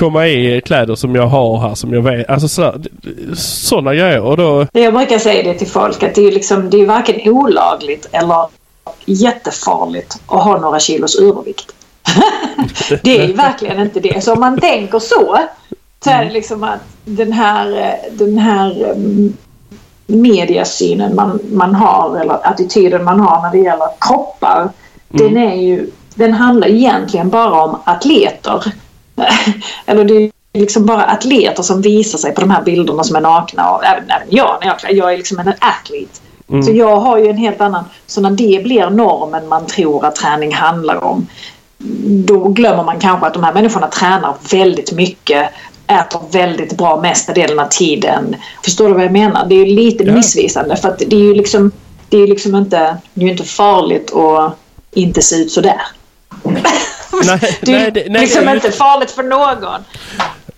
komma 0.00 0.26
i 0.28 0.60
kläder 0.60 0.94
som 0.94 1.14
jag 1.14 1.26
har 1.26 1.58
här 1.58 1.74
som 1.74 1.92
jag 1.92 2.02
vet. 2.02 2.30
Alltså 2.30 2.48
så, 2.48 2.74
sådana 3.36 3.94
grejer. 3.94 4.22
Och 4.22 4.36
då, 4.36 4.66
Jag 4.72 4.94
brukar 4.94 5.18
säga 5.18 5.42
det 5.42 5.58
till 5.58 5.66
folk 5.66 6.02
att 6.02 6.14
det 6.14 6.26
är, 6.26 6.32
liksom, 6.32 6.70
det 6.70 6.80
är 6.80 6.86
varken 6.86 7.32
olagligt 7.32 8.08
eller 8.12 8.46
jättefarligt 9.04 10.22
att 10.26 10.44
ha 10.44 10.58
några 10.58 10.80
kilos 10.80 11.20
övervikt. 11.20 11.74
det 13.02 13.18
är 13.18 13.26
ju 13.26 13.32
verkligen 13.32 13.80
inte 13.80 14.00
det. 14.00 14.24
Så 14.24 14.32
om 14.32 14.40
man 14.40 14.60
tänker 14.60 14.98
så 14.98 15.38
så 16.04 16.10
är 16.10 16.24
det 16.24 16.30
liksom 16.30 16.64
att 16.64 16.80
den 17.04 17.32
här, 17.32 17.78
eh, 17.78 18.12
den 18.12 18.38
här 18.38 18.84
mm, 18.84 19.36
mediasynen 20.06 21.14
man, 21.14 21.40
man 21.52 21.74
har 21.74 22.16
eller 22.20 22.46
attityden 22.46 23.04
man 23.04 23.20
har 23.20 23.42
när 23.42 23.50
det 23.50 23.58
gäller 23.58 23.88
kroppar. 24.00 24.68
Den 25.08 25.36
är 25.36 25.54
ju 25.54 25.90
den 26.14 26.32
handlar 26.32 26.68
egentligen 26.68 27.30
bara 27.30 27.62
om 27.64 27.78
atleter. 27.84 28.64
eller 29.86 30.04
det 30.04 30.14
är 30.14 30.30
liksom 30.60 30.86
bara 30.86 31.04
atleter 31.04 31.62
som 31.62 31.82
visar 31.82 32.18
sig 32.18 32.34
på 32.34 32.40
de 32.40 32.50
här 32.50 32.62
bilderna 32.62 33.04
som 33.04 33.16
är 33.16 33.20
nakna. 33.20 33.70
Och 33.70 33.84
även, 33.84 34.10
även 34.10 34.28
jag 34.30 34.58
när 34.60 34.66
jag, 34.82 34.92
jag 34.92 35.12
är 35.12 35.16
liksom 35.16 35.38
en 35.38 35.48
athlete. 35.48 36.20
Så 36.64 36.72
jag 36.72 36.96
har 36.96 37.18
ju 37.18 37.28
en 37.28 37.36
helt 37.36 37.60
annan... 37.60 37.84
Så 38.06 38.20
när 38.20 38.30
det 38.30 38.62
blir 38.62 38.90
normen 38.90 39.48
man 39.48 39.66
tror 39.66 40.04
att 40.04 40.16
träning 40.16 40.54
handlar 40.54 41.04
om 41.04 41.26
då 42.26 42.48
glömmer 42.48 42.84
man 42.84 43.00
kanske 43.00 43.26
att 43.26 43.34
de 43.34 43.44
här 43.44 43.52
människorna 43.52 43.86
tränar 43.86 44.34
väldigt 44.50 44.92
mycket 44.92 45.50
äter 45.86 46.20
väldigt 46.32 46.76
bra 46.76 47.00
mesta 47.00 47.32
delen 47.32 47.58
av 47.58 47.68
tiden. 47.68 48.36
Förstår 48.64 48.88
du 48.88 48.94
vad 48.94 49.04
jag 49.04 49.12
menar? 49.12 49.46
Det 49.46 49.54
är 49.54 49.66
ju 49.66 49.74
lite 49.74 50.04
Ja. 50.04 50.12
missvisande 50.12 50.76
för 50.76 50.88
att 50.88 50.98
det 50.98 51.16
är 51.16 51.20
ju 51.20 51.34
liksom 51.34 51.72
det 52.08 52.18
är 52.18 52.26
liksom 52.26 52.56
inte, 52.56 52.96
det 53.14 53.24
är 53.24 53.28
inte 53.28 53.44
farligt 53.44 54.12
att 54.14 54.56
inte 54.92 55.22
se 55.22 55.36
ut 55.36 55.52
sådär. 55.52 55.80
nej, 57.24 57.58
Det 57.62 57.72
är 57.74 57.78
nej, 57.80 57.90
det, 57.90 58.04
nej, 58.10 58.22
liksom 58.22 58.44
det- 58.46 58.52
inte 58.54 58.70
farligt 58.72 59.10
för 59.10 59.22
någon. 59.22 59.84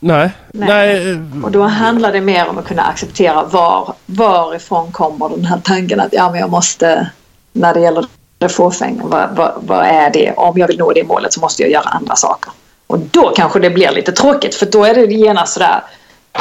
nej, 0.00 0.30
Nej. 0.52 1.04
nej. 1.04 1.18
Och 1.44 1.50
då 1.50 1.62
handlar 1.62 2.12
det 2.12 2.20
mer 2.20 2.48
om 2.48 2.58
att 2.58 2.66
kunna 2.66 2.82
acceptera 2.82 3.42
var, 3.44 3.94
varifrån 4.06 4.92
kommer 4.92 5.28
den 5.28 5.44
här 5.44 5.58
tanken 5.64 6.00
att 6.00 6.08
ja, 6.12 6.30
men 6.30 6.40
jag 6.40 6.50
måste, 6.50 7.10
när 7.52 7.74
det 7.74 7.80
gäller 7.80 8.06
det 8.38 8.48
fåfänga, 8.48 9.02
vad, 9.04 9.36
vad, 9.36 9.52
vad 9.56 9.86
är 9.86 10.10
det? 10.10 10.32
Om 10.36 10.58
jag 10.58 10.66
vill 10.66 10.78
nå 10.78 10.92
det 10.92 11.04
målet 11.04 11.32
så 11.32 11.40
måste 11.40 11.62
jag 11.62 11.70
göra 11.70 11.88
andra 11.88 12.16
saker. 12.16 12.52
Och 12.86 12.98
då 12.98 13.32
kanske 13.36 13.58
det 13.60 13.70
blir 13.70 13.90
lite 13.90 14.12
tråkigt 14.12 14.54
för 14.54 14.66
då 14.66 14.84
är 14.84 14.94
det 14.94 15.04
genast 15.14 15.52
sådär 15.52 15.82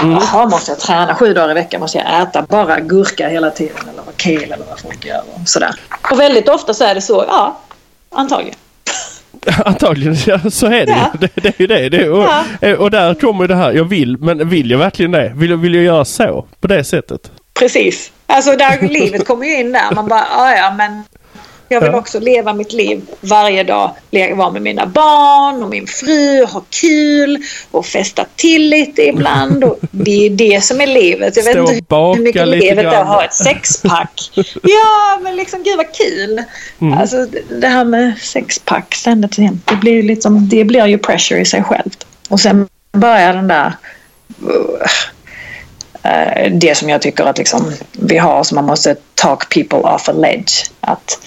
Jaha, 0.01 0.45
måste 0.45 0.71
jag 0.71 0.79
träna 0.79 1.15
sju 1.15 1.33
dagar 1.33 1.51
i 1.51 1.53
veckan? 1.53 1.81
Måste 1.81 1.97
jag 1.97 2.21
äta 2.21 2.41
bara 2.41 2.79
gurka 2.79 3.27
hela 3.27 3.51
tiden? 3.51 3.77
Eller 3.93 4.03
vad 4.05 4.17
kale 4.17 4.43
eller 4.55 4.65
vad 4.69 4.79
folk 4.79 5.05
gör? 5.05 5.21
Och, 5.33 5.49
sådär. 5.49 5.75
och 6.11 6.19
väldigt 6.19 6.49
ofta 6.49 6.73
så 6.73 6.83
är 6.83 6.95
det 6.95 7.01
så, 7.01 7.25
ja, 7.27 7.57
antagligen. 8.15 8.55
Antagligen 9.65 10.15
så 10.51 10.65
är 10.65 10.85
det 10.85 10.91
Ja. 10.91 11.11
ju. 11.21 11.27
Det, 11.27 11.41
det 11.41 11.47
är 11.49 11.53
ju 11.61 11.67
det. 11.67 11.89
det 11.89 12.09
och, 12.09 12.27
Ja. 12.61 12.77
och 12.77 12.91
där 12.91 13.13
kommer 13.13 13.47
det 13.47 13.55
här. 13.55 13.71
Jag 13.73 13.83
vill, 13.85 14.17
men 14.17 14.49
vill 14.49 14.71
jag 14.71 14.77
verkligen 14.77 15.11
det? 15.11 15.31
Vill, 15.35 15.49
jag- 15.49 15.57
vill 15.57 15.75
jag 15.75 15.83
göra 15.83 16.05
så? 16.05 16.45
På 16.61 16.67
det 16.67 16.83
sättet? 16.83 17.31
Precis. 17.59 18.11
Alltså 18.27 18.55
där 18.55 18.87
livet 18.87 19.27
kommer 19.27 19.45
ju 19.45 19.59
in 19.59 19.71
där. 19.71 19.95
Man 19.95 20.07
bara, 20.07 20.25
"Ah, 20.37 20.51
ja 20.55 20.73
men 20.77 21.03
jag 21.71 21.81
vill 21.81 21.95
också 21.95 22.19
leva 22.19 22.53
mitt 22.53 22.73
liv 22.73 23.01
varje 23.21 23.63
dag. 23.63 23.91
Vara 24.35 24.51
med 24.51 24.61
mina 24.61 24.85
barn 24.85 25.63
och 25.63 25.69
min 25.69 25.87
fru, 25.87 26.45
ha 26.45 26.63
kul 26.81 27.43
och 27.71 27.85
festa 27.85 28.25
till 28.35 28.69
lite 28.69 29.01
ibland. 29.01 29.63
Och 29.63 29.79
det 29.91 30.25
är 30.25 30.29
det 30.29 30.63
som 30.63 30.81
är 30.81 30.87
livet. 30.87 31.37
Jag 31.37 31.43
vet 31.43 31.53
Stå 31.53 31.73
inte 31.73 31.95
hur 31.95 32.23
mycket 32.23 32.47
livet 32.47 32.85
är 32.85 32.85
att 32.85 33.07
ha 33.07 33.25
ett 33.25 33.33
sexpack. 33.33 34.31
Ja, 34.63 35.19
men 35.21 35.35
liksom 35.35 35.63
gud 35.63 35.77
vad 35.77 35.93
kul. 35.93 36.43
Mm. 36.81 36.97
Alltså 36.97 37.27
det 37.59 37.67
här 37.67 37.85
med 37.85 38.17
sexpack 38.17 38.95
ständigt 38.95 39.37
jämt. 39.37 39.67
Det 39.67 39.75
blir 39.75 40.03
liksom, 40.03 40.49
det 40.49 40.63
blir 40.63 40.85
ju 40.85 40.97
pressure 40.97 41.41
i 41.41 41.45
sig 41.45 41.63
självt. 41.63 42.07
Och 42.29 42.39
sen 42.39 42.67
börjar 42.91 43.33
den 43.33 43.47
där 43.47 43.73
eh, 46.03 46.51
det 46.51 46.77
som 46.77 46.89
jag 46.89 47.01
tycker 47.01 47.23
att 47.23 47.37
liksom 47.37 47.73
vi 47.91 48.17
har 48.17 48.43
som 48.43 48.55
man 48.55 48.65
måste 48.65 48.95
talk 49.15 49.49
people 49.49 49.79
off 49.79 50.09
a 50.09 50.11
ledge. 50.11 50.71
Att 50.81 51.19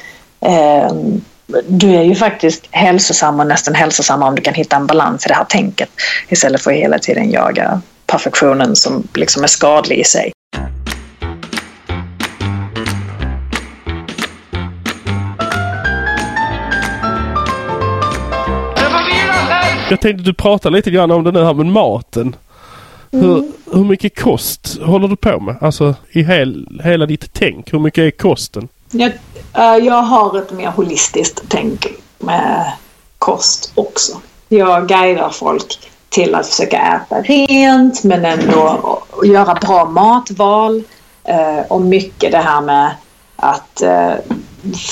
du 1.67 1.95
är 1.95 2.03
ju 2.03 2.15
faktiskt 2.15 2.67
hälsosam 2.71 3.41
och 3.41 3.47
nästan 3.47 3.75
hälsosam 3.75 4.23
om 4.23 4.35
du 4.35 4.43
kan 4.43 4.55
hitta 4.55 4.77
en 4.77 4.87
balans 4.87 5.27
i 5.27 5.29
det 5.29 5.35
här 5.35 5.45
tänket 5.45 5.89
istället 6.29 6.63
för 6.63 6.71
att 6.71 6.77
hela 6.77 6.99
tiden 6.99 7.31
jaga 7.31 7.81
perfektionen 8.07 8.77
som 8.77 9.09
liksom 9.15 9.43
är 9.43 9.47
skadlig 9.47 9.99
i 9.99 10.05
sig. 10.05 10.33
Jag 19.91 20.01
tänkte 20.01 20.25
du 20.25 20.35
pratar 20.35 20.71
lite 20.71 20.91
grann 20.91 21.11
om 21.11 21.25
det 21.25 21.33
nu 21.33 21.45
här 21.45 21.55
med 21.55 21.67
maten. 21.67 22.37
Hur, 23.11 23.45
hur 23.73 23.85
mycket 23.85 24.19
kost 24.21 24.79
håller 24.83 25.09
du 25.09 25.17
på 25.17 25.41
med? 25.41 25.57
Alltså 25.61 25.95
i 26.11 26.23
hel, 26.23 26.81
hela 26.85 27.07
ditt 27.07 27.33
tänk. 27.33 27.73
Hur 27.73 27.79
mycket 27.79 28.03
är 28.03 28.11
kosten? 28.11 28.69
Jag, 28.91 29.13
Eh, 29.57 29.77
jag 29.77 30.03
har 30.03 30.39
ett 30.39 30.53
mer 30.53 30.69
holistiskt 30.69 31.43
tänk 31.49 31.87
med 32.19 32.73
kost 33.19 33.73
också. 33.75 34.21
Jag 34.49 34.89
guidar 34.89 35.31
folk 35.31 35.91
till 36.09 36.35
att 36.35 36.47
försöka 36.47 36.79
äta 36.79 37.23
rent 37.23 38.05
men 38.05 38.25
ändå 38.25 39.03
göra 39.25 39.55
bra 39.55 39.85
matval. 39.85 40.83
Eh, 41.25 41.61
och 41.69 41.81
mycket 41.81 42.33
det 42.33 42.39
här 42.39 42.61
med 42.61 42.91
att 43.37 43.83
eh, 43.83 44.13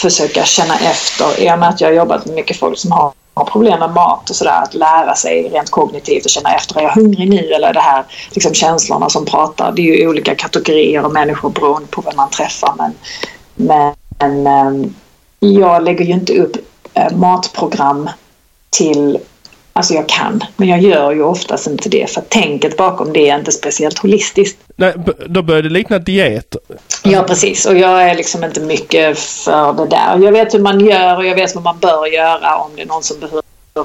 försöka 0.00 0.44
känna 0.44 0.74
efter. 0.74 1.40
I 1.40 1.52
och 1.52 1.58
med 1.58 1.68
att 1.68 1.80
jag 1.80 1.88
har 1.88 1.94
jobbat 1.94 2.26
med 2.26 2.34
mycket 2.34 2.56
folk 2.58 2.78
som 2.78 2.92
har 2.92 3.12
har 3.34 3.44
problem 3.44 3.78
med 3.78 3.90
mat 3.90 4.30
och 4.30 4.36
sådär, 4.36 4.62
att 4.62 4.74
lära 4.74 5.14
sig 5.14 5.48
rent 5.48 5.70
kognitivt 5.70 6.24
och 6.24 6.30
känna 6.30 6.54
efter, 6.54 6.78
är 6.78 6.82
jag 6.82 6.90
hungrig 6.90 7.30
nu? 7.30 7.52
Eller 7.52 7.72
det 7.72 7.80
här 7.80 8.04
liksom 8.30 8.54
känslorna 8.54 9.08
som 9.08 9.24
pratar. 9.24 9.72
Det 9.72 9.82
är 9.82 9.96
ju 9.96 10.08
olika 10.08 10.34
kategorier 10.34 11.02
av 11.02 11.12
människor 11.12 11.50
beroende 11.50 11.88
på 11.88 12.00
vem 12.00 12.16
man 12.16 12.30
träffar. 12.30 12.74
Men, 12.78 12.94
men 13.54 13.94
ehm, 14.18 14.94
jag 15.38 15.84
lägger 15.84 16.04
ju 16.04 16.12
inte 16.12 16.38
upp 16.38 16.56
eh, 16.94 17.16
matprogram 17.16 18.10
till 18.70 19.18
Alltså 19.74 19.94
jag 19.94 20.08
kan, 20.08 20.44
men 20.56 20.68
jag 20.68 20.80
gör 20.80 21.12
ju 21.12 21.22
oftast 21.22 21.66
inte 21.66 21.88
det 21.88 22.10
för 22.10 22.20
tänket 22.20 22.76
bakom 22.76 23.12
det 23.12 23.28
är 23.28 23.38
inte 23.38 23.52
speciellt 23.52 23.98
holistiskt. 23.98 24.58
Nej, 24.76 24.94
då 25.26 25.42
börjar 25.42 25.62
det 25.62 25.68
likna 25.68 25.98
diet. 25.98 26.56
Ja, 27.02 27.22
precis. 27.22 27.66
Och 27.66 27.78
jag 27.78 28.10
är 28.10 28.14
liksom 28.14 28.44
inte 28.44 28.60
mycket 28.60 29.18
för 29.18 29.72
det 29.72 29.86
där. 29.86 30.18
Jag 30.24 30.32
vet 30.32 30.54
hur 30.54 30.58
man 30.58 30.80
gör 30.80 31.16
och 31.16 31.26
jag 31.26 31.34
vet 31.34 31.54
vad 31.54 31.64
man 31.64 31.78
bör 31.78 32.06
göra 32.06 32.56
om 32.56 32.70
det 32.76 32.82
är 32.82 32.86
någon 32.86 33.02
som 33.02 33.20
behöver 33.20 33.41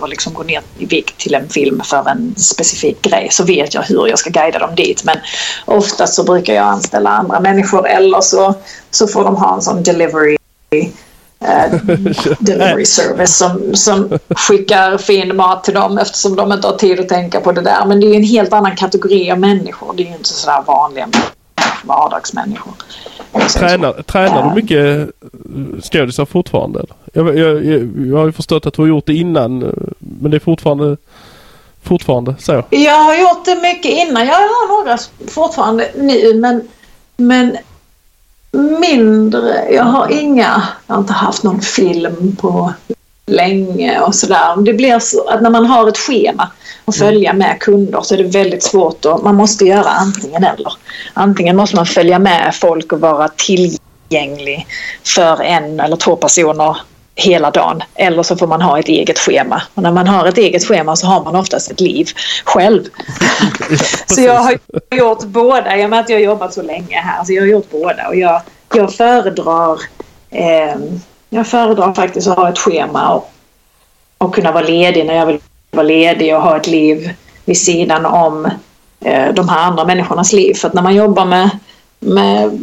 liksom 0.08 0.34
gå 0.34 0.44
ner 0.44 0.62
i 0.78 0.86
vikt 0.86 1.18
till 1.18 1.36
en 1.36 1.50
film 1.50 1.82
för 1.84 2.10
en 2.10 2.36
specifik 2.36 3.02
grej. 3.02 3.28
Så 3.32 3.44
vet 3.44 3.74
jag 3.74 3.82
hur 3.82 4.08
jag 4.08 4.20
ska 4.20 4.30
guida 4.30 4.60
dem 4.60 4.76
dit. 4.76 5.04
Men 5.04 5.18
oftast 5.66 6.14
så 6.14 6.24
brukar 6.24 6.54
jag 6.54 6.66
anställa 6.66 7.10
andra 7.10 7.40
människor 7.40 7.88
eller 7.88 8.22
så, 8.22 8.54
så 8.92 9.08
får 9.08 9.24
de 9.24 9.36
ha 9.36 9.56
en 9.56 9.62
sån 9.62 9.84
delivery 9.84 10.38
eh, 11.40 11.74
delivery 12.40 12.86
service 12.86 13.38
som, 13.38 13.76
som 13.76 14.20
skickar 14.30 14.98
fin 14.98 15.36
mat 15.36 15.64
till 15.64 15.74
dem 15.74 15.98
eftersom 15.98 16.36
de 16.36 16.52
inte 16.52 16.68
har 16.68 16.76
tid 16.76 17.00
att 17.00 17.10
tänka 17.10 17.40
på 17.40 17.52
det 17.52 17.62
där. 17.62 17.86
Men 17.86 18.00
det 18.00 18.08
är 18.08 18.16
en 18.16 18.24
helt 18.24 18.54
annan 18.54 18.76
kategori 18.76 19.32
av 19.32 19.40
människor. 19.40 19.94
Det 19.98 20.04
är 20.04 20.08
ju 20.08 20.14
inte 20.14 20.30
sådär 20.30 20.64
vanliga 20.68 21.08
vardagsmänniskor. 21.88 22.74
Tränar, 23.56 23.94
tränar 23.94 24.50
du 24.50 24.56
mycket 24.56 24.98
eh, 24.98 25.82
skådisar 25.82 26.26
fortfarande? 26.26 26.86
Jag, 27.14 27.38
jag, 27.38 27.66
jag, 27.66 27.90
jag 28.08 28.18
har 28.18 28.26
ju 28.26 28.32
förstått 28.32 28.66
att 28.66 28.74
du 28.74 28.82
har 28.82 28.90
gjort 28.90 29.06
det 29.06 29.14
innan 29.14 29.64
eh, 29.64 29.70
men 30.00 30.32
det 30.32 30.38
är 30.38 30.40
fortfarande 30.40 30.98
fortfarande 31.84 32.36
så. 32.40 32.64
Jag 32.70 33.04
har 33.04 33.16
gjort 33.16 33.46
det 33.46 33.56
mycket 33.56 33.92
innan. 33.92 34.28
Jag 34.28 34.34
har 34.34 34.84
några 34.84 34.98
fortfarande 35.28 35.92
nu 35.96 36.34
men, 36.34 36.68
men 37.18 37.58
mindre. 38.80 39.74
Jag 39.74 39.84
har 39.84 40.12
inga, 40.12 40.64
jag 40.88 40.96
har 40.96 41.02
inte 41.02 41.14
haft 41.14 41.44
någon 41.44 41.62
film 41.62 42.36
på 42.36 42.74
länge 43.28 44.00
och 44.00 44.16
sådär. 44.16 44.62
Det 44.62 44.74
blir 44.74 45.00
så 45.00 45.28
att 45.28 45.42
när 45.42 45.50
man 45.50 45.66
har 45.66 45.88
ett 45.88 45.98
schema 45.98 46.52
och 46.86 46.96
följa 46.96 47.34
med 47.34 47.60
kunder 47.60 48.02
så 48.02 48.14
är 48.14 48.18
det 48.18 48.24
väldigt 48.24 48.64
svårt 48.64 49.06
och 49.06 49.24
man 49.24 49.36
måste 49.36 49.66
göra 49.66 49.90
antingen 49.90 50.44
eller. 50.44 50.74
Antingen 51.14 51.56
måste 51.56 51.76
man 51.76 51.86
följa 51.86 52.20
med 52.20 52.56
folk 52.56 52.92
och 52.92 53.00
vara 53.00 53.28
tillgänglig 53.28 54.68
för 55.04 55.42
en 55.42 55.80
eller 55.80 55.96
två 55.96 56.16
personer 56.16 56.78
hela 57.16 57.52
dagen. 57.52 57.84
Eller 57.96 58.24
så 58.24 58.36
får 58.36 58.48
man 58.48 58.62
ha 58.62 58.80
ett 58.80 58.88
eget 58.88 59.20
schema. 59.20 59.62
Och 59.74 59.84
när 59.84 59.92
man 59.92 60.08
har 60.08 60.26
ett 60.26 60.38
eget 60.38 60.66
schema 60.66 60.96
så 60.96 61.08
har 61.08 61.24
man 61.24 61.36
oftast 61.36 61.72
ett 61.72 61.80
liv 61.80 62.08
själv. 62.46 62.84
så 64.08 64.22
jag 64.22 64.40
har 64.40 64.58
gjort 64.92 65.24
båda. 65.24 65.78
I 65.78 65.86
och 65.86 65.90
med 65.90 66.00
att 66.00 66.10
jag 66.10 66.18
har 66.18 66.24
jobbat 66.24 66.54
så 66.54 66.62
länge 66.62 66.96
här. 66.96 67.24
Så 67.24 67.34
jag 67.34 67.42
har 67.42 67.48
gjort 67.48 67.72
båda. 67.72 68.08
Och 68.08 68.16
jag, 68.16 68.42
jag 68.74 68.94
föredrar 68.94 69.80
eh, 70.30 70.76
jag 71.30 71.48
föredrar 71.48 71.94
faktiskt 71.94 72.28
att 72.28 72.38
ha 72.38 72.50
ett 72.50 72.58
schema 72.58 73.14
och, 73.14 73.32
och 74.18 74.36
kunna 74.36 74.52
vara 74.52 74.64
ledig 74.64 75.06
när 75.06 75.14
jag 75.14 75.26
vill 75.26 75.40
vara 75.72 75.88
ledig 75.88 76.36
och 76.36 76.42
ha 76.42 76.58
ett 76.58 76.68
liv 76.68 77.14
vid 77.46 77.58
sidan 77.58 78.06
om 78.06 78.46
eh, 79.00 79.34
de 79.34 79.50
här 79.50 79.68
andra 79.68 79.86
människornas 79.86 80.34
liv. 80.34 80.54
För 80.54 80.68
att 80.68 80.74
när 80.74 80.82
man 80.82 80.96
jobbar 80.96 81.26
med, 81.26 81.50
med 82.00 82.60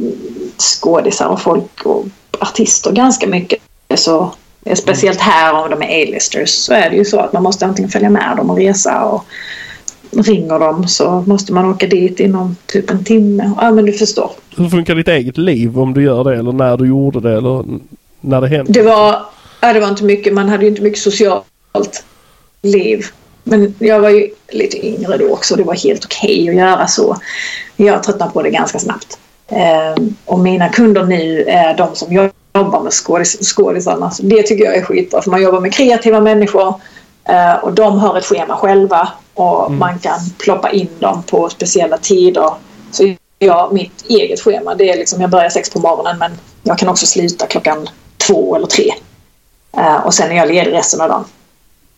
skådisar 0.59 1.27
och 1.27 1.41
folk 1.41 1.83
och 1.85 2.05
artister 2.41 2.93
ganska 2.93 3.27
mycket 3.27 3.59
så 3.95 4.33
eh, 4.65 4.75
Speciellt 4.75 5.21
här 5.21 5.53
om 5.55 5.71
de 5.71 5.83
är 5.83 6.03
A-listers 6.03 6.51
så 6.51 6.73
är 6.73 6.91
det 6.91 6.97
ju 6.97 7.05
så 7.05 7.19
att 7.19 7.33
man 7.33 7.43
måste 7.43 7.67
antingen 7.67 7.91
följa 7.91 8.11
med 8.11 8.37
dem 8.37 8.51
och 8.51 8.57
resa 8.57 9.05
och 9.05 9.25
ringer 10.11 10.59
dem 10.59 10.89
så 10.89 11.25
måste 11.27 11.53
man 11.53 11.71
åka 11.71 11.87
dit 11.87 12.21
inom 12.21 12.57
typ 12.67 12.91
en 12.91 13.05
timme. 13.05 13.51
Ja 13.61 13.71
men 13.71 13.85
du 13.85 13.93
förstår. 13.93 14.31
Hur 14.57 14.69
funkar 14.69 14.95
ditt 14.95 15.09
eget 15.09 15.39
liv 15.39 15.79
om 15.79 15.95
du 15.95 16.03
gör 16.03 16.25
det 16.25 16.37
eller 16.39 16.53
när 16.53 16.77
du 16.77 16.89
gjorde 16.89 17.21
det 17.21 17.37
eller 17.37 17.65
när 18.25 18.41
det 18.41 18.49
hände? 18.49 18.73
Det 18.73 18.83
var, 18.83 19.23
ja, 19.61 19.73
det 19.73 19.81
var 19.81 19.89
inte 19.89 20.05
mycket, 20.05 20.35
man 20.35 20.49
hade 20.49 20.65
ju 20.65 20.71
inte 20.71 20.83
mycket 20.83 21.01
socialt 21.01 22.05
liv. 22.63 23.07
Men 23.45 23.75
jag 23.79 24.01
var 24.01 24.11
ju 24.11 24.31
lite 24.49 24.87
yngre 24.87 25.17
då 25.17 25.33
också. 25.33 25.57
Det 25.57 25.63
var 25.63 25.75
helt 25.75 26.05
okej 26.05 26.43
okay 26.43 26.49
att 26.49 26.69
göra 26.69 26.87
så. 26.87 27.17
Jag 27.77 28.03
tröttnade 28.03 28.33
på 28.33 28.43
det 28.43 28.51
ganska 28.51 28.79
snabbt. 28.79 29.19
Ehm, 29.49 30.15
och 30.25 30.39
mina 30.39 30.69
kunder 30.69 31.05
nu 31.05 31.45
är 31.49 31.77
de 31.77 31.95
som 31.95 32.13
jobbar 32.13 32.83
med 32.83 32.93
skådis, 32.93 33.39
skådisarna. 33.43 34.11
Så 34.11 34.23
det 34.23 34.43
tycker 34.43 34.65
jag 34.65 34.77
är 34.77 34.83
skitbra. 34.83 35.23
För 35.23 35.31
man 35.31 35.43
jobbar 35.43 35.61
med 35.61 35.75
kreativa 35.75 36.21
människor 36.21 36.75
eh, 37.29 37.55
och 37.55 37.73
de 37.73 37.99
har 37.99 38.19
ett 38.19 38.25
schema 38.25 38.57
själva. 38.57 39.09
Och 39.35 39.67
mm. 39.67 39.79
man 39.79 39.99
kan 39.99 40.19
ploppa 40.39 40.71
in 40.71 40.89
dem 40.99 41.23
på 41.23 41.49
speciella 41.49 41.99
tider. 41.99 42.51
Så 42.91 43.15
jag, 43.39 43.73
mitt 43.73 44.05
eget 44.09 44.41
schema 44.41 44.75
det 44.75 44.91
är 44.91 44.97
liksom 44.97 45.21
jag 45.21 45.31
börjar 45.31 45.51
sex 45.51 45.71
på 45.71 45.79
morgonen 45.79 46.19
men 46.19 46.33
jag 46.63 46.79
kan 46.79 46.89
också 46.89 47.07
sluta 47.07 47.47
klockan 47.47 47.89
två 48.27 48.57
eller 48.57 48.67
tre. 48.67 48.95
Uh, 49.77 50.07
och 50.07 50.15
sen 50.15 50.33
är 50.33 50.37
jag 50.37 50.49
ledig 50.49 50.73
resten 50.73 51.01
av 51.01 51.09
dagen. 51.09 51.25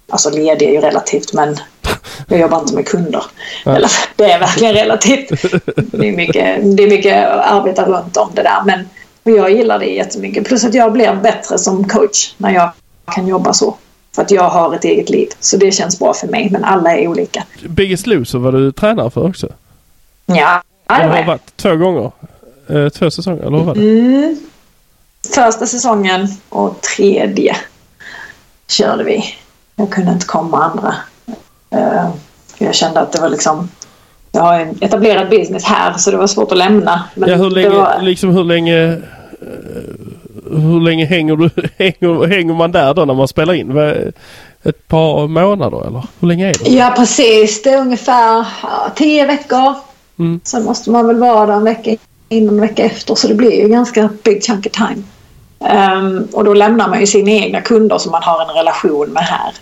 Alltså 0.09 0.31
ledig 0.31 0.69
är 0.69 0.73
ju 0.73 0.81
relativt 0.81 1.33
men 1.33 1.57
jag 2.29 2.41
jobbar 2.41 2.61
inte 2.61 2.75
med 2.75 2.89
kunder. 2.89 3.23
Eller, 3.67 3.91
det 4.17 4.25
är 4.25 4.41
verkligen 4.41 4.75
relativt. 4.75 5.29
Det 5.77 6.09
är 6.09 6.17
mycket, 6.17 6.77
det 6.77 6.83
är 6.83 6.89
mycket 6.89 7.29
att 7.29 7.47
arbeta 7.47 7.85
runt 7.85 8.17
om 8.17 8.31
det 8.35 8.43
där. 8.43 8.63
Men 8.65 8.89
jag 9.37 9.51
gillar 9.51 9.79
det 9.79 9.87
jättemycket. 9.87 10.45
Plus 10.45 10.65
att 10.65 10.75
jag 10.75 10.93
blir 10.93 11.15
bättre 11.15 11.59
som 11.59 11.89
coach 11.89 12.35
när 12.37 12.51
jag 12.51 12.71
kan 13.15 13.27
jobba 13.27 13.53
så. 13.53 13.77
För 14.15 14.23
att 14.23 14.31
jag 14.31 14.49
har 14.49 14.75
ett 14.75 14.85
eget 14.85 15.11
liv. 15.11 15.29
Så 15.41 15.57
det 15.57 15.73
känns 15.73 15.99
bra 15.99 16.15
för 16.15 16.27
mig. 16.27 16.49
Men 16.51 16.65
alla 16.65 16.97
är 16.97 17.09
olika. 17.09 17.45
Biggest 17.69 18.07
Loser 18.07 18.39
var 18.39 18.53
du 18.53 18.73
tränare 18.73 19.11
för 19.11 19.29
också? 19.29 19.49
Ja, 20.27 20.63
det 20.87 20.95
har 20.95 21.25
varit 21.25 21.57
två 21.57 21.77
gånger. 21.77 22.11
Eh, 22.69 22.89
två 22.89 23.11
säsonger, 23.11 23.43
eller 23.43 23.59
hur 23.59 23.65
var 23.65 23.75
det? 23.75 23.81
Mm, 23.81 24.37
första 25.35 25.67
säsongen 25.67 26.29
och 26.49 26.81
tredje 26.81 27.57
körde 28.69 29.05
vi. 29.05 29.25
Jag 29.77 29.91
kunde 29.91 30.13
inte 30.13 30.27
komma 30.27 30.65
andra. 30.65 30.95
Uh, 31.75 32.11
jag 32.59 32.75
kände 32.75 33.01
att 33.01 33.13
det 33.13 33.21
var 33.21 33.29
liksom... 33.29 33.69
Jag 34.33 34.43
har 34.43 34.61
en 34.61 34.79
etablerad 34.81 35.31
business 35.31 35.65
här 35.65 35.93
så 35.93 36.11
det 36.11 36.17
var 36.17 36.27
svårt 36.27 36.53
att 36.53 36.59
lämna. 36.59 37.05
Men 37.15 37.29
ja, 37.29 37.37
hur 37.37 37.51
länge, 37.51 37.69
var... 37.69 38.03
liksom 38.03 38.31
hur 38.31 38.45
länge... 38.45 38.87
Uh, 38.87 38.99
hur 40.51 40.81
länge 40.81 41.05
hänger, 41.05 41.37
du, 41.37 41.51
hänger, 41.79 42.27
hänger 42.27 42.55
man 42.55 42.73
där 42.73 42.95
då 42.95 43.05
när 43.05 43.15
man 43.15 43.29
spelar 43.29 43.55
in? 43.55 43.79
Ett 44.63 44.89
par 44.89 45.29
månader 45.29 45.87
eller? 45.87 46.05
Hur 46.21 46.29
länge 46.29 46.49
är 46.49 46.55
det? 46.65 46.71
Ja 46.71 46.93
precis. 46.97 47.63
Det 47.63 47.71
är 47.71 47.81
ungefär 47.81 48.47
tio 48.95 49.27
veckor. 49.27 49.75
Mm. 50.19 50.41
Sen 50.45 50.65
måste 50.65 50.91
man 50.91 51.07
väl 51.07 51.19
vara 51.19 51.47
där 51.47 51.55
en 51.55 51.65
vecka 51.65 51.97
innan 52.29 52.55
en 52.55 52.61
vecka 52.61 52.85
efter 52.85 53.15
så 53.15 53.29
det 53.29 53.35
blir 53.35 53.63
ju 53.63 53.69
ganska 53.69 54.11
big 54.23 54.45
chunk 54.45 54.67
of 54.67 54.73
time. 54.73 55.03
Um, 55.59 56.29
och 56.33 56.45
då 56.45 56.55
lämnar 56.55 56.89
man 56.89 57.01
ju 57.01 57.07
sina 57.07 57.31
egna 57.31 57.61
kunder 57.61 57.99
som 57.99 58.13
man 58.13 58.23
har 58.23 58.43
en 58.43 58.57
relation 58.57 59.09
med 59.09 59.23
här. 59.23 59.55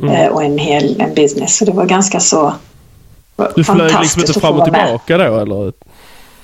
Mm. 0.00 0.14
Uh, 0.14 0.28
och 0.28 0.44
en 0.44 0.58
hel 0.58 1.00
en 1.00 1.14
business. 1.14 1.56
Så 1.56 1.64
det 1.64 1.72
var 1.72 1.84
ganska 1.84 2.20
så 2.20 2.54
Du 3.54 3.64
flög 3.64 3.92
liksom 4.00 4.20
inte 4.20 4.40
fram 4.40 4.56
och 4.56 4.64
tillbaka 4.64 5.18
då 5.18 5.38
eller? 5.38 5.72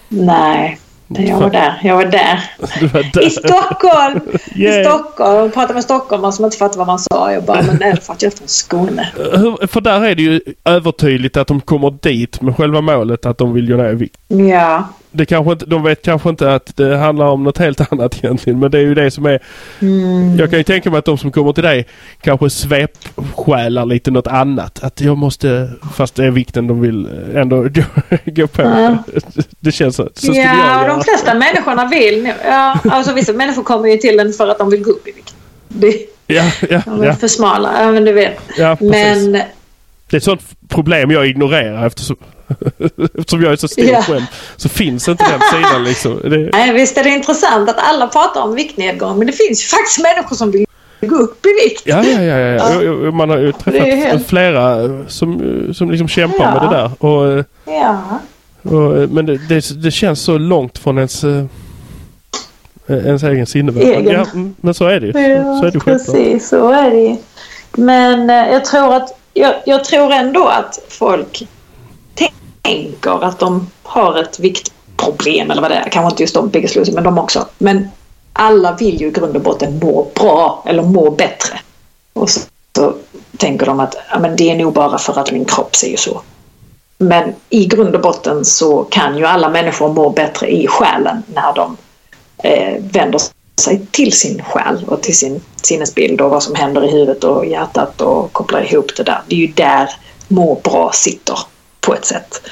Nej, 0.08 0.78
jag 1.08 1.40
var 1.40 1.50
där. 1.50 1.80
Jag 1.82 1.96
var 1.96 2.04
där. 2.04 2.50
var 2.92 3.12
där. 3.12 3.26
I 3.26 3.30
Stockholm! 3.30 4.20
Yeah. 4.56 4.80
I 4.80 4.84
Stockholm. 4.84 5.36
Jag 5.36 5.54
pratade 5.54 5.74
med 5.74 5.84
stockholmare 5.84 6.32
som 6.32 6.44
inte 6.44 6.56
fattade 6.56 6.78
vad 6.78 6.86
man 6.86 6.98
sa. 6.98 7.32
Jag 7.32 7.44
bara, 7.44 7.62
men 7.62 7.78
det 7.78 7.84
är 7.84 7.96
för 7.96 8.12
att 8.12 8.22
jag 8.22 8.32
är 8.32 8.36
från 8.36 8.48
Skåne. 8.48 9.08
För 9.68 9.80
där 9.80 10.04
är 10.04 10.14
det 10.14 10.22
ju 10.22 10.40
övertydligt 10.64 11.36
att 11.36 11.46
de 11.46 11.60
kommer 11.60 11.90
dit 11.90 12.40
med 12.40 12.56
själva 12.56 12.80
målet 12.80 13.26
att 13.26 13.38
de 13.38 13.52
vill 13.52 13.70
gå 13.70 13.76
ner 13.76 13.90
i 13.90 13.94
vikt. 13.94 14.16
Ja 14.28 14.84
det 15.10 15.26
kanske 15.26 15.52
inte, 15.52 15.66
de 15.66 15.82
vet 15.82 16.02
kanske 16.02 16.28
inte 16.28 16.54
att 16.54 16.76
det 16.76 16.96
handlar 16.96 17.26
om 17.26 17.44
något 17.44 17.58
helt 17.58 17.92
annat 17.92 18.24
egentligen. 18.24 18.58
Men 18.58 18.70
det 18.70 18.78
är 18.78 18.82
ju 18.82 18.94
det 18.94 19.10
som 19.10 19.26
är... 19.26 19.42
Mm. 19.80 20.36
Jag 20.38 20.50
kan 20.50 20.58
ju 20.58 20.62
tänka 20.62 20.90
mig 20.90 20.98
att 20.98 21.04
de 21.04 21.18
som 21.18 21.32
kommer 21.32 21.52
till 21.52 21.64
dig 21.64 21.86
kanske 22.20 22.50
svepsjälar 22.50 23.86
lite 23.86 24.10
något 24.10 24.26
annat. 24.26 24.84
Att 24.84 25.00
jag 25.00 25.18
måste, 25.18 25.70
fast 25.94 26.14
det 26.14 26.24
är 26.24 26.30
vikten 26.30 26.66
de 26.66 26.80
vill 26.80 27.08
ändå 27.34 27.68
gå 28.24 28.46
på. 28.46 28.62
Ja. 28.62 28.96
Det 29.60 29.72
känns 29.72 29.96
så. 29.96 30.08
så 30.14 30.32
ja, 30.32 30.84
de 30.88 31.02
flesta 31.02 31.34
människorna 31.34 31.86
vill. 31.86 32.32
Ja, 32.44 32.78
alltså 32.90 33.12
vissa 33.12 33.32
människor 33.32 33.62
kommer 33.62 33.88
ju 33.88 33.96
till 33.96 34.20
en 34.20 34.32
för 34.32 34.48
att 34.48 34.58
de 34.58 34.70
vill 34.70 34.82
gå 34.82 34.90
upp 34.90 35.08
i 35.08 35.12
vikt. 35.12 35.34
Det, 35.68 35.96
ja, 36.26 36.44
ja, 36.70 36.82
de 36.84 37.02
är 37.02 37.06
ja. 37.06 37.14
för 37.14 37.28
smala, 37.28 37.82
ja 37.82 37.92
men 37.92 38.04
du 38.04 38.12
vet. 38.12 38.40
Ja, 38.58 38.76
men... 38.80 39.32
Det 40.10 40.16
är 40.16 40.16
ett 40.16 40.24
sånt 40.24 40.42
problem 40.68 41.10
jag 41.10 41.26
ignorerar 41.26 41.86
eftersom 41.86 42.16
Eftersom 43.18 43.42
jag 43.42 43.52
är 43.52 43.56
så 43.56 43.68
stor 43.68 43.84
yeah. 43.84 44.02
själv 44.02 44.22
så 44.56 44.68
finns 44.68 45.08
inte 45.08 45.24
den 45.24 45.40
sidan 45.40 45.84
liksom. 45.84 46.20
Det... 46.24 46.50
Nej, 46.52 46.72
visst 46.72 46.98
är 46.98 47.04
det 47.04 47.10
intressant 47.10 47.70
att 47.70 47.78
alla 47.78 48.06
pratar 48.06 48.42
om 48.42 48.54
viktnedgång 48.54 49.18
men 49.18 49.26
det 49.26 49.32
finns 49.32 49.64
ju 49.64 49.66
faktiskt 49.66 50.02
människor 50.02 50.36
som 50.36 50.50
vill 50.50 50.66
gå 51.00 51.16
upp 51.16 51.46
i 51.46 51.48
vikt. 51.64 51.82
Ja, 51.84 52.04
ja, 52.04 52.22
ja. 52.22 52.38
ja. 52.38 52.82
ja. 52.82 53.10
Man 53.10 53.30
har 53.30 53.38
ju 53.38 53.52
träffat 53.52 53.82
helt... 53.82 54.26
flera 54.26 54.88
som, 55.08 55.74
som 55.74 55.90
liksom 55.90 56.08
kämpar 56.08 56.44
ja. 56.44 56.54
med 56.54 56.62
det 56.62 56.76
där. 56.76 57.04
Och, 57.04 57.44
ja. 57.64 58.20
Och, 58.62 59.10
men 59.10 59.26
det, 59.26 59.48
det, 59.48 59.82
det, 59.82 59.90
känns 59.90 60.20
så 60.20 60.38
långt 60.38 60.78
från 60.78 60.98
ens, 60.98 61.24
äh, 61.24 61.44
ens 62.86 63.22
egen 63.22 63.46
sinnevärld. 63.46 64.06
Ja, 64.06 64.26
mm, 64.34 64.54
men 64.60 64.74
så 64.74 64.86
är 64.86 65.00
det 65.00 65.06
ju. 65.06 65.12
Ja, 65.12 65.60
så 65.60 65.66
är 65.66 65.70
det 65.70 65.80
precis, 65.80 66.48
så 66.48 66.70
är 66.70 66.90
det 66.90 67.16
Men 67.72 68.28
jag 68.28 68.64
tror 68.64 68.94
att 68.94 69.18
jag, 69.34 69.54
jag 69.66 69.84
tror 69.84 70.12
ändå 70.12 70.46
att 70.46 70.78
folk 70.88 71.48
tänker 72.62 73.24
att 73.24 73.38
de 73.38 73.70
har 73.82 74.18
ett 74.18 74.38
viktproblem 74.38 75.50
eller 75.50 75.62
vad 75.62 75.70
det 75.70 75.76
är. 75.76 75.90
Kanske 75.90 76.10
inte 76.10 76.22
just 76.22 76.34
de 76.34 76.48
Biggest 76.48 76.76
Loser, 76.76 76.92
men 76.92 77.04
de 77.04 77.18
också. 77.18 77.46
Men 77.58 77.88
alla 78.32 78.72
vill 78.72 79.00
ju 79.00 79.06
i 79.06 79.10
grund 79.10 79.36
och 79.36 79.42
botten 79.42 79.78
må 79.78 80.10
bra 80.14 80.62
eller 80.66 80.82
må 80.82 81.10
bättre. 81.10 81.60
Och 82.12 82.30
så, 82.30 82.40
så 82.76 82.94
tänker 83.36 83.66
de 83.66 83.80
att 83.80 83.96
ja, 84.10 84.18
men 84.18 84.36
det 84.36 84.50
är 84.50 84.56
nog 84.56 84.72
bara 84.72 84.98
för 84.98 85.18
att 85.18 85.32
min 85.32 85.44
kropp 85.44 85.76
ser 85.76 85.96
så. 85.96 86.20
Men 86.98 87.34
i 87.48 87.66
grund 87.66 87.94
och 87.94 88.00
botten 88.00 88.44
så 88.44 88.84
kan 88.84 89.18
ju 89.18 89.26
alla 89.26 89.48
människor 89.48 89.92
må 89.92 90.10
bättre 90.10 90.48
i 90.48 90.66
själen 90.66 91.22
när 91.34 91.54
de 91.54 91.76
eh, 92.38 92.82
vänder 92.92 93.20
sig 93.60 93.86
till 93.90 94.12
sin 94.12 94.42
själ 94.42 94.84
och 94.88 95.02
till 95.02 95.16
sin 95.16 95.40
sinnesbild 95.62 96.20
och 96.20 96.30
vad 96.30 96.42
som 96.42 96.54
händer 96.54 96.84
i 96.84 96.90
huvudet 96.90 97.24
och 97.24 97.46
hjärtat 97.46 98.00
och 98.00 98.32
kopplar 98.32 98.72
ihop 98.72 98.96
det 98.96 99.02
där. 99.02 99.22
Det 99.26 99.34
är 99.34 99.40
ju 99.40 99.46
där 99.46 99.90
må 100.28 100.54
bra 100.54 100.90
sitter 100.92 101.38
på 101.88 101.94
ett 101.94 102.04
sätt. 102.04 102.42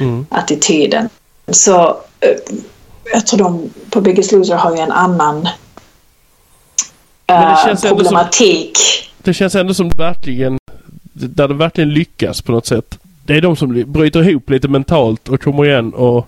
Mm. 0.00 0.26
Attityden. 0.30 1.08
Så 1.48 1.88
eh, 2.20 2.54
jag 3.12 3.26
tror 3.26 3.38
de 3.38 3.70
på 3.90 4.00
Biggest 4.00 4.32
Loser 4.32 4.56
har 4.56 4.76
ju 4.76 4.82
en 4.82 4.92
annan 4.92 5.48
uh, 7.30 7.80
problematik. 7.88 8.78
Som, 8.78 9.22
det 9.22 9.34
känns 9.34 9.54
ändå 9.54 9.74
som 9.74 9.88
verkligen, 9.88 10.58
där 11.12 11.48
det 11.48 11.54
verkligen 11.54 11.90
lyckas 11.90 12.42
på 12.42 12.52
något 12.52 12.66
sätt. 12.66 12.98
Det 13.24 13.36
är 13.36 13.40
de 13.40 13.56
som 13.56 13.84
bryter 13.86 14.28
ihop 14.28 14.50
lite 14.50 14.68
mentalt 14.68 15.28
och 15.28 15.42
kommer 15.42 15.64
igen 15.64 15.94
och 15.94 16.26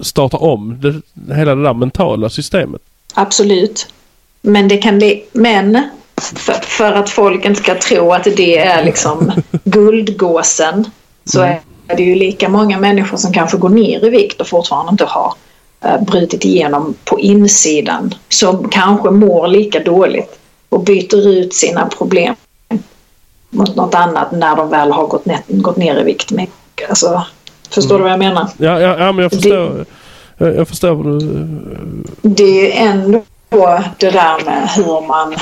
startar 0.00 0.42
om 0.42 0.80
det, 0.80 1.34
hela 1.34 1.54
det 1.54 1.62
där 1.62 1.74
mentala 1.74 2.30
systemet. 2.30 2.82
Absolut. 3.14 3.86
Men 4.40 4.68
det 4.68 4.76
kan 4.76 4.98
det, 4.98 5.22
men 5.32 5.82
för, 6.16 6.52
för, 6.52 6.92
att 6.92 7.10
folk 7.10 7.44
inte 7.44 7.62
ska 7.62 7.74
tro 7.74 8.12
att 8.12 8.24
det 8.24 8.58
är 8.58 8.84
liksom 8.84 9.32
guldgåsen 9.64 10.84
så 11.24 11.42
mm. 11.42 11.58
är 11.88 11.96
det 11.96 12.02
ju 12.02 12.14
lika 12.14 12.48
många 12.48 12.78
människor 12.78 13.16
som 13.16 13.32
kanske 13.32 13.56
går 13.56 13.68
ner 13.68 14.04
i 14.04 14.08
vikt 14.10 14.40
och 14.40 14.46
fortfarande 14.46 14.90
inte 14.90 15.04
har 15.04 15.34
uh, 15.84 16.04
brutit 16.04 16.44
igenom 16.44 16.94
på 17.04 17.20
insidan 17.20 18.14
som 18.28 18.68
kanske 18.68 19.10
mår 19.10 19.46
lika 19.46 19.80
dåligt 19.80 20.38
och 20.68 20.84
byter 20.84 21.28
ut 21.28 21.54
sina 21.54 21.86
problem 21.86 22.34
mot 23.50 23.76
något 23.76 23.94
annat 23.94 24.32
när 24.32 24.56
de 24.56 24.70
väl 24.70 24.92
har 24.92 25.06
gått, 25.06 25.26
ner, 25.26 25.40
gått 25.46 25.76
ner 25.76 26.00
i 26.00 26.04
vikt. 26.04 26.32
Alltså, 26.88 27.24
förstår 27.70 27.94
mm. 27.94 27.98
du 27.98 28.02
vad 28.02 28.12
jag 28.12 28.18
menar? 28.18 28.48
Ja, 28.56 28.80
ja, 28.80 28.98
ja 28.98 29.12
men 29.12 29.22
jag 29.22 29.32
förstår. 29.32 29.84
Det, 30.38 30.54
jag 30.54 30.68
förstår 30.68 30.94
vad 30.94 31.06
du... 31.06 31.44
Det 32.22 32.78
är 32.78 32.90
ändå 32.90 33.22
det 33.98 34.10
där 34.10 34.44
med 34.44 34.68
hur 34.76 35.06
man, 35.06 35.34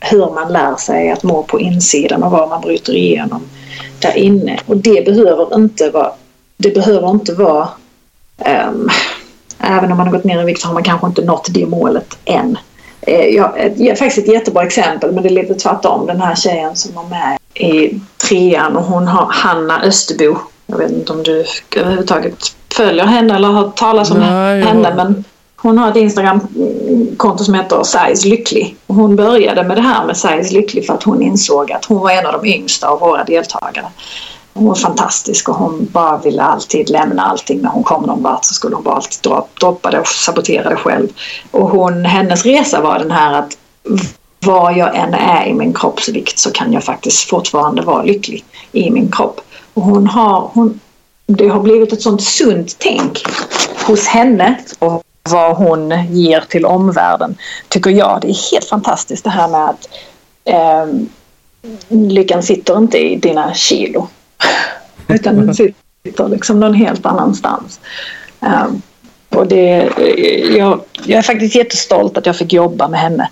hur 0.00 0.34
man 0.34 0.52
lär 0.52 0.76
sig 0.76 1.10
att 1.10 1.22
må 1.22 1.42
på 1.42 1.60
insidan 1.60 2.22
och 2.22 2.30
vad 2.30 2.48
man 2.48 2.60
bryter 2.60 2.96
igenom 2.96 3.42
där 4.08 4.16
inne. 4.16 4.58
Och 4.66 4.76
det 4.76 5.04
behöver 5.04 5.54
inte 5.54 5.90
vara... 5.90 6.12
Det 6.56 6.74
behöver 6.74 7.10
inte 7.10 7.34
vara... 7.34 7.68
Um, 8.68 8.90
även 9.58 9.92
om 9.92 9.98
man 9.98 10.06
har 10.06 10.14
gått 10.14 10.24
ner 10.24 10.42
i 10.42 10.44
vikt 10.44 10.60
så 10.60 10.66
har 10.66 10.74
man 10.74 10.82
kanske 10.82 11.06
inte 11.06 11.24
nått 11.24 11.48
det 11.50 11.66
målet 11.66 12.18
än. 12.24 12.58
Uh, 13.08 13.14
jag, 13.14 13.72
jag, 13.76 13.98
faktiskt 13.98 14.28
ett 14.28 14.34
jättebra 14.34 14.62
exempel 14.62 15.12
men 15.12 15.22
det 15.22 15.28
är 15.28 15.42
lite 15.42 15.54
tvärtom. 15.54 16.06
Den 16.06 16.20
här 16.20 16.34
tjejen 16.34 16.76
som 16.76 16.94
var 16.94 17.04
med 17.04 17.38
i 17.54 18.00
trean 18.16 18.76
och 18.76 18.84
hon 18.84 19.08
har 19.08 19.26
Hanna 19.32 19.82
Österbo. 19.82 20.36
Jag 20.66 20.78
vet 20.78 20.92
inte 20.92 21.12
om 21.12 21.22
du 21.22 21.44
överhuvudtaget 21.76 22.56
följer 22.76 23.04
henne 23.04 23.36
eller 23.36 23.48
har 23.48 23.54
hört 23.54 23.76
talas 23.76 24.10
om 24.10 24.18
Nej, 24.18 24.62
henne 24.62 24.94
men 24.96 25.24
hon 25.64 25.78
har 25.78 25.90
ett 25.90 25.96
Instagramkonto 25.96 27.44
som 27.44 27.54
heter 27.54 27.82
Size 27.82 28.28
Lycklig. 28.28 28.76
Och 28.86 28.94
hon 28.94 29.16
började 29.16 29.64
med 29.64 29.76
det 29.76 29.80
här 29.80 30.06
med 30.06 30.16
Size 30.16 30.54
Lycklig 30.54 30.86
för 30.86 30.94
att 30.94 31.02
hon 31.02 31.22
insåg 31.22 31.72
att 31.72 31.84
hon 31.84 32.00
var 32.00 32.10
en 32.10 32.26
av 32.26 32.32
de 32.32 32.48
yngsta 32.48 32.88
av 32.88 33.00
våra 33.00 33.24
deltagare. 33.24 33.86
Hon 34.54 34.66
var 34.66 34.74
fantastisk 34.74 35.48
och 35.48 35.54
hon 35.54 35.88
bara 35.92 36.18
ville 36.18 36.42
alltid 36.42 36.90
lämna 36.90 37.22
allting 37.22 37.60
när 37.60 37.70
hon 37.70 37.82
kom 37.82 38.02
någon 38.02 38.22
vart 38.22 38.44
så 38.44 38.54
skulle 38.54 38.74
hon 38.74 38.84
bara 38.84 38.94
alltid 38.94 39.32
droppa 39.60 39.90
det 39.90 40.00
och 40.00 40.06
sabotera 40.06 40.68
det 40.68 40.76
själv. 40.76 41.08
Och 41.50 41.68
hon, 41.68 42.04
hennes 42.04 42.44
resa 42.44 42.80
var 42.80 42.98
den 42.98 43.10
här 43.10 43.38
att 43.38 43.58
var 44.40 44.70
jag 44.70 44.96
än 44.96 45.14
är 45.14 45.46
i 45.46 45.54
min 45.54 45.74
kroppsvikt 45.74 46.38
så 46.38 46.50
kan 46.50 46.72
jag 46.72 46.84
faktiskt 46.84 47.28
fortfarande 47.28 47.82
vara 47.82 48.02
lycklig 48.02 48.44
i 48.72 48.90
min 48.90 49.10
kropp. 49.10 49.40
Och 49.74 49.82
hon 49.82 50.06
har, 50.06 50.50
hon, 50.54 50.80
det 51.26 51.48
har 51.48 51.60
blivit 51.60 51.92
ett 51.92 52.02
sånt 52.02 52.22
sunt 52.22 52.76
tänk 52.78 53.22
hos 53.86 54.06
henne 54.06 54.58
och 54.78 55.02
vad 55.30 55.56
hon 55.56 56.06
ger 56.10 56.40
till 56.40 56.66
omvärlden 56.66 57.36
tycker 57.68 57.90
jag. 57.90 58.18
Det 58.20 58.28
är 58.28 58.52
helt 58.52 58.68
fantastiskt 58.68 59.24
det 59.24 59.30
här 59.30 59.48
med 59.48 59.68
att 59.68 59.88
eh, 60.44 60.86
lyckan 61.88 62.42
sitter 62.42 62.78
inte 62.78 62.98
i 62.98 63.16
dina 63.16 63.54
kilo 63.54 64.08
utan 65.08 65.46
den 65.46 65.54
sitter 65.54 66.28
liksom 66.28 66.60
någon 66.60 66.74
helt 66.74 67.06
annanstans. 67.06 67.80
Eh, 68.40 68.66
och 69.28 69.46
det, 69.46 69.90
jag, 70.56 70.80
jag 71.04 71.18
är 71.18 71.22
faktiskt 71.22 71.54
jättestolt 71.54 72.18
att 72.18 72.26
jag 72.26 72.36
fick 72.36 72.52
jobba 72.52 72.88
med 72.88 73.00
henne. 73.00 73.30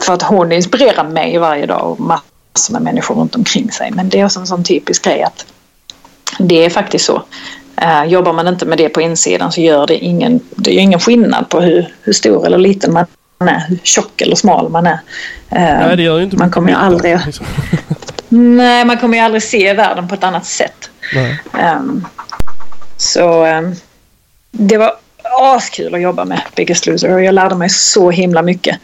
För 0.00 0.12
att 0.14 0.22
hon 0.22 0.52
inspirerar 0.52 1.04
mig 1.04 1.38
varje 1.38 1.66
dag 1.66 1.90
och 1.90 2.00
massor 2.00 2.72
med 2.72 2.82
människor 2.82 3.14
runt 3.14 3.36
omkring 3.36 3.70
sig. 3.70 3.90
Men 3.90 4.08
det 4.08 4.20
är 4.20 4.24
också 4.24 4.40
en 4.40 4.46
sån 4.46 4.64
typisk 4.64 5.04
grej 5.04 5.22
att 5.22 5.46
det 6.38 6.64
är 6.64 6.70
faktiskt 6.70 7.04
så. 7.04 7.22
Uh, 7.82 8.04
jobbar 8.04 8.32
man 8.32 8.48
inte 8.48 8.66
med 8.66 8.78
det 8.78 8.88
på 8.88 9.00
insidan 9.00 9.52
så 9.52 9.60
gör 9.60 9.86
det 9.86 9.96
ingen, 9.96 10.40
det 10.50 10.72
gör 10.72 10.82
ingen 10.82 11.00
skillnad 11.00 11.48
på 11.48 11.60
hur, 11.60 11.94
hur 12.02 12.12
stor 12.12 12.46
eller 12.46 12.58
liten 12.58 12.92
man 12.92 13.06
är, 13.40 13.64
hur 13.68 13.78
tjock 13.82 14.20
eller 14.20 14.36
smal 14.36 14.68
man 14.68 14.86
är. 14.86 14.92
Uh, 14.92 15.86
nej, 15.86 15.96
det 15.96 16.02
gör 16.02 16.18
ju 16.18 16.24
inte 16.24 16.36
man 16.36 16.50
kommer 16.50 16.68
ju 16.68 16.76
aldrig... 16.76 17.18
Liksom. 17.26 17.46
nej, 18.28 18.84
man 18.84 18.96
kommer 18.96 19.16
ju 19.18 19.24
aldrig 19.24 19.42
se 19.42 19.72
världen 19.72 20.08
på 20.08 20.14
ett 20.14 20.24
annat 20.24 20.46
sätt. 20.46 20.90
Um, 21.78 22.06
så 22.96 23.46
um, 23.46 23.74
det 24.50 24.78
var 24.78 24.92
askul 25.40 25.94
att 25.94 26.00
jobba 26.00 26.24
med 26.24 26.40
Biggest 26.56 26.86
Loser 26.86 27.14
och 27.14 27.22
jag 27.22 27.34
lärde 27.34 27.54
mig 27.54 27.68
så 27.68 28.10
himla 28.10 28.42
mycket. 28.42 28.78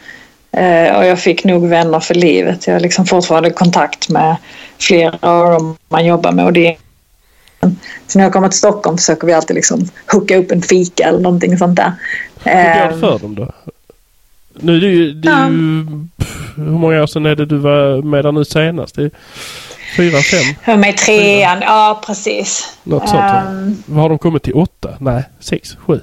Uh, 0.57 0.97
och 0.97 1.05
jag 1.05 1.19
fick 1.19 1.43
nog 1.43 1.67
vänner 1.67 1.99
för 1.99 2.13
livet. 2.13 2.67
Jag 2.67 2.73
har 2.73 2.79
liksom 2.79 3.05
fortfarande 3.05 3.49
kontakt 3.49 4.09
med 4.09 4.35
flera 4.79 5.17
av 5.19 5.51
dem 5.51 5.77
man 5.89 6.05
jobbar 6.05 6.31
med 6.31 6.45
och 6.45 6.53
det 6.53 6.77
så 8.07 8.17
när 8.17 8.25
jag 8.25 8.33
kommer 8.33 8.49
till 8.49 8.57
Stockholm 8.57 8.97
försöker 8.97 9.27
vi 9.27 9.33
alltid 9.33 9.55
liksom 9.55 9.89
hooka 10.11 10.37
upp 10.37 10.51
en 10.51 10.61
fika 10.61 11.03
eller 11.03 11.19
någonting 11.19 11.57
sånt 11.57 11.75
där. 11.75 11.93
Hur 12.43 12.51
går 12.51 12.59
det 12.59 12.93
ehm. 12.93 12.99
för 12.99 13.19
dem 13.19 13.35
då? 13.35 13.51
Nu 14.59 14.77
är 14.77 14.81
det 14.81 14.87
ju, 14.87 15.13
det 15.13 15.29
är 15.29 15.41
ja. 15.41 15.49
ju 15.49 15.85
hur 16.55 16.71
många 16.71 17.03
år 17.03 17.07
sedan 17.07 17.25
är 17.25 17.35
det 17.35 17.45
du 17.45 17.57
var 17.57 18.01
med 18.01 18.25
där 18.25 18.31
nu 18.31 18.45
senast? 18.45 18.95
Det 18.95 19.03
är 19.03 19.11
fyra, 19.97 20.17
fem? 20.17 20.55
Jag 20.65 20.73
var 20.73 20.79
med 20.79 20.89
i 20.89 20.93
trean, 20.93 21.57
ja 21.61 22.01
precis. 22.05 22.77
Något 22.83 23.09
sånt. 23.09 23.47
Um, 23.47 23.97
har 23.97 24.09
de 24.09 24.17
kommit 24.17 24.43
till 24.43 24.53
åtta? 24.53 24.89
Nej, 24.99 25.23
sex, 25.39 25.77
sju? 25.87 25.99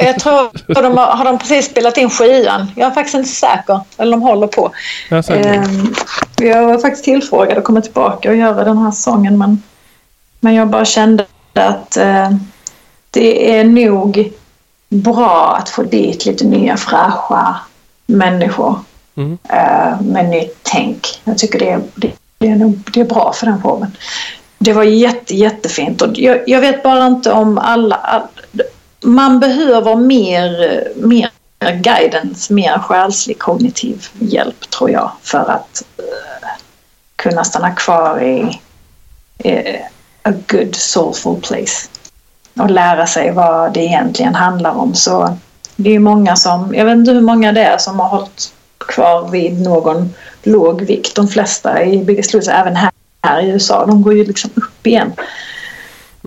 Jag 0.00 0.18
tror 0.18 0.82
de 0.82 0.96
har, 0.96 1.16
har 1.16 1.24
de 1.24 1.38
precis 1.38 1.66
spelat 1.66 1.96
in 1.96 2.10
sjuan. 2.10 2.66
Jag 2.76 2.90
är 2.90 2.94
faktiskt 2.94 3.14
inte 3.14 3.28
säker. 3.28 3.80
Eller 3.96 4.10
de 4.10 4.22
håller 4.22 4.46
på. 4.46 4.72
Jag, 5.10 5.24
um, 5.30 5.94
jag 6.40 6.66
var 6.66 6.78
faktiskt 6.78 7.04
tillfrågad 7.04 7.58
att 7.58 7.64
komma 7.64 7.80
tillbaka 7.80 8.30
och 8.30 8.36
göra 8.36 8.64
den 8.64 8.78
här 8.78 8.90
säsongen 8.90 9.38
men 9.38 9.62
men 10.44 10.54
jag 10.54 10.68
bara 10.68 10.84
kände 10.84 11.26
att 11.52 11.96
eh, 11.96 12.30
det 13.10 13.58
är 13.58 13.64
nog 13.64 14.32
bra 14.88 15.56
att 15.56 15.68
få 15.68 15.82
dit 15.82 16.26
lite 16.26 16.44
nya 16.44 16.76
fräscha 16.76 17.56
människor 18.06 18.80
mm. 19.16 19.38
eh, 19.48 20.00
med 20.00 20.28
nytt 20.28 20.58
tänk. 20.62 21.20
Jag 21.24 21.38
tycker 21.38 21.58
det 21.58 21.70
är, 21.70 21.82
det, 21.94 22.12
det, 22.38 22.48
är 22.48 22.56
nog, 22.56 22.90
det 22.94 23.00
är 23.00 23.04
bra 23.04 23.32
för 23.32 23.46
den 23.46 23.62
formen. 23.62 23.96
Det 24.58 24.72
var 24.72 24.82
jätte, 24.82 25.36
jättefint 25.36 26.02
och 26.02 26.18
jag, 26.18 26.48
jag 26.48 26.60
vet 26.60 26.82
bara 26.82 27.06
inte 27.06 27.32
om 27.32 27.58
alla... 27.58 27.96
All, 27.96 28.22
man 29.00 29.40
behöver 29.40 29.96
mer, 29.96 30.82
mer 30.96 31.30
guidance, 31.80 32.52
mer 32.52 32.78
själslig 32.78 33.38
kognitiv 33.38 34.06
hjälp 34.18 34.70
tror 34.70 34.90
jag 34.90 35.10
för 35.22 35.50
att 35.50 35.82
eh, 35.98 36.48
kunna 37.16 37.44
stanna 37.44 37.70
kvar 37.70 38.22
i 38.22 38.60
eh, 39.38 39.80
a 40.24 40.32
good 40.46 40.74
soulful 40.74 41.40
place. 41.40 41.88
Och 42.58 42.70
lära 42.70 43.06
sig 43.06 43.32
vad 43.32 43.72
det 43.72 43.80
egentligen 43.80 44.34
handlar 44.34 44.78
om. 44.78 44.94
Så 44.94 45.38
det 45.76 45.94
är 45.94 45.98
många 45.98 46.36
som, 46.36 46.74
jag 46.74 46.84
vet 46.84 46.96
inte 46.96 47.12
hur 47.12 47.20
många 47.20 47.52
det 47.52 47.64
är 47.64 47.78
som 47.78 48.00
har 48.00 48.08
hållit 48.08 48.52
kvar 48.78 49.28
vid 49.28 49.60
någon 49.60 50.14
låg 50.42 50.82
vikt. 50.82 51.14
De 51.14 51.28
flesta 51.28 51.84
i 51.84 52.04
Biggest 52.04 52.32
Loser, 52.32 52.52
även 52.52 52.76
här, 52.76 52.90
här 53.22 53.42
i 53.42 53.48
USA, 53.48 53.86
de 53.86 54.02
går 54.02 54.14
ju 54.14 54.24
liksom 54.24 54.50
upp 54.54 54.86
igen. 54.86 55.12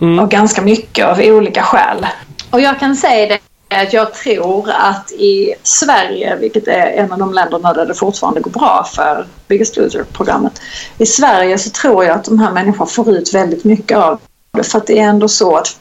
Mm. 0.01 0.19
Och 0.19 0.31
ganska 0.31 0.61
mycket 0.61 1.05
av 1.05 1.19
olika 1.19 1.63
skäl. 1.63 2.07
Och 2.49 2.61
jag 2.61 2.79
kan 2.79 2.95
säga 2.95 3.27
det 3.27 3.39
att 3.69 3.93
jag 3.93 4.13
tror 4.13 4.69
att 4.69 5.11
i 5.11 5.53
Sverige, 5.63 6.35
vilket 6.35 6.67
är 6.67 6.87
en 6.87 7.11
av 7.11 7.19
de 7.19 7.33
länderna 7.33 7.73
där 7.73 7.85
det 7.85 7.93
fortfarande 7.93 8.39
går 8.39 8.51
bra 8.51 8.87
för 8.93 9.27
Biggest 9.47 9.77
Loser-programmet. 9.77 10.61
I 10.97 11.05
Sverige 11.05 11.57
så 11.57 11.69
tror 11.69 12.05
jag 12.05 12.15
att 12.15 12.25
de 12.25 12.39
här 12.39 12.51
människorna 12.51 12.85
får 12.85 13.09
ut 13.09 13.33
väldigt 13.33 13.63
mycket 13.63 13.97
av 13.97 14.19
det. 14.51 14.63
För 14.63 14.77
att 14.77 14.87
det 14.87 14.99
är 14.99 15.03
ändå 15.03 15.27
så 15.27 15.57
att 15.57 15.79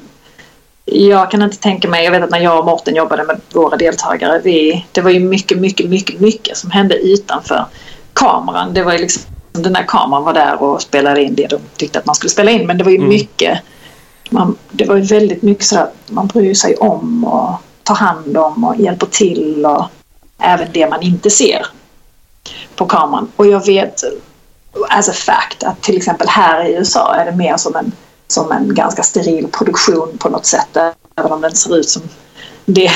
jag 0.85 1.31
kan 1.31 1.43
inte 1.43 1.57
tänka 1.57 1.89
mig, 1.89 2.05
jag 2.05 2.11
vet 2.11 2.23
att 2.23 2.31
när 2.31 2.39
jag 2.39 2.59
och 2.59 2.65
Mårten 2.65 2.95
jobbade 2.95 3.25
med 3.25 3.41
våra 3.53 3.77
deltagare, 3.77 4.41
vi, 4.45 4.87
det 4.93 5.01
var 5.01 5.11
ju 5.11 5.21
mycket, 5.21 5.59
mycket, 5.59 5.89
mycket, 5.89 6.21
mycket 6.21 6.57
som 6.57 6.71
hände 6.71 6.95
utanför 6.95 7.65
kameran. 8.13 8.75
Det 8.75 8.83
var 8.83 8.93
ju 8.93 8.99
liksom, 8.99 9.23
den 9.53 9.73
där 9.73 9.85
kameran 9.89 10.25
var 10.25 10.33
där 10.33 10.63
och 10.63 10.83
spelade 10.83 11.23
in 11.23 11.35
det 11.35 11.47
de 11.47 11.61
tyckte 11.77 11.99
att 11.99 12.07
man 12.07 12.15
skulle 12.15 12.31
spela 12.31 12.51
in. 12.51 12.67
Men 12.67 12.79
det 12.79 12.85
var 12.85 12.91
ju 12.91 12.97
mm. 12.97 13.09
mycket, 13.09 13.59
man, 14.31 14.57
det 14.71 14.85
var 14.85 14.97
ju 14.97 15.03
väldigt 15.03 15.43
mycket 15.43 15.65
så 15.65 15.79
att 15.79 15.95
man 16.07 16.27
bryr 16.27 16.55
sig 16.55 16.77
om 16.77 17.25
och 17.25 17.55
tar 17.87 17.95
hand 17.95 18.37
om 18.37 18.65
och 18.65 18.77
hjälper 18.77 19.07
till 19.07 19.67
och 19.67 19.85
även 20.39 20.69
det 20.73 20.91
man 20.91 21.03
inte 21.03 21.31
ser 21.31 21.67
på 22.77 22.87
kameran. 22.87 23.29
Och 23.37 23.47
jag 23.47 23.67
vet 23.67 24.03
as 24.89 25.09
a 25.09 25.13
fact 25.13 25.63
att 25.63 25.83
till 25.83 25.97
exempel 25.97 26.29
här 26.29 26.65
i 26.65 26.73
USA 26.73 27.15
är 27.15 27.25
det 27.25 27.37
mer 27.37 27.57
som 27.57 27.77
en, 27.77 27.93
som 28.29 28.53
en 28.53 28.75
ganska 28.75 29.03
steril 29.03 29.49
produktion 29.53 30.19
på 30.19 30.29
något 30.29 30.47
sätt. 30.47 30.77
Även 31.17 31.33
om 31.33 31.41
den 31.41 31.55
ser 31.55 31.77
ut 31.77 31.89
som 31.89 32.03
det 32.65 32.91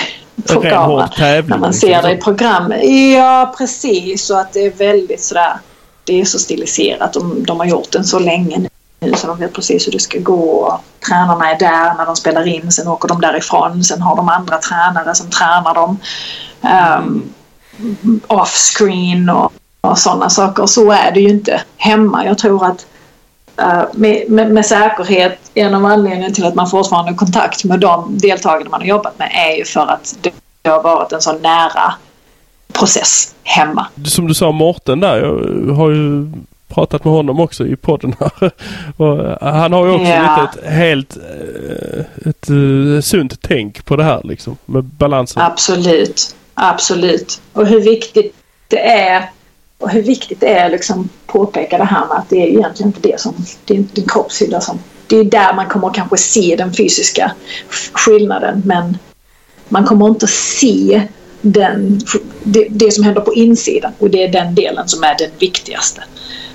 på 0.47 0.61
kameran. 0.61 1.09
När 1.19 1.59
man 1.59 1.75
ser 1.75 1.89
liksom. 1.89 2.11
det 2.11 2.17
i 2.17 2.21
program. 2.21 2.73
Ja 3.15 3.55
precis 3.59 4.31
och 4.31 4.41
att 4.41 4.53
det 4.53 4.67
är 4.67 4.71
väldigt 4.71 5.23
sådär. 5.23 5.59
Det 6.05 6.21
är 6.21 6.25
så 6.25 6.39
stiliserat. 6.39 7.13
De, 7.13 7.45
de 7.45 7.61
har 7.61 7.67
gjort 7.67 7.93
den 7.93 8.05
så 8.05 8.19
länge 8.19 8.69
så 9.17 9.27
de 9.27 9.39
vet 9.39 9.53
precis 9.53 9.87
hur 9.87 9.93
det 9.93 9.99
ska 9.99 10.19
gå. 10.19 10.81
Tränarna 11.09 11.51
är 11.51 11.59
där 11.59 11.95
när 11.95 12.07
de 12.07 12.17
spelar 12.17 12.49
in, 12.49 12.73
sen 12.73 12.89
åker 12.89 13.09
de 13.09 13.21
därifrån. 13.21 13.85
Sen 13.85 14.03
har 14.03 14.17
de 14.17 14.29
andra 14.29 14.59
tränare 14.59 15.15
som 15.15 15.31
tränar 15.31 15.75
dem 15.75 15.99
um, 16.99 17.33
off-screen 18.27 19.29
och, 19.31 19.53
och 19.81 19.99
sådana 19.99 20.31
saker. 20.31 20.67
Så 20.67 20.91
är 20.93 21.13
det 21.13 21.21
ju 21.21 21.29
inte 21.29 21.63
hemma. 21.77 22.25
Jag 22.25 22.39
tror 22.39 22.67
att 22.67 22.87
uh, 23.61 23.85
med, 23.93 24.31
med, 24.31 24.51
med, 24.51 24.67
säkerhet 24.67 25.39
en 25.55 25.75
av 25.75 25.85
anledningarna 25.85 26.35
till 26.35 26.47
att 26.47 26.55
man 26.55 26.71
fortfarande 26.71 27.11
har 27.11 27.17
kontakt 27.17 27.65
med 27.65 27.81
de 27.81 28.19
deltagare 28.19 28.69
man 28.69 28.81
har 28.81 28.89
jobbat 28.89 29.19
med 29.19 29.31
är 29.35 29.57
ju 29.57 29.65
för 29.65 29.87
att 29.87 30.17
det 30.63 30.69
har 30.69 30.83
varit 30.83 31.13
en 31.13 31.21
så 31.21 31.33
nära 31.33 31.95
process 32.73 33.35
hemma. 33.43 33.87
Som 34.05 34.29
du 34.29 34.35
sa 34.35 34.53
Mårten 34.53 35.01
där, 35.01 35.17
jag 35.69 35.75
har 35.75 35.91
ju 35.91 36.33
pratat 36.71 37.05
med 37.05 37.15
honom 37.15 37.41
också 37.41 37.67
i 37.67 37.77
podden 37.77 38.15
här. 38.21 38.51
Och 38.97 39.21
eh, 39.25 39.37
han 39.41 39.73
har 39.73 39.87
ju 39.87 39.93
också 39.93 40.07
ja. 40.07 40.51
lite 40.55 40.67
ett 40.67 40.73
helt 40.73 41.17
eh, 41.17 42.01
ett, 42.01 42.27
ett 42.27 42.51
eh, 42.51 43.01
sunt 43.03 43.43
tänk 43.43 43.85
på 43.85 43.97
det 43.97 44.05
här 44.05 44.21
liksom 44.25 44.57
med 44.67 44.85
balansen. 44.85 45.43
Absolut, 45.43 46.37
absolut. 46.55 47.41
Och 47.53 47.67
hur 47.67 47.81
viktigt 47.81 48.35
det 48.69 48.89
är 48.89 49.31
och 49.79 49.91
hur 49.91 50.03
viktigt 50.03 50.41
det 50.41 50.49
är 50.49 50.71
liksom 50.71 51.09
påpeka 51.27 51.79
det 51.79 51.85
här 51.85 52.07
med 52.07 52.17
att 52.17 52.29
det 52.29 52.43
är 52.43 52.47
egentligen 52.47 52.89
inte 52.89 53.09
det 53.09 53.21
som, 53.21 53.35
det 53.65 53.75
är 53.75 53.79
inte 53.79 53.95
din 53.95 54.09
kroppshydda 54.09 54.61
som, 54.61 54.79
det 55.07 55.17
är 55.17 55.25
där 55.25 55.55
man 55.55 55.69
kommer 55.69 55.91
kanske 55.95 56.17
se 56.17 56.57
den 56.59 56.73
fysiska 56.73 57.33
skillnaden 57.93 58.63
men 58.65 58.99
man 59.69 59.85
kommer 59.85 60.09
inte 60.09 60.27
se 60.27 61.09
den, 61.41 62.01
det, 62.43 62.67
det 62.71 62.91
som 62.91 63.05
händer 63.05 63.21
på 63.21 63.35
insidan 63.35 63.93
och 63.99 64.11
det 64.11 64.23
är 64.23 64.29
den 64.29 64.55
delen 64.55 64.89
som 64.89 65.03
är 65.03 65.19
den 65.19 65.31
viktigaste. 65.39 66.03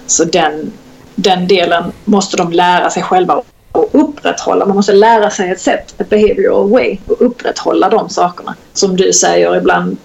Så 0.08 0.24
den, 0.24 0.72
den 1.16 1.47
delen 1.47 1.91
måste 2.06 2.38
de 2.38 2.51
lära 2.51 2.89
sig 2.89 3.03
själva 3.03 3.34
att 3.72 3.89
upprätthålla. 3.91 4.66
Man 4.66 4.76
måste 4.76 4.93
lära 4.93 5.30
sig 5.30 5.51
ett 5.51 5.62
sätt, 5.62 5.95
ett 5.97 6.10
behavioral 6.10 6.70
way, 6.70 6.97
och 7.08 7.22
upprätthålla 7.22 7.89
de 7.89 8.10
sakerna. 8.10 8.56
Som 8.74 8.97
du 8.97 9.14
säger, 9.14 9.56
ibland, 9.56 9.97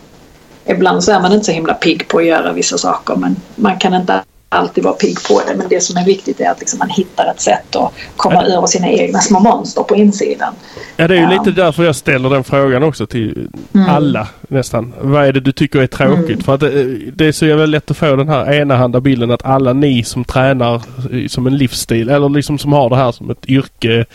ibland 0.64 1.04
så 1.04 1.12
är 1.12 1.20
man 1.20 1.32
inte 1.32 1.46
så 1.46 1.52
himla 1.52 1.74
pigg 1.74 2.08
på 2.08 2.18
att 2.18 2.24
göra 2.24 2.52
vissa 2.52 2.78
saker 2.78 3.16
men 3.16 3.36
man 3.54 3.78
kan 3.78 3.94
inte 3.94 4.22
alltid 4.52 4.84
vara 4.84 4.94
pigg 4.94 5.16
på 5.28 5.42
det 5.46 5.54
men 5.56 5.68
det 5.68 5.80
som 5.80 5.96
är 5.96 6.04
viktigt 6.04 6.40
är 6.40 6.50
att 6.50 6.60
liksom 6.60 6.78
man 6.78 6.88
hittar 6.88 7.30
ett 7.30 7.40
sätt 7.40 7.76
att 7.76 7.92
komma 8.16 8.44
ja. 8.48 8.56
över 8.56 8.66
sina 8.66 8.88
egna 8.88 9.18
små 9.18 9.40
monster 9.40 9.82
på 9.82 9.96
insidan. 9.96 10.54
Ja 10.96 11.08
det 11.08 11.14
är 11.14 11.18
ju 11.18 11.34
ja. 11.34 11.42
lite 11.42 11.50
därför 11.50 11.84
jag 11.84 11.96
ställer 11.96 12.30
den 12.30 12.44
frågan 12.44 12.82
också 12.82 13.06
till 13.06 13.48
mm. 13.74 13.88
alla 13.88 14.28
nästan. 14.48 14.94
Vad 15.00 15.24
är 15.24 15.32
det 15.32 15.40
du 15.40 15.52
tycker 15.52 15.80
är 15.80 15.86
tråkigt? 15.86 16.28
Mm. 16.28 16.40
För 16.40 16.54
att 16.54 16.60
det, 16.60 16.96
det, 17.10 17.26
är 17.26 17.32
så 17.32 17.46
jävla 17.46 17.66
lätt 17.66 17.90
att 17.90 17.96
få 17.96 18.16
den 18.16 18.28
här 18.28 18.52
enahanda 18.52 19.00
bilden 19.00 19.30
att 19.30 19.44
alla 19.44 19.72
ni 19.72 20.04
som 20.04 20.24
tränar 20.24 20.82
som 21.28 21.46
en 21.46 21.56
livsstil 21.56 22.08
eller 22.08 22.28
liksom 22.28 22.58
som 22.58 22.72
har 22.72 22.90
det 22.90 22.96
här 22.96 23.12
som 23.12 23.30
ett 23.30 23.48
yrke 23.48 24.06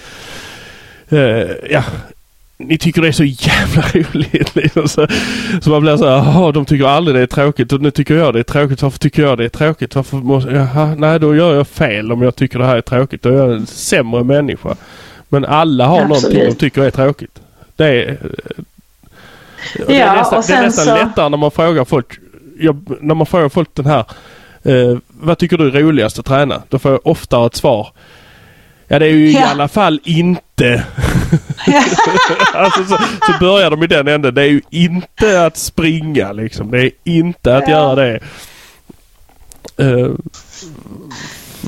Uh, 1.13 1.51
ja, 1.69 1.83
ni 2.57 2.77
tycker 2.77 3.01
det 3.01 3.07
är 3.07 3.11
så 3.11 3.23
jävla 3.23 3.81
roligt. 3.93 4.55
Liksom. 4.55 4.87
Så, 4.87 5.07
så 5.61 5.69
man 5.69 5.81
blir 5.81 5.97
så 5.97 6.05
här, 6.05 6.15
jaha 6.15 6.51
de 6.51 6.65
tycker 6.65 6.85
aldrig 6.85 7.15
det 7.15 7.21
är 7.21 7.27
tråkigt 7.27 7.73
och 7.73 7.81
nu 7.81 7.91
tycker 7.91 8.15
jag 8.15 8.33
det 8.33 8.39
är 8.39 8.43
tråkigt. 8.43 8.81
Varför 8.81 8.99
tycker 8.99 9.21
jag 9.21 9.37
det 9.37 9.45
är 9.45 9.49
tråkigt? 9.49 9.95
Varför 9.95 10.17
måste, 10.17 10.49
jaha, 10.51 10.95
nej 10.97 11.19
då 11.19 11.35
gör 11.35 11.55
jag 11.55 11.67
fel 11.67 12.11
om 12.11 12.21
jag 12.21 12.35
tycker 12.35 12.59
det 12.59 12.65
här 12.65 12.77
är 12.77 12.81
tråkigt. 12.81 13.21
Då 13.21 13.29
är 13.29 13.33
jag 13.33 13.51
en 13.51 13.67
sämre 13.67 14.23
människa. 14.23 14.75
Men 15.29 15.45
alla 15.45 15.87
har 15.87 16.01
Absolut. 16.01 16.23
någonting 16.23 16.49
de 16.49 16.55
tycker 16.55 16.81
är 16.81 16.91
tråkigt. 16.91 17.39
Det 17.75 17.85
är, 17.85 18.17
det 19.87 19.99
är 19.99 20.15
nästan, 20.15 20.43
det 20.47 20.53
är 20.53 20.61
nästan 20.61 20.85
så... 20.85 20.95
lättare 20.95 21.29
när 21.29 21.37
man 21.37 21.51
frågar 21.51 21.85
folk, 21.85 22.19
jag, 22.59 22.97
när 23.01 23.15
man 23.15 23.25
frågar 23.25 23.49
folk 23.49 23.69
den 23.73 23.85
här, 23.85 24.05
eh, 24.63 24.97
vad 25.07 25.37
tycker 25.37 25.57
du 25.57 25.67
är 25.67 25.71
roligast 25.71 26.19
att 26.19 26.25
träna? 26.25 26.61
Då 26.69 26.79
får 26.79 26.91
jag 26.91 27.07
oftare 27.07 27.45
ett 27.45 27.55
svar. 27.55 27.89
Ja 28.88 28.99
det 28.99 29.05
är 29.05 29.09
ju 29.09 29.31
ja. 29.31 29.39
i 29.39 29.43
alla 29.43 29.67
fall 29.67 29.99
inte. 30.03 30.83
alltså, 32.53 32.83
så, 32.83 32.97
så, 33.25 33.33
börjar 33.39 33.71
de 33.71 33.83
i 33.83 33.88
den 33.88 34.07
änden. 34.07 34.36
Det 34.36 34.41
är 34.41 34.47
ju 34.47 34.61
inte 34.69 35.45
att 35.45 35.57
springa 35.57 36.31
liksom. 36.31 36.71
Det 36.71 36.86
är 36.86 36.91
inte 37.03 37.57
att 37.57 37.67
ja. 37.67 37.69
göra 37.69 37.95
det. 37.95 38.19
Uh, 39.79 40.15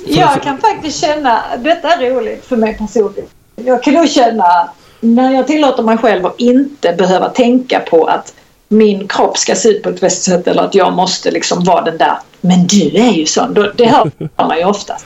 jag 0.07 0.43
kan 0.43 0.57
faktiskt 0.57 1.01
känna, 1.01 1.43
detta 1.57 1.93
är 1.93 2.11
roligt 2.11 2.45
för 2.45 2.57
mig 2.57 2.77
personligen. 2.77 3.29
Jag 3.55 3.83
kan 3.83 3.93
nog 3.93 4.09
känna 4.09 4.69
när 4.99 5.31
jag 5.31 5.47
tillåter 5.47 5.83
mig 5.83 5.97
själv 5.97 6.25
att 6.25 6.39
inte 6.39 6.93
behöva 6.93 7.29
tänka 7.29 7.79
på 7.79 8.05
att 8.05 8.33
min 8.67 9.07
kropp 9.07 9.37
ska 9.37 9.55
se 9.55 9.69
ut 9.69 9.83
på 9.83 9.89
ett 9.89 10.03
visst 10.03 10.23
sätt 10.23 10.47
eller 10.47 10.63
att 10.63 10.75
jag 10.75 10.93
måste 10.93 11.31
liksom 11.31 11.63
vara 11.63 11.81
den 11.81 11.97
där. 11.97 12.17
Men 12.41 12.67
du 12.67 12.97
är 12.97 13.11
ju 13.11 13.25
sån. 13.25 13.53
Det 13.75 13.85
hör 13.85 14.11
man 14.47 14.57
ju 14.57 14.65
oftast. 14.65 15.05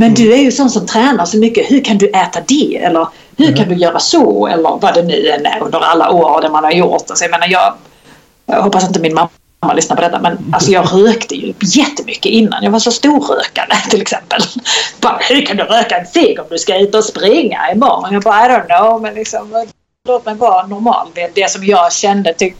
Men 0.00 0.14
du 0.14 0.32
är 0.32 0.36
ju 0.36 0.52
sån 0.52 0.70
som 0.70 0.86
tränar 0.86 1.24
så 1.24 1.38
mycket. 1.38 1.70
Hur 1.70 1.84
kan 1.84 1.98
du 1.98 2.08
äta 2.08 2.40
det? 2.48 2.76
Eller 2.76 3.06
hur 3.36 3.46
mm. 3.46 3.58
kan 3.58 3.68
du 3.68 3.74
göra 3.74 3.98
så? 3.98 4.46
Eller 4.46 4.78
vad 4.80 4.94
det 4.94 5.02
nu 5.02 5.28
än 5.28 5.46
är 5.46 5.62
under 5.62 5.78
alla 5.78 6.10
år 6.10 6.42
det 6.42 6.48
man 6.48 6.64
har 6.64 6.70
gjort. 6.70 7.10
Alltså, 7.10 7.24
jag 7.24 7.30
menar, 7.30 7.48
jag, 7.48 7.74
jag 8.46 8.62
hoppas 8.62 8.86
inte 8.86 9.00
min 9.00 9.14
mamma 9.14 9.74
lyssnar 9.74 9.96
på 9.96 10.02
detta 10.02 10.20
men 10.20 10.52
alltså 10.52 10.70
jag 10.70 10.92
rökte 10.92 11.34
ju 11.34 11.54
jättemycket 11.60 12.32
innan. 12.32 12.64
Jag 12.64 12.70
var 12.70 12.78
så 12.78 12.90
storrökare 12.90 13.76
till 13.90 14.02
exempel. 14.02 14.40
Bara, 15.00 15.18
hur 15.20 15.46
kan 15.46 15.56
du 15.56 15.64
röka 15.64 15.98
en 15.98 16.06
cigg 16.06 16.40
om 16.40 16.46
du 16.50 16.58
ska 16.58 16.78
ut 16.78 16.94
och 16.94 17.04
springa 17.04 17.72
imorgon? 17.72 18.12
Jag 18.12 18.22
bara 18.22 18.46
I 18.46 18.48
don't 18.48 18.78
know 18.78 19.02
men 19.02 19.14
liksom 19.14 19.66
låt 20.08 20.26
mig 20.26 20.34
vara 20.34 20.66
normal. 20.66 21.08
Det 21.14 21.22
är 21.22 21.30
det 21.34 21.50
som 21.50 21.64
jag 21.64 21.92
kände. 21.92 22.34
Tyck. 22.34 22.56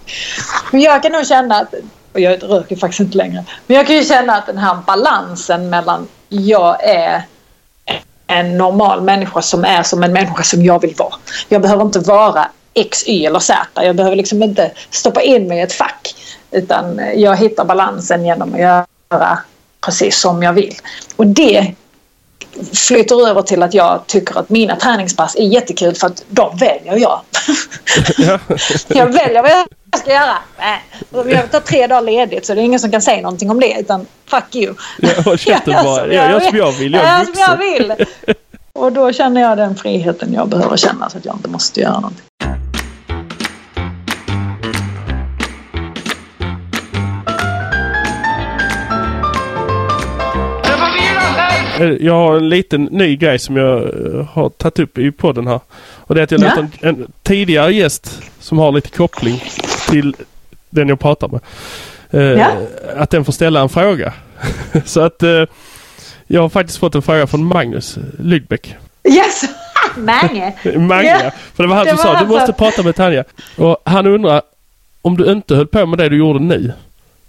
Men 0.70 0.80
jag 0.80 1.02
kan 1.02 1.12
nog 1.12 1.26
känna 1.26 1.56
att 1.56 1.74
och 2.12 2.20
jag 2.20 2.42
röker 2.42 2.76
faktiskt 2.76 3.00
inte 3.00 3.16
längre. 3.16 3.44
Men 3.66 3.76
jag 3.76 3.86
kan 3.86 3.96
ju 3.96 4.04
känna 4.04 4.36
att 4.36 4.46
den 4.46 4.58
här 4.58 4.78
balansen 4.86 5.70
mellan 5.70 6.08
jag 6.28 6.84
är 6.84 7.22
en 8.30 8.58
normal 8.58 9.02
människa 9.02 9.42
som 9.42 9.64
är 9.64 9.82
som 9.82 10.02
en 10.02 10.12
människa 10.12 10.42
som 10.42 10.64
jag 10.64 10.80
vill 10.80 10.94
vara. 10.98 11.14
Jag 11.48 11.62
behöver 11.62 11.82
inte 11.84 11.98
vara 11.98 12.48
X, 12.74 13.04
Y 13.08 13.26
eller 13.26 13.38
Z. 13.38 13.58
Jag 13.74 13.96
behöver 13.96 14.16
liksom 14.16 14.42
inte 14.42 14.70
stoppa 14.90 15.22
in 15.22 15.48
mig 15.48 15.58
i 15.58 15.62
ett 15.62 15.72
fack. 15.72 16.14
Utan 16.50 17.00
jag 17.16 17.36
hittar 17.36 17.64
balansen 17.64 18.24
genom 18.24 18.54
att 18.54 18.60
göra 18.60 19.38
precis 19.80 20.20
som 20.20 20.42
jag 20.42 20.52
vill. 20.52 20.74
Och 21.16 21.26
det 21.26 21.74
flyter 22.72 23.28
över 23.28 23.42
till 23.42 23.62
att 23.62 23.74
jag 23.74 24.06
tycker 24.06 24.38
att 24.38 24.48
mina 24.48 24.76
träningspass 24.76 25.36
är 25.36 25.44
jättekul 25.44 25.94
för 25.94 26.06
att 26.06 26.24
de 26.28 26.56
väljer 26.56 26.96
jag. 26.96 27.20
jag 28.88 29.06
väljer 29.06 29.42
vad 29.42 29.50
jag 29.50 29.66
ska 29.98 30.10
göra. 30.10 30.38
Jag 31.10 31.50
tar 31.50 31.60
tre 31.60 31.86
dagar 31.86 32.02
ledigt 32.02 32.46
så 32.46 32.54
det 32.54 32.60
är 32.60 32.64
ingen 32.64 32.80
som 32.80 32.90
kan 32.90 33.02
säga 33.02 33.22
någonting 33.22 33.50
om 33.50 33.60
det 33.60 33.80
utan 33.80 34.06
fuck 34.26 34.54
you. 34.54 34.74
Jag 34.98 35.22
håll 35.22 35.38
käften 35.38 35.84
bara. 35.84 36.06
Jag 36.06 36.30
gör 36.30 36.40
som 36.40 36.58
jag 36.58 36.72
vill. 36.72 36.92
Jag 36.92 37.04
är 37.04 37.24
som 37.24 37.34
jag 37.36 37.56
vill. 37.56 37.94
Och 38.72 38.92
då 38.92 39.12
känner 39.12 39.40
jag 39.40 39.58
den 39.58 39.76
friheten 39.76 40.32
jag 40.34 40.48
behöver 40.48 40.76
känna 40.76 41.10
så 41.10 41.18
att 41.18 41.24
jag 41.24 41.36
inte 41.36 41.48
måste 41.48 41.80
göra 41.80 41.94
någonting. 41.94 42.24
Eh, 51.80 51.88
jag 52.00 52.14
har 52.14 52.36
en 52.36 52.48
liten 52.48 52.84
ny 52.84 53.16
grej 53.16 53.38
som 53.38 53.56
jag 53.56 53.82
eh, 53.82 54.24
har 54.24 54.48
tagit 54.48 54.78
upp 54.78 54.98
i 54.98 55.12
podden 55.12 55.46
här. 55.46 55.60
Och 55.96 56.14
det 56.14 56.20
är 56.20 56.24
att 56.24 56.30
jag 56.30 56.40
ja. 56.40 56.48
låter 56.48 56.60
en, 56.60 56.88
en, 56.88 57.12
tidigare 57.22 57.74
gäst 57.74 58.22
som 58.40 58.58
har 58.58 58.72
lite 58.72 58.90
koppling 58.90 59.42
till 59.90 60.16
den 60.70 60.88
jag 60.88 61.00
pratar 61.00 61.28
med. 61.28 61.40
Eh, 62.10 62.20
ja. 62.20 62.50
Att 62.96 63.10
den 63.10 63.24
får 63.24 63.32
ställa 63.32 63.60
en 63.60 63.68
fråga. 63.68 64.12
Så 64.84 65.00
att 65.00 65.22
eh, 65.22 65.44
jag 66.26 66.40
har 66.40 66.48
faktiskt 66.48 66.78
fått 66.78 66.94
en 66.94 67.02
fråga 67.02 67.26
från 67.26 67.44
Magnus 67.44 67.98
Lydbeck. 68.18 68.76
Yes! 69.04 69.44
Mange! 69.96 70.54
Mange, 70.76 71.04
yeah. 71.04 71.32
För 71.54 71.62
det 71.62 71.68
var 71.68 71.76
han 71.76 71.86
det 71.86 71.96
som 71.96 72.10
var 72.10 72.14
sa 72.14 72.24
du 72.24 72.26
måste 72.26 72.52
prata 72.52 72.82
med 72.82 72.96
Tanja. 72.96 73.24
Och 73.56 73.76
han 73.84 74.06
undrar 74.06 74.42
om 75.02 75.16
du 75.16 75.32
inte 75.32 75.54
höll 75.54 75.66
på 75.66 75.86
med 75.86 75.98
det 75.98 76.08
du 76.08 76.18
gjorde 76.18 76.38
nu. 76.38 76.72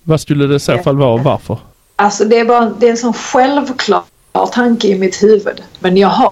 Vad 0.04 0.22
skulle 0.22 0.48
det 0.48 0.56
i 0.56 0.60
så 0.60 0.78
fall 0.78 0.98
vara 0.98 1.14
och 1.14 1.24
varför? 1.24 1.58
Alltså 1.96 2.26
det 2.26 2.40
är 2.40 2.46
bara 2.46 2.66
det 2.80 2.86
är 2.86 2.92
en 2.92 2.98
sån 2.98 3.14
självklar 3.14 4.04
tanke 4.52 4.88
i 4.88 4.96
mitt 4.96 5.24
huvud. 5.24 5.64
Men 5.80 5.98
jag 5.98 6.08
har 6.08 6.32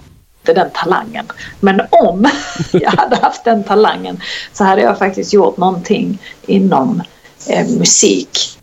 inte 0.50 0.62
den 0.62 0.70
talangen. 0.74 1.26
Men 1.60 1.80
om 1.90 2.28
jag 2.72 2.90
hade 2.90 3.16
haft 3.16 3.44
den 3.44 3.64
talangen 3.64 4.20
så 4.52 4.64
hade 4.64 4.82
jag 4.82 4.98
faktiskt 4.98 5.32
gjort 5.32 5.56
någonting 5.56 6.18
inom 6.46 7.02
eh, 7.48 7.68
musik 7.68 8.56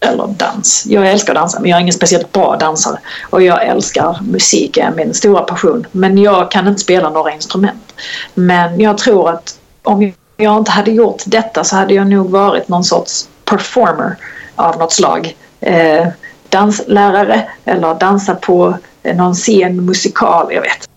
eller 0.00 0.26
dans. 0.26 0.84
Jag 0.86 1.10
älskar 1.10 1.32
att 1.32 1.40
dansa 1.40 1.60
men 1.60 1.70
jag 1.70 1.76
är 1.76 1.80
ingen 1.80 1.94
speciellt 1.94 2.32
bra 2.32 2.56
dansare. 2.56 2.98
Och 3.30 3.42
jag 3.42 3.66
älskar 3.66 4.18
musik, 4.22 4.76
är 4.76 4.90
min 4.90 5.14
stora 5.14 5.42
passion. 5.42 5.86
Men 5.92 6.18
jag 6.18 6.50
kan 6.50 6.68
inte 6.68 6.80
spela 6.80 7.10
några 7.10 7.32
instrument. 7.32 7.94
Men 8.34 8.80
jag 8.80 8.98
tror 8.98 9.30
att 9.30 9.58
om 9.82 10.12
jag 10.36 10.58
inte 10.58 10.70
hade 10.70 10.90
gjort 10.90 11.22
detta 11.26 11.64
så 11.64 11.76
hade 11.76 11.94
jag 11.94 12.06
nog 12.06 12.30
varit 12.30 12.68
någon 12.68 12.84
sorts 12.84 13.28
performer 13.44 14.16
av 14.56 14.78
något 14.78 14.92
slag. 14.92 15.36
Eh, 15.60 16.06
danslärare 16.48 17.48
eller 17.64 17.94
dansa 17.94 18.34
på 18.34 18.78
någon 19.14 19.34
scen, 19.34 19.84
musikal, 19.84 20.54
jag 20.54 20.62
vet 20.62 20.88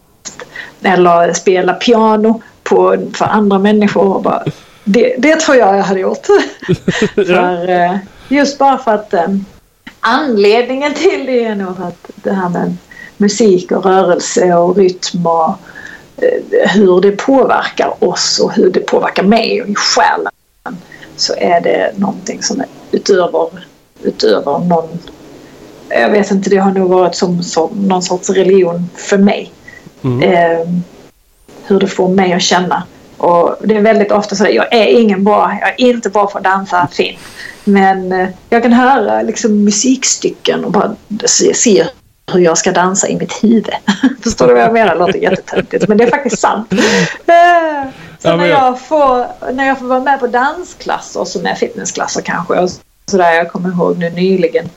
eller 0.84 1.34
spela 1.34 1.74
piano 1.74 2.42
på, 2.64 2.98
för 3.14 3.26
andra 3.26 3.60
människor. 3.60 4.44
det, 4.84 5.16
det 5.18 5.40
tror 5.40 5.58
jag 5.58 5.78
jag 5.78 5.84
hade 5.84 6.00
gjort. 6.00 6.26
för, 7.16 7.70
eh, 7.70 7.98
just 8.28 8.58
bara 8.58 8.78
för 8.78 8.92
att 8.92 9.14
um, 9.14 9.46
anledningen 10.00 10.94
till 10.94 11.26
det 11.26 11.46
är 11.46 11.56
nog 11.56 11.76
att 11.82 12.12
det 12.16 12.34
här 12.34 12.50
med 12.50 12.76
musik 13.18 13.72
och 13.72 13.86
rörelse 13.86 14.54
och 14.54 14.78
rytm 14.78 15.28
och 15.28 15.50
uh, 15.50 16.70
hur 16.70 17.02
det 17.02 17.12
påverkar 17.12 18.04
oss 18.04 18.40
och 18.40 18.54
hur 18.54 18.72
det 18.72 18.80
påverkar 18.80 19.24
mig 19.24 19.62
och 19.62 19.70
i 19.70 19.76
själen 19.76 20.32
så 21.16 21.34
är 21.38 21.62
det 21.62 21.92
någonting 21.98 22.44
som 22.44 22.60
är 22.60 22.68
utöver, 22.92 23.50
utöver 24.04 24.60
någon 24.60 25.00
jag 25.90 26.10
vet 26.10 26.32
inte, 26.32 26.50
det 26.50 26.58
har 26.58 26.72
nog 26.72 26.90
varit 26.90 27.16
som, 27.16 27.44
som 27.44 27.88
någon 27.88 28.02
sorts 28.02 28.30
religion 28.30 28.90
för 28.96 29.18
mig. 29.18 29.52
Mm. 30.04 30.34
Eh, 30.34 30.68
hur 31.66 31.80
det 31.80 31.88
får 31.88 32.10
mig 32.10 32.34
att 32.34 32.42
känna. 32.42 32.84
Och 33.18 33.56
det 33.64 33.76
är 33.76 33.82
väldigt 33.82 34.12
ofta 34.12 34.36
så 34.36 34.44
att 34.44 34.54
jag 34.54 34.74
är 34.74 34.86
ingen 34.86 35.24
bra, 35.24 35.58
jag 35.62 35.70
är 35.70 35.82
inte 35.82 36.10
bra 36.10 36.28
för 36.28 36.38
att 36.40 36.44
dansa 36.44 36.88
fint. 36.92 37.20
Men 37.64 38.12
eh, 38.12 38.30
jag 38.50 38.64
kan 38.64 38.74
höra 38.74 39.22
liksom 39.22 39.64
musikstycken 39.64 40.66
och 40.66 40.72
bara 40.72 40.96
se, 41.26 41.54
se 41.54 41.86
hur 42.32 42.40
jag 42.40 42.58
ska 42.58 42.72
dansa 42.72 43.08
i 43.08 43.18
mitt 43.18 43.44
huvud. 43.44 43.70
Förstår 44.24 44.48
du 44.48 44.54
vad 44.54 44.64
jag 44.64 44.74
menar? 44.74 44.94
Det 44.94 45.00
låter 45.00 45.20
jättetöntigt 45.20 45.88
men 45.88 45.98
det 45.98 46.04
är 46.04 46.10
faktiskt 46.10 46.40
sant. 46.40 46.72
Eh, 46.72 47.90
så 48.20 48.36
när, 48.36 48.46
jag 48.46 48.82
får, 48.82 49.28
när 49.54 49.68
jag 49.68 49.80
får 49.80 49.86
vara 49.86 50.00
med 50.00 50.20
på 50.20 50.28
dansklasser, 50.28 51.26
som 51.26 51.46
är 51.46 51.56
fitnessklasser 51.56 52.22
kanske, 52.22 52.54
och 52.54 52.70
sådär, 53.06 53.32
jag 53.32 53.52
kommer 53.52 53.70
ihåg 53.70 53.98
nu 53.98 54.10
nyligen 54.10 54.70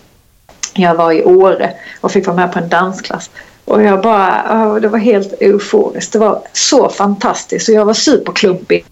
Jag 0.75 0.95
var 0.95 1.12
i 1.12 1.25
Åre 1.25 1.72
och 2.01 2.12
fick 2.12 2.27
vara 2.27 2.37
med 2.37 2.53
på 2.53 2.59
en 2.59 2.68
dansklass. 2.68 3.31
Och 3.65 3.83
jag 3.83 4.03
bara, 4.03 4.81
det 4.81 4.89
var 4.89 4.99
helt 4.99 5.33
euforiskt. 5.41 6.12
Det 6.12 6.19
var 6.19 6.43
så 6.53 6.89
fantastiskt 6.89 7.69
och 7.69 7.75
jag 7.75 7.85
var 7.85 7.95
superklumpig. 7.95 8.85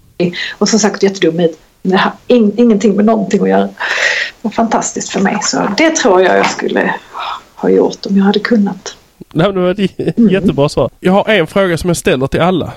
Och 0.59 0.68
som 0.68 0.79
sagt 0.79 1.03
jättedum 1.03 1.41
ut. 1.41 1.59
Det 1.83 1.97
har 1.97 2.12
in, 2.27 2.53
ingenting 2.57 2.97
med 2.97 3.05
någonting 3.05 3.43
att 3.43 3.49
göra. 3.49 3.62
Det 3.62 3.73
var 4.43 4.51
fantastiskt 4.51 5.09
för 5.09 5.20
mig. 5.20 5.39
Så 5.43 5.68
det 5.77 5.97
tror 5.97 6.23
jag 6.23 6.39
jag 6.39 6.51
skulle 6.51 6.95
ha 7.55 7.68
gjort 7.68 8.07
om 8.07 8.16
jag 8.16 8.25
hade 8.25 8.39
kunnat. 8.39 8.97
Nej, 9.33 9.53
det 9.53 9.61
var 9.61 9.70
ett 9.70 9.91
jättebra 10.33 10.68
svar. 10.68 10.91
Jag 11.01 11.12
har 11.12 11.29
en 11.29 11.47
fråga 11.47 11.79
som 11.79 11.91
jag 11.91 11.97
ställer 11.97 12.27
till 12.27 12.41
alla. 12.41 12.73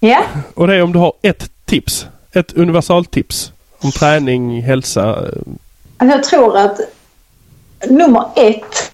Ja. 0.00 0.22
Och 0.54 0.66
det 0.66 0.74
är 0.74 0.82
om 0.82 0.92
du 0.92 0.98
har 0.98 1.12
ett 1.22 1.50
tips. 1.64 2.06
Ett 2.32 2.52
universaltips. 2.52 3.52
Om 3.78 3.90
träning, 3.90 4.62
hälsa. 4.62 5.04
Alltså 5.96 6.16
jag 6.16 6.24
tror 6.24 6.56
att 6.56 6.80
nummer 7.88 8.24
ett 8.36 8.92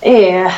är 0.00 0.54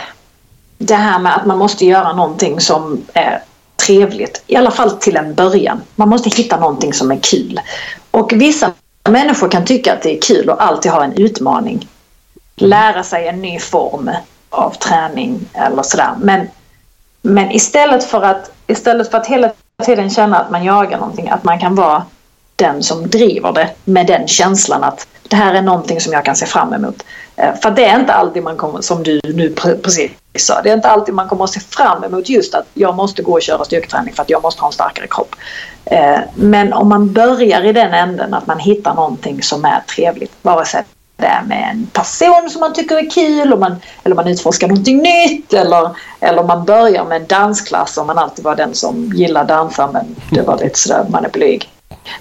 det 0.87 0.95
här 0.95 1.19
med 1.19 1.37
att 1.37 1.47
man 1.47 1.59
måste 1.59 1.87
göra 1.87 2.13
någonting 2.13 2.61
som 2.61 3.05
är 3.15 3.43
trevligt. 3.87 4.43
I 4.47 4.57
alla 4.57 4.71
fall 4.71 4.91
till 4.91 5.17
en 5.17 5.35
början. 5.35 5.81
Man 5.97 6.09
måste 6.09 6.31
hitta 6.31 6.61
någonting 6.61 6.93
som 6.93 7.11
är 7.11 7.19
kul. 7.23 7.61
Och 8.11 8.33
vissa 8.33 8.73
människor 9.09 9.49
kan 9.49 9.65
tycka 9.65 9.93
att 9.93 10.03
det 10.03 10.17
är 10.17 10.21
kul 10.21 10.51
att 10.51 10.59
alltid 10.59 10.93
ha 10.93 11.05
en 11.05 11.13
utmaning. 11.13 11.89
Lära 12.57 13.03
sig 13.03 13.29
en 13.29 13.43
ny 13.43 13.59
form 13.59 14.11
av 14.51 14.71
träning 14.71 15.41
eller 15.55 15.83
sådär. 15.83 16.11
Men, 16.19 16.49
men 17.23 17.51
istället, 17.51 18.05
för 18.05 18.23
att, 18.23 18.53
istället 18.67 19.11
för 19.11 19.19
att 19.19 19.27
hela 19.27 19.51
tiden 19.85 20.11
känna 20.11 20.39
att 20.39 20.51
man 20.51 20.65
jagar 20.65 20.99
någonting, 20.99 21.29
att 21.29 21.45
man 21.45 21.59
kan 21.59 21.75
vara 21.75 22.03
den 22.57 22.83
som 22.83 23.11
driver 23.11 23.53
det 23.53 23.71
med 23.85 24.07
den 24.07 24.29
känslan 24.29 24.85
att 24.85 25.07
det 25.29 25.37
här 25.37 25.55
är 25.55 25.63
någonting 25.63 26.01
som 26.01 26.13
jag 26.13 26.25
kan 26.25 26.37
se 26.37 26.47
fram 26.47 26.73
emot. 26.73 27.05
Eh, 27.37 27.55
för 27.63 27.71
det 27.71 27.85
är 27.85 28.01
inte 28.01 28.13
alltid 28.13 28.43
man 28.43 28.57
kommer, 28.57 28.81
som 28.81 29.03
du 29.03 29.21
nu 29.25 29.55
precis 29.83 30.11
sa, 30.39 30.63
det 30.63 30.71
är 30.71 30.75
inte 30.75 30.89
alltid 30.89 31.15
man 31.15 31.29
kommer 31.29 31.45
att 31.45 31.51
se 31.51 31.61
fram 31.61 32.05
emot 32.05 32.29
just 32.29 32.55
att 32.55 32.67
jag 32.75 32.95
måste 32.95 33.23
gå 33.23 33.33
och 33.33 33.43
köra 33.43 33.65
styrketräning 33.65 34.15
för 34.15 34.23
att 34.23 34.31
jag 34.31 34.43
måste 34.43 34.61
ha 34.61 34.67
en 34.67 34.73
starkare 34.73 35.07
kropp. 35.07 35.35
Eh, 35.85 36.19
men 36.35 36.73
om 36.73 36.89
man 36.89 37.13
börjar 37.13 37.65
i 37.65 37.73
den 37.73 37.95
änden 37.95 38.35
att 38.35 38.47
man 38.47 38.59
hittar 38.59 38.95
någonting 38.95 39.43
som 39.43 39.65
är 39.65 39.81
trevligt, 39.81 40.33
vare 40.43 40.65
sig 40.65 40.85
det 41.17 41.27
är 41.27 41.43
med 41.43 41.69
en 41.73 41.87
person 41.87 42.51
som 42.51 42.61
man 42.61 42.73
tycker 42.73 42.97
är 42.97 43.11
kul, 43.11 43.53
och 43.53 43.59
man, 43.59 43.77
eller 44.05 44.17
man 44.17 44.29
utforskar 44.29 44.69
någonting 44.69 45.03
nytt 45.03 45.53
eller, 45.53 45.91
eller 46.21 46.43
man 46.43 46.65
börjar 46.65 47.05
med 47.05 47.21
en 47.21 47.27
dansklass 47.27 47.99
om 47.99 48.07
man 48.07 48.19
alltid 48.19 48.45
var 48.45 48.57
den 48.57 48.75
som 48.75 49.13
gillar 49.15 49.45
dansa 49.45 49.91
men 49.93 50.17
det 50.31 50.43
var 50.43 50.59
lite 50.59 50.79
sådär, 50.79 51.07
man 51.09 51.25
är 51.25 51.29
blyg. 51.29 51.69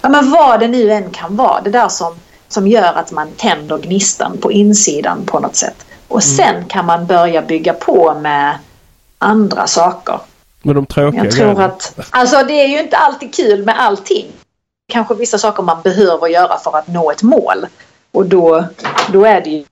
Ja, 0.02 0.10
men 0.10 0.32
vad 0.32 0.60
det 0.60 0.68
nu 0.68 0.92
än 0.92 1.10
kan 1.10 1.36
vara, 1.36 1.62
det 1.62 1.70
där 1.70 1.88
som 1.88 2.16
som 2.54 2.68
gör 2.68 2.94
att 2.94 3.12
man 3.12 3.32
tänder 3.38 3.78
gnistan 3.78 4.38
på 4.38 4.52
insidan 4.52 5.26
på 5.26 5.40
något 5.40 5.56
sätt. 5.56 5.86
Och 6.08 6.22
mm. 6.24 6.38
sen 6.38 6.66
kan 6.66 6.86
man 6.86 7.06
börja 7.06 7.42
bygga 7.42 7.74
på 7.74 8.14
med 8.14 8.58
andra 9.18 9.68
saker. 9.68 10.20
Med 10.62 10.76
de 10.76 10.86
tråkiga 10.86 11.24
Jag 11.24 11.34
tror 11.34 11.62
att, 11.62 12.00
Alltså 12.10 12.44
det 12.44 12.54
är 12.54 12.68
ju 12.68 12.80
inte 12.80 12.98
alltid 12.98 13.36
kul 13.36 13.66
med 13.66 13.82
allting. 13.82 14.26
Kanske 14.94 15.16
vissa 15.16 15.38
saker 15.38 15.64
man 15.64 15.82
behöver 15.82 16.28
göra 16.28 16.58
för 16.58 16.78
att 16.78 16.88
nå 16.88 17.12
ett 17.12 17.24
mål. 17.24 17.68
Och 18.12 18.26
då, 18.26 18.66
då 19.12 19.26
är 19.26 19.42
det 19.42 19.50
ju 19.50 19.66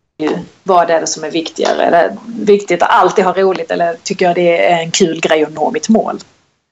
vad 0.64 0.90
är 0.90 1.02
det 1.02 1.08
som 1.08 1.24
är 1.24 1.32
viktigare? 1.32 1.84
Är 1.84 1.92
det 1.92 2.18
viktigt 2.26 2.84
att 2.84 2.90
alltid 2.90 3.26
ha 3.26 3.34
roligt 3.34 3.72
eller 3.72 3.96
tycker 4.04 4.26
jag 4.26 4.36
det 4.36 4.72
är 4.72 4.82
en 4.82 4.92
kul 4.92 5.20
grej 5.20 5.44
att 5.44 5.54
nå 5.54 5.72
mitt 5.72 5.90
mål? 5.90 6.20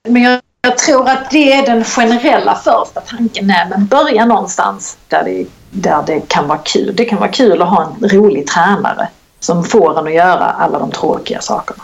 Men 0.10 0.22
jag 0.22 0.42
jag 0.62 0.78
tror 0.78 1.10
att 1.10 1.32
det 1.32 1.54
är 1.54 1.66
den 1.66 1.84
generella 1.84 2.56
första 2.56 3.02
tanken. 3.02 3.48
Nej, 3.48 3.68
men 3.70 3.86
börja 3.86 4.26
någonstans 4.26 4.98
där 5.08 5.24
det, 5.24 5.46
där 5.72 6.04
det 6.08 6.20
kan 6.28 6.48
vara 6.48 6.58
kul. 6.58 6.96
Det 6.96 7.06
kan 7.06 7.20
vara 7.20 7.32
kul 7.32 7.62
att 7.62 7.70
ha 7.70 7.94
en 8.02 8.10
rolig 8.10 8.48
tränare 8.48 9.08
som 9.40 9.64
får 9.64 10.00
en 10.00 10.08
att 10.08 10.14
göra 10.14 10.46
alla 10.46 10.80
de 10.80 10.92
tråkiga 10.92 11.42
sakerna. 11.42 11.84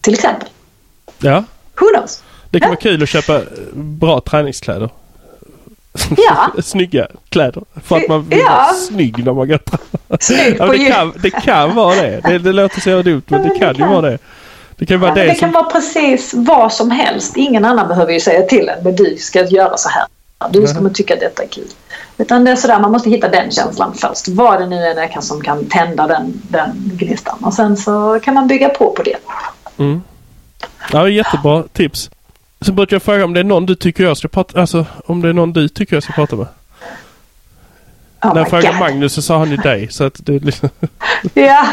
Till 0.00 0.14
exempel. 0.14 0.48
Ja. 1.18 1.44
Who 1.80 1.86
knows? 1.94 2.22
Det 2.50 2.60
kan 2.60 2.66
ja. 2.66 2.70
vara 2.70 2.80
kul 2.80 3.02
att 3.02 3.08
köpa 3.08 3.40
bra 3.72 4.20
träningskläder. 4.20 4.90
Ja. 6.16 6.52
Snygga 6.62 7.06
kläder. 7.28 7.62
För 7.84 7.96
att 7.96 8.08
man 8.08 8.28
vill 8.28 8.38
ja. 8.38 8.50
vara 8.50 8.72
snygg 8.72 9.24
när 9.24 9.32
man 9.32 9.48
går 9.48 9.60
Snygg 10.20 10.56
ja, 10.58 10.66
det, 10.66 10.90
kan, 10.90 11.12
det 11.22 11.30
kan 11.30 11.74
vara 11.74 11.94
det. 11.94 12.20
Det, 12.24 12.38
det 12.38 12.52
låter 12.52 12.80
så 12.80 13.02
dumt 13.02 13.22
men 13.26 13.48
det 13.48 13.58
kan 13.58 13.76
ju 13.76 13.86
vara 13.86 14.00
det. 14.00 14.18
Det 14.76 14.86
kan 14.86 15.00
vara, 15.00 15.10
ja, 15.10 15.14
det 15.14 15.22
det 15.22 15.34
som... 15.34 15.40
kan 15.40 15.52
vara 15.52 15.70
precis 15.70 16.34
vad 16.34 16.72
som 16.72 16.90
helst. 16.90 17.36
Ingen 17.36 17.64
annan 17.64 17.88
behöver 17.88 18.12
ju 18.12 18.20
säga 18.20 18.42
till 18.42 18.68
en 18.68 18.84
men 18.84 18.96
du 18.96 19.16
ska 19.16 19.44
göra 19.44 19.76
så 19.76 19.88
här. 19.88 20.04
Du 20.50 20.66
ska 20.66 20.78
mm. 20.78 20.92
tycka 20.92 21.16
detta 21.16 21.42
är 21.42 21.46
kul. 21.46 21.68
Utan 22.18 22.44
det 22.44 22.50
är 22.50 22.56
sådär, 22.56 22.80
man 22.80 22.92
måste 22.92 23.10
hitta 23.10 23.28
den 23.28 23.50
känslan 23.50 23.94
först. 23.94 24.28
Vad 24.28 24.60
det 24.60 24.66
nu 24.66 24.76
är 24.76 24.94
som 25.22 25.40
kan 25.40 25.64
tända 25.68 26.06
den, 26.06 26.42
den 26.48 26.70
gnistan. 26.94 27.38
Och 27.44 27.54
sen 27.54 27.76
så 27.76 28.20
kan 28.22 28.34
man 28.34 28.48
bygga 28.48 28.68
på 28.68 28.90
på 28.90 29.02
det. 29.02 29.16
Mm. 29.76 30.02
Ja, 30.92 31.08
jättebra 31.08 31.64
tips. 31.72 32.10
Så 32.60 32.72
brukar 32.72 32.94
jag 32.94 33.02
fråga 33.02 33.24
om 33.24 33.34
det 33.34 33.40
är 33.40 33.44
någon 33.44 33.66
du 33.66 33.74
tycker 33.74 34.04
jag 34.04 34.16
ska 34.16 34.28
prata 34.28 34.60
Alltså 34.60 34.86
om 35.06 35.22
det 35.22 35.28
är 35.28 35.32
någon 35.32 35.52
du 35.52 35.68
tycker 35.68 35.96
jag 35.96 36.02
ska 36.02 36.12
prata 36.12 36.36
med. 36.36 36.46
Oh 38.22 38.34
När 38.34 38.40
jag 38.40 38.50
frågade 38.50 38.78
Magnus 38.78 39.12
så 39.12 39.22
sa 39.22 39.38
han 39.38 39.50
ju 39.50 39.56
dig. 39.56 39.88
Så 39.90 40.04
att 40.04 40.14
det 40.18 40.38
liksom... 40.38 40.68
ja, 41.34 41.66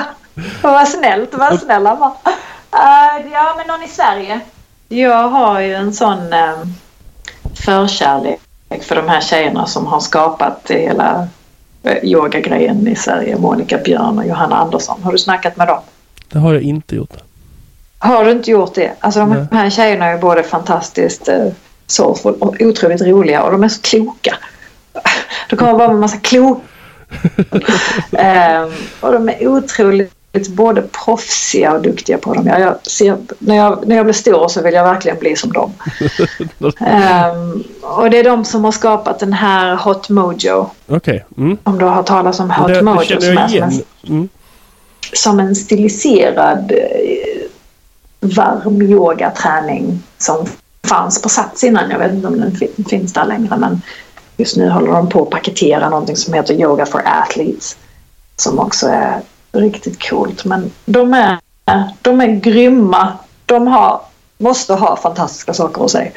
vad 0.61 0.87
snällt. 0.87 1.33
Vad 1.33 1.59
snäll 1.59 1.85
han 1.85 1.99
var. 1.99 2.13
Uh, 2.73 3.31
ja, 3.31 3.53
men 3.57 3.67
någon 3.67 3.83
i 3.83 3.87
Sverige. 3.87 4.39
Jag 4.87 5.29
har 5.29 5.59
ju 5.59 5.73
en 5.73 5.93
sån 5.93 6.33
uh, 6.33 6.63
förkärlek 7.53 8.39
för 8.81 8.95
de 8.95 9.09
här 9.09 9.21
tjejerna 9.21 9.65
som 9.65 9.85
har 9.85 9.99
skapat 9.99 10.71
hela 10.71 11.27
uh, 11.85 12.05
yogagrejen 12.05 12.87
i 12.87 12.95
Sverige. 12.95 13.37
Monica 13.37 13.77
Björn 13.77 14.17
och 14.19 14.27
Johanna 14.27 14.55
Andersson. 14.55 15.03
Har 15.03 15.11
du 15.11 15.17
snackat 15.17 15.57
med 15.57 15.67
dem? 15.67 15.79
Det 16.29 16.39
har 16.39 16.53
jag 16.53 16.63
inte 16.63 16.95
gjort. 16.95 17.13
Har 17.99 18.25
du 18.25 18.31
inte 18.31 18.51
gjort 18.51 18.75
det? 18.75 18.93
Alltså 18.99 19.19
de 19.19 19.47
här 19.51 19.69
tjejerna 19.69 20.05
är 20.05 20.17
både 20.17 20.43
fantastiskt 20.43 21.29
uh, 21.29 21.51
soulful 21.87 22.33
och 22.33 22.55
otroligt 22.59 23.01
roliga 23.01 23.43
och 23.43 23.51
de 23.51 23.63
är 23.63 23.69
så 23.69 23.81
kloka. 23.81 24.35
De 25.49 25.55
kommer 25.55 25.73
bara 25.73 25.87
med 25.87 25.95
en 25.95 25.99
massa 25.99 26.17
klok... 26.17 26.63
um, 28.11 28.73
och 28.99 29.13
de 29.13 29.29
är 29.29 29.47
otroligt 29.47 30.18
både 30.47 30.81
proffsiga 30.81 31.73
och 31.73 31.81
duktiga 31.81 32.17
på 32.17 32.33
dem. 32.33 32.47
Jag, 32.47 32.75
ser, 32.87 33.17
när, 33.39 33.55
jag, 33.55 33.87
när 33.87 33.95
jag 33.95 34.05
blir 34.05 34.13
stor 34.13 34.47
så 34.47 34.61
vill 34.61 34.73
jag 34.73 34.83
verkligen 34.83 35.19
bli 35.19 35.35
som 35.35 35.53
dem. 35.53 35.73
um, 36.59 37.63
och 37.81 38.09
det 38.09 38.17
är 38.17 38.23
de 38.23 38.45
som 38.45 38.63
har 38.63 38.71
skapat 38.71 39.19
den 39.19 39.33
här 39.33 39.75
Hot 39.75 40.09
Mojo. 40.09 40.69
Okay. 40.87 41.21
Mm. 41.37 41.57
Om 41.63 41.79
du 41.79 41.85
har 41.85 41.91
hört 41.91 42.05
talas 42.05 42.39
om 42.39 42.51
Hot 42.51 42.67
det, 42.67 42.81
Mojo. 42.81 43.15
Det 43.15 43.21
som, 43.21 43.37
är 43.37 43.47
som, 43.47 43.63
en, 43.63 43.83
mm. 44.07 44.29
som 45.13 45.39
en 45.39 45.55
stiliserad 45.55 46.71
eh, 46.71 47.39
varm 48.19 48.81
yogaträning 48.81 50.03
som 50.17 50.45
fanns 50.87 51.21
på 51.21 51.29
Sats 51.29 51.63
innan. 51.63 51.91
Jag 51.91 51.99
vet 51.99 52.13
inte 52.13 52.27
om 52.27 52.39
den 52.39 52.85
finns 52.85 53.13
där 53.13 53.25
längre 53.25 53.57
men 53.57 53.81
just 54.37 54.57
nu 54.57 54.69
håller 54.69 54.91
de 54.91 55.09
på 55.09 55.23
att 55.23 55.29
paketera 55.29 55.89
någonting 55.89 56.15
som 56.15 56.33
heter 56.33 56.53
Yoga 56.53 56.85
for 56.85 57.01
Athletes. 57.05 57.77
Som 58.35 58.59
också 58.59 58.87
är 58.87 59.21
riktigt 59.51 60.09
coolt. 60.09 60.45
Men 60.45 60.71
de 60.85 61.13
är, 61.13 61.37
de 62.01 62.21
är 62.21 62.27
grymma. 62.27 63.13
De 63.45 63.67
har, 63.67 64.01
måste 64.37 64.73
ha 64.73 64.97
fantastiska 64.97 65.53
saker 65.53 65.85
att 65.85 65.91
säga. 65.91 66.11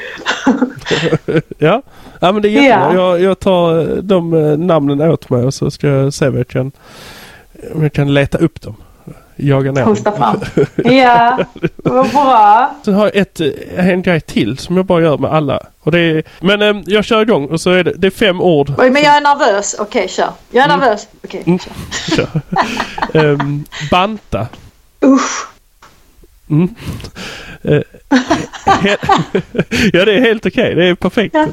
ja. 1.57 1.81
ja, 2.19 2.31
men 2.31 2.41
det 2.41 2.47
är 2.47 2.51
jättebra. 2.51 2.93
Ja. 2.93 2.93
Jag, 2.93 3.21
jag 3.21 3.39
tar 3.39 4.01
de 4.01 4.33
eh, 4.33 4.57
namnen 4.57 5.01
åt 5.01 5.29
mig 5.29 5.43
och 5.43 5.53
så 5.53 5.71
ska 5.71 5.87
jag 5.87 6.13
se 6.13 6.27
om 6.27 6.37
jag 6.37 6.47
kan, 6.47 6.71
om 7.73 7.83
jag 7.83 7.93
kan 7.93 8.13
leta 8.13 8.37
upp 8.37 8.61
dem. 8.61 8.75
Jaga 9.35 9.71
ner 9.71 9.83
Hosta 9.83 10.11
fram. 10.11 10.39
ja, 10.75 11.39
vad 11.77 12.09
bra. 12.09 12.75
Sen 12.85 12.93
har 12.93 13.05
jag 13.05 13.15
ett, 13.15 13.39
eh, 13.39 13.89
en 13.89 14.01
grej 14.01 14.21
till 14.21 14.57
som 14.57 14.77
jag 14.77 14.85
bara 14.85 15.01
gör 15.01 15.17
med 15.17 15.33
alla. 15.33 15.59
Och 15.79 15.91
det 15.91 15.99
är, 15.99 16.23
men 16.39 16.61
äm, 16.61 16.77
eh, 16.77 16.83
jag 16.85 17.05
kör 17.05 17.21
igång 17.21 17.45
och 17.45 17.61
så 17.61 17.71
är 17.71 17.83
det, 17.83 17.93
det 17.97 18.07
är 18.07 18.11
fem 18.11 18.41
ord. 18.41 18.73
Oj, 18.77 18.89
men 18.89 19.03
jag 19.03 19.17
är 19.17 19.21
nervös. 19.21 19.75
Okej, 19.79 19.99
okay, 19.99 20.07
kör. 20.07 20.29
Jag 20.51 20.63
är 20.63 20.69
mm. 20.69 20.79
nervös. 20.79 21.07
Okej, 21.23 21.41
okay, 21.41 21.59
kör. 22.15 22.27
kör. 23.13 23.25
um, 23.25 23.65
banta. 23.91 24.47
Usch. 25.05 25.47
Mm. 26.49 26.75
Uh, 27.65 27.71
ja, 29.93 30.05
det 30.05 30.13
är 30.13 30.19
helt 30.19 30.45
okej. 30.45 30.63
Okay. 30.63 30.75
Det 30.75 30.85
är 30.85 30.95
perfekt. 30.95 31.35
Ja. 31.35 31.47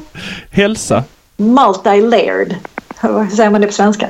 Hälsa. 0.51 1.03
Multi-layered. 1.37 2.55
Vad 3.01 3.31
säger 3.31 3.49
man 3.49 3.61
det 3.61 3.67
på 3.67 3.73
svenska? 3.73 4.09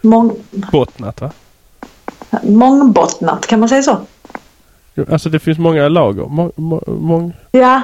Mång... 0.00 0.36
Bottnat, 0.50 1.20
va? 1.20 1.30
Mångbottnat, 2.42 3.46
kan 3.46 3.60
man 3.60 3.68
säga 3.68 3.82
så? 3.82 4.00
Alltså 5.10 5.28
det 5.28 5.38
finns 5.38 5.58
många 5.58 5.88
lager. 5.88 6.24
Må, 6.24 6.52
må, 6.56 6.82
mång, 6.86 7.32
ja. 7.50 7.80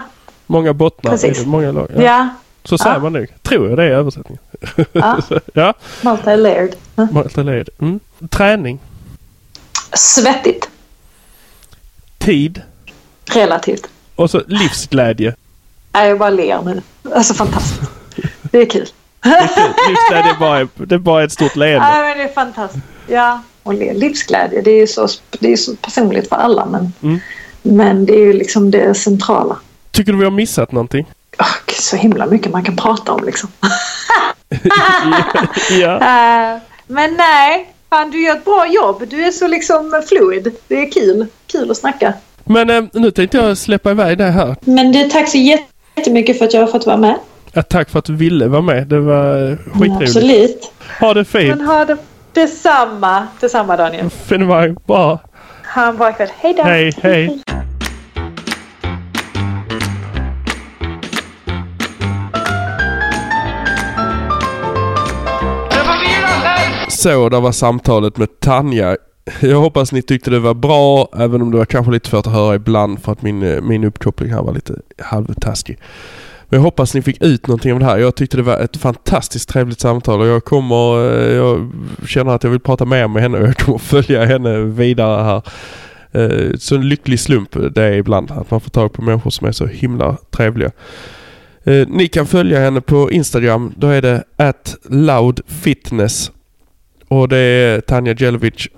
Många 0.46 0.72
bottnar. 0.72 1.10
Precis. 1.10 1.46
Många 1.46 1.72
lager. 1.72 1.94
Ja. 1.94 2.02
ja. 2.02 2.28
Så 2.64 2.78
säger 2.78 2.96
ja. 2.96 3.00
man 3.00 3.12
nog. 3.12 3.26
Tror 3.42 3.68
jag 3.68 3.78
det 3.78 3.84
är 3.84 3.90
översättningen. 3.90 4.42
Ja. 4.92 5.18
ja. 5.54 5.74
Multi-layered. 6.02 6.74
Multi-layered. 6.96 7.68
Mm. 7.78 8.00
Träning. 8.28 8.78
Svettigt. 9.92 10.68
Tid. 12.18 12.62
Relativt. 13.24 13.88
Och 14.16 14.30
så 14.30 14.42
livsglädje. 14.46 15.34
Jag 15.92 16.18
bara 16.18 16.30
ler 16.30 16.62
nu. 16.62 16.82
Alltså 17.14 17.34
fantastiskt. 17.34 17.90
Det 18.42 18.58
är 18.58 18.70
kul. 18.70 18.88
Livsglädje 19.88 20.30
är 20.30 20.38
bara, 20.40 20.68
det 20.74 20.94
är 20.94 20.98
bara 20.98 21.24
ett 21.24 21.32
stort 21.32 21.56
leende. 21.56 21.88
Ja, 21.88 22.02
men 22.02 22.18
det 22.18 22.24
är 22.24 22.32
fantastiskt. 22.32 22.84
Ja, 23.06 23.42
och 23.68 23.74
livsglädje. 23.74 24.62
Det 24.62 24.70
är 24.70 24.86
så, 24.86 25.08
det 25.38 25.52
är 25.52 25.56
så 25.56 25.76
personligt 25.76 26.28
för 26.28 26.36
alla 26.36 26.66
men, 26.66 26.92
mm. 27.02 27.20
men 27.62 28.06
det 28.06 28.12
är 28.12 28.24
ju 28.24 28.32
liksom 28.32 28.70
det 28.70 28.94
centrala. 28.94 29.56
Tycker 29.90 30.12
du 30.12 30.18
vi 30.18 30.24
har 30.24 30.30
missat 30.30 30.72
någonting? 30.72 31.06
Oh, 31.38 31.74
så 31.80 31.96
himla 31.96 32.26
mycket 32.26 32.52
man 32.52 32.64
kan 32.64 32.76
prata 32.76 33.12
om 33.12 33.24
liksom. 33.24 33.48
ja. 35.70 35.94
Uh, 35.94 36.60
men 36.86 37.14
nej, 37.14 37.74
fan 37.90 38.10
du 38.10 38.22
gör 38.22 38.36
ett 38.36 38.44
bra 38.44 38.66
jobb. 38.66 39.04
Du 39.08 39.24
är 39.24 39.30
så 39.30 39.48
liksom 39.48 40.02
fluid. 40.08 40.52
Det 40.68 40.82
är 40.82 40.92
kul. 40.92 41.26
Kul 41.46 41.70
att 41.70 41.76
snacka. 41.76 42.12
Men 42.44 42.70
äh, 42.70 42.84
nu 42.92 43.10
tänkte 43.10 43.36
jag 43.36 43.58
släppa 43.58 43.90
iväg 43.90 44.18
det 44.18 44.24
här. 44.24 44.56
Men 44.60 44.92
det, 44.92 45.10
tack 45.10 45.28
så 45.28 45.38
jättemycket 45.38 46.38
för 46.38 46.44
att 46.44 46.54
jag 46.54 46.60
har 46.60 46.66
fått 46.66 46.86
vara 46.86 46.96
med. 46.96 47.18
Ja, 47.52 47.62
tack 47.62 47.90
för 47.90 47.98
att 47.98 48.04
du 48.04 48.16
ville 48.16 48.48
vara 48.48 48.62
med. 48.62 48.86
Det 48.86 49.00
var 49.00 49.56
skitroligt. 49.56 50.02
Absolut. 50.02 50.72
Ha 51.00 51.14
det 51.14 51.24
fint. 51.24 51.58
Men 51.58 51.66
ha 51.66 51.84
det 51.84 51.96
detsamma. 52.38 53.26
Detsamma 53.40 53.76
Daniel. 53.76 54.10
Finemang. 54.28 54.76
Bra. 54.86 55.18
Ha 55.74 55.88
en 55.88 55.96
bra 55.96 56.12
kväll. 56.12 56.28
Hej 56.38 56.54
då. 56.54 56.62
Hej, 56.62 56.92
hej. 57.02 57.42
Så, 66.88 67.28
där 67.28 67.40
var 67.40 67.52
samtalet 67.52 68.16
med 68.16 68.40
Tanja. 68.40 68.96
Jag 69.40 69.60
hoppas 69.60 69.92
ni 69.92 70.02
tyckte 70.02 70.30
det 70.30 70.38
var 70.38 70.54
bra, 70.54 71.08
även 71.16 71.42
om 71.42 71.50
det 71.50 71.58
var 71.58 71.64
kanske 71.64 71.92
lite 71.92 72.08
svårt 72.08 72.26
att 72.26 72.32
höra 72.32 72.54
ibland 72.54 73.02
för 73.02 73.12
att 73.12 73.22
min, 73.22 73.42
eh, 73.42 73.60
min 73.60 73.84
uppkoppling 73.84 74.32
här 74.32 74.42
var 74.42 74.52
lite 74.52 74.74
halvtaskig. 74.98 75.78
Men 76.48 76.58
jag 76.58 76.64
hoppas 76.64 76.94
ni 76.94 77.02
fick 77.02 77.22
ut 77.22 77.46
någonting 77.46 77.72
av 77.72 77.78
det 77.78 77.84
här. 77.84 77.98
Jag 77.98 78.14
tyckte 78.14 78.36
det 78.36 78.42
var 78.42 78.58
ett 78.58 78.76
fantastiskt 78.76 79.48
trevligt 79.48 79.80
samtal 79.80 80.20
och 80.20 80.26
jag 80.26 80.44
kommer, 80.44 81.10
eh, 81.10 81.34
jag 81.34 81.70
känner 82.06 82.32
att 82.32 82.42
jag 82.42 82.50
vill 82.50 82.60
prata 82.60 82.84
mer 82.84 83.08
med 83.08 83.22
henne 83.22 83.38
och 83.38 83.48
jag 83.48 83.56
kommer 83.56 83.78
följa 83.78 84.24
henne 84.24 84.58
vidare 84.58 85.22
här. 85.22 85.42
Eh, 86.12 86.56
så 86.58 86.74
en 86.74 86.88
lycklig 86.88 87.20
slump 87.20 87.56
det 87.74 87.82
är 87.82 87.92
ibland 87.92 88.30
att 88.30 88.50
man 88.50 88.60
får 88.60 88.70
tag 88.70 88.92
på 88.92 89.02
människor 89.02 89.30
som 89.30 89.46
är 89.46 89.52
så 89.52 89.66
himla 89.66 90.16
trevliga. 90.30 90.70
Eh, 91.64 91.88
ni 91.88 92.08
kan 92.08 92.26
följa 92.26 92.60
henne 92.60 92.80
på 92.80 93.10
Instagram. 93.12 93.72
Då 93.76 93.86
är 93.86 94.02
det 94.02 94.24
at 94.36 94.76
loudfitness. 94.90 96.32
Och 97.08 97.28
det 97.28 97.38
är 97.38 97.80
Tanja 97.80 98.14
Jelovic 98.18 98.68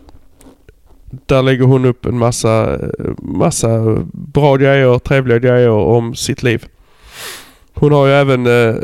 där 1.26 1.42
lägger 1.42 1.64
hon 1.64 1.84
upp 1.84 2.06
en 2.06 2.18
massa, 2.18 2.78
massa 3.18 3.98
bra 4.12 4.56
grejer, 4.56 4.98
trevliga 4.98 5.38
grejer 5.38 5.70
om 5.70 6.14
sitt 6.14 6.42
liv. 6.42 6.66
Hon 7.80 7.92
har 7.92 8.06
ju 8.06 8.12
även 8.12 8.46
eh, 8.46 8.74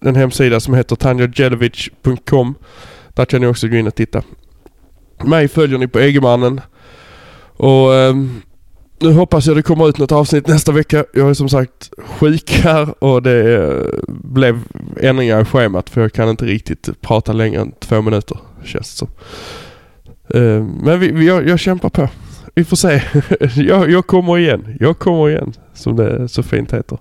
en 0.00 0.16
hemsida 0.16 0.60
som 0.60 0.74
heter 0.74 0.96
tanjajelovic.com. 0.96 2.54
Där 3.08 3.24
kan 3.24 3.40
ni 3.40 3.46
också 3.46 3.68
gå 3.68 3.76
in 3.76 3.86
och 3.86 3.94
titta. 3.94 4.22
Mig 5.24 5.48
följer 5.48 5.78
ni 5.78 5.88
på 5.88 6.00
Egemannen. 6.00 6.60
Och 7.56 7.94
eh, 7.94 8.14
nu 8.98 9.12
hoppas 9.12 9.46
jag 9.46 9.56
det 9.56 9.62
kommer 9.62 9.88
ut 9.88 9.98
något 9.98 10.12
avsnitt 10.12 10.46
nästa 10.46 10.72
vecka. 10.72 11.04
Jag 11.14 11.30
är 11.30 11.34
som 11.34 11.48
sagt 11.48 11.90
sjuk 11.98 12.50
här 12.50 13.04
och 13.04 13.22
det 13.22 13.64
eh, 13.64 14.04
blev 14.08 14.60
ändringar 15.00 15.42
i 15.42 15.44
schemat 15.44 15.90
för 15.90 16.00
jag 16.00 16.12
kan 16.12 16.28
inte 16.28 16.44
riktigt 16.44 17.00
prata 17.00 17.32
längre 17.32 17.60
än 17.60 17.72
två 17.72 18.02
minuter 18.02 18.38
känns 18.64 18.90
det 18.90 18.96
som. 18.96 19.08
Eh, 20.34 20.64
men 20.82 21.00
vi, 21.00 21.10
vi, 21.12 21.26
jag, 21.26 21.48
jag 21.48 21.58
kämpar 21.58 21.88
på. 21.88 22.08
Vi 22.54 22.64
får 22.64 22.76
se. 22.76 23.02
jag, 23.62 23.90
jag 23.90 24.06
kommer 24.06 24.38
igen. 24.38 24.76
Jag 24.80 24.98
kommer 24.98 25.30
igen. 25.30 25.52
Som 25.74 25.96
det 25.96 26.28
så 26.28 26.42
fint 26.42 26.72
heter. 26.72 26.98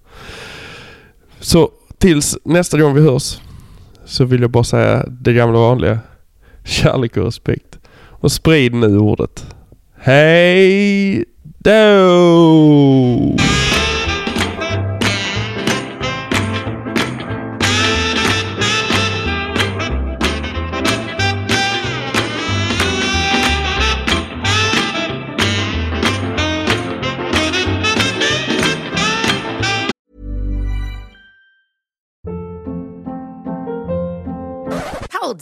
Så 1.43 1.71
tills 1.97 2.37
nästa 2.43 2.77
gång 2.77 2.93
vi 2.93 3.01
hörs 3.01 3.39
så 4.05 4.25
vill 4.25 4.41
jag 4.41 4.51
bara 4.51 4.63
säga 4.63 5.05
det 5.07 5.33
gamla 5.33 5.59
vanliga. 5.59 5.99
Kärlek 6.63 7.17
och 7.17 7.25
respekt. 7.25 7.79
Och 7.95 8.31
sprid 8.31 8.73
nu 8.73 8.97
ordet. 8.97 9.45
Hej 9.95 11.25
då! 11.57 13.35